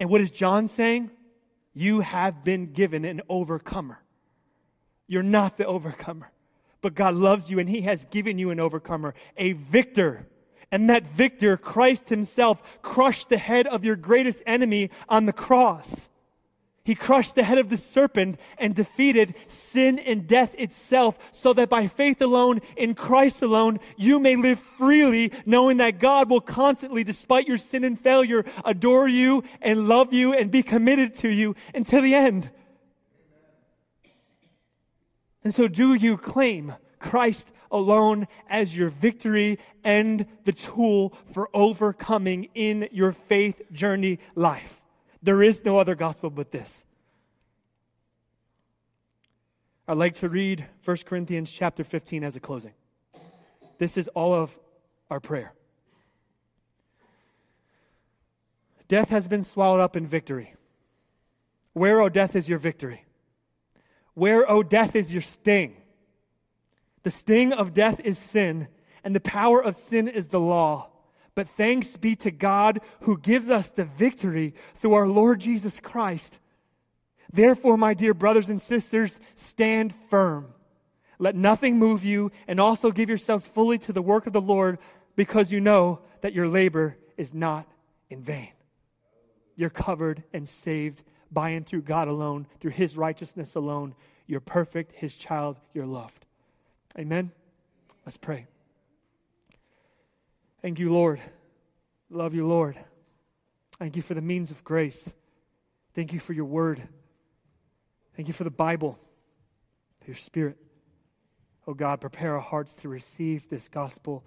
And 0.00 0.10
what 0.10 0.20
is 0.20 0.30
John 0.30 0.68
saying? 0.68 1.10
You 1.74 2.00
have 2.00 2.44
been 2.44 2.72
given 2.72 3.04
an 3.04 3.22
overcomer. 3.28 4.00
You're 5.06 5.22
not 5.22 5.56
the 5.56 5.66
overcomer. 5.66 6.30
But 6.80 6.94
God 6.94 7.14
loves 7.14 7.50
you 7.50 7.58
and 7.58 7.68
He 7.68 7.82
has 7.82 8.04
given 8.06 8.38
you 8.38 8.50
an 8.50 8.60
overcomer, 8.60 9.14
a 9.36 9.52
victor. 9.52 10.26
And 10.70 10.90
that 10.90 11.06
victor, 11.06 11.56
Christ 11.56 12.08
Himself, 12.08 12.80
crushed 12.82 13.28
the 13.28 13.38
head 13.38 13.66
of 13.66 13.84
your 13.84 13.96
greatest 13.96 14.42
enemy 14.46 14.90
on 15.08 15.26
the 15.26 15.32
cross. 15.32 16.08
He 16.84 16.96
crushed 16.96 17.36
the 17.36 17.44
head 17.44 17.58
of 17.58 17.68
the 17.68 17.76
serpent 17.76 18.38
and 18.58 18.74
defeated 18.74 19.36
sin 19.46 20.00
and 20.00 20.26
death 20.26 20.52
itself 20.58 21.16
so 21.30 21.52
that 21.52 21.68
by 21.68 21.86
faith 21.86 22.20
alone, 22.20 22.60
in 22.76 22.96
Christ 22.96 23.40
alone, 23.40 23.78
you 23.96 24.18
may 24.18 24.34
live 24.34 24.58
freely, 24.58 25.32
knowing 25.46 25.76
that 25.76 26.00
God 26.00 26.28
will 26.28 26.40
constantly, 26.40 27.04
despite 27.04 27.46
your 27.46 27.58
sin 27.58 27.84
and 27.84 28.00
failure, 28.00 28.44
adore 28.64 29.06
you 29.06 29.44
and 29.60 29.86
love 29.86 30.12
you 30.12 30.32
and 30.32 30.50
be 30.50 30.64
committed 30.64 31.14
to 31.16 31.28
you 31.28 31.54
until 31.72 32.02
the 32.02 32.16
end. 32.16 32.50
And 35.44 35.54
so, 35.54 35.68
do 35.68 35.94
you 35.94 36.16
claim 36.16 36.74
Christ 36.98 37.52
alone 37.70 38.26
as 38.48 38.76
your 38.76 38.88
victory 38.88 39.60
and 39.84 40.26
the 40.44 40.52
tool 40.52 41.14
for 41.32 41.48
overcoming 41.54 42.48
in 42.54 42.88
your 42.90 43.12
faith 43.12 43.62
journey 43.72 44.18
life? 44.34 44.81
There 45.22 45.42
is 45.42 45.64
no 45.64 45.78
other 45.78 45.94
gospel 45.94 46.30
but 46.30 46.50
this. 46.50 46.84
I'd 49.86 49.98
like 49.98 50.14
to 50.14 50.28
read 50.28 50.66
1 50.84 50.96
Corinthians 51.04 51.50
chapter 51.50 51.84
15 51.84 52.24
as 52.24 52.36
a 52.36 52.40
closing. 52.40 52.72
This 53.78 53.96
is 53.96 54.08
all 54.08 54.34
of 54.34 54.58
our 55.10 55.20
prayer. 55.20 55.52
Death 58.88 59.10
has 59.10 59.28
been 59.28 59.44
swallowed 59.44 59.80
up 59.80 59.96
in 59.96 60.06
victory. 60.06 60.54
Where, 61.72 62.00
O 62.00 62.06
oh, 62.06 62.08
death, 62.08 62.36
is 62.36 62.48
your 62.48 62.58
victory? 62.58 63.04
Where, 64.14 64.48
O 64.50 64.58
oh, 64.58 64.62
death, 64.62 64.94
is 64.94 65.12
your 65.12 65.22
sting? 65.22 65.76
The 67.02 67.10
sting 67.10 67.52
of 67.52 67.72
death 67.72 68.00
is 68.00 68.18
sin, 68.18 68.68
and 69.02 69.14
the 69.14 69.20
power 69.20 69.62
of 69.62 69.74
sin 69.74 70.08
is 70.08 70.28
the 70.28 70.40
law. 70.40 70.91
But 71.34 71.48
thanks 71.48 71.96
be 71.96 72.14
to 72.16 72.30
God 72.30 72.80
who 73.02 73.18
gives 73.18 73.48
us 73.48 73.70
the 73.70 73.84
victory 73.84 74.54
through 74.74 74.94
our 74.94 75.08
Lord 75.08 75.40
Jesus 75.40 75.80
Christ. 75.80 76.38
Therefore, 77.32 77.78
my 77.78 77.94
dear 77.94 78.12
brothers 78.12 78.50
and 78.50 78.60
sisters, 78.60 79.18
stand 79.34 79.94
firm. 80.10 80.52
Let 81.18 81.34
nothing 81.34 81.78
move 81.78 82.04
you, 82.04 82.32
and 82.46 82.60
also 82.60 82.90
give 82.90 83.08
yourselves 83.08 83.46
fully 83.46 83.78
to 83.78 83.92
the 83.92 84.02
work 84.02 84.26
of 84.26 84.32
the 84.32 84.40
Lord, 84.40 84.78
because 85.16 85.52
you 85.52 85.60
know 85.60 86.00
that 86.20 86.34
your 86.34 86.48
labor 86.48 86.98
is 87.16 87.32
not 87.32 87.66
in 88.10 88.22
vain. 88.22 88.50
You're 89.56 89.70
covered 89.70 90.24
and 90.32 90.48
saved 90.48 91.02
by 91.30 91.50
and 91.50 91.64
through 91.64 91.82
God 91.82 92.08
alone, 92.08 92.46
through 92.60 92.72
His 92.72 92.96
righteousness 92.96 93.54
alone. 93.54 93.94
You're 94.26 94.40
perfect, 94.40 94.92
His 94.92 95.14
child, 95.14 95.58
you're 95.72 95.86
loved. 95.86 96.26
Amen. 96.98 97.30
Let's 98.04 98.18
pray. 98.18 98.46
Thank 100.62 100.78
you, 100.78 100.92
Lord. 100.92 101.20
Love 102.08 102.34
you, 102.34 102.46
Lord. 102.46 102.78
Thank 103.78 103.96
you 103.96 104.02
for 104.02 104.14
the 104.14 104.22
means 104.22 104.50
of 104.50 104.64
grace. 104.64 105.12
Thank 105.94 106.12
you 106.12 106.20
for 106.20 106.32
your 106.32 106.44
word. 106.44 106.80
Thank 108.16 108.28
you 108.28 108.34
for 108.34 108.44
the 108.44 108.50
Bible, 108.50 108.98
your 110.06 110.16
spirit. 110.16 110.56
Oh 111.66 111.74
God, 111.74 112.00
prepare 112.00 112.34
our 112.34 112.40
hearts 112.40 112.74
to 112.76 112.88
receive 112.88 113.48
this 113.48 113.68
gospel 113.68 114.24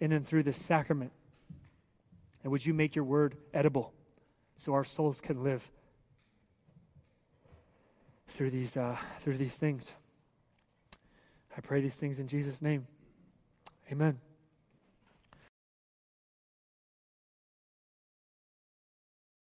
in 0.00 0.12
and 0.12 0.26
through 0.26 0.42
this 0.42 0.56
sacrament. 0.56 1.12
And 2.42 2.52
would 2.52 2.64
you 2.64 2.74
make 2.74 2.94
your 2.94 3.04
word 3.04 3.36
edible 3.52 3.92
so 4.56 4.74
our 4.74 4.84
souls 4.84 5.20
can 5.20 5.42
live? 5.42 5.70
through 8.28 8.50
these, 8.50 8.76
uh, 8.76 8.96
through 9.20 9.36
these 9.36 9.56
things. 9.56 9.94
I 11.56 11.60
pray 11.60 11.80
these 11.80 11.96
things 11.96 12.20
in 12.20 12.28
Jesus' 12.28 12.62
name. 12.62 12.86
Amen. 13.90 14.20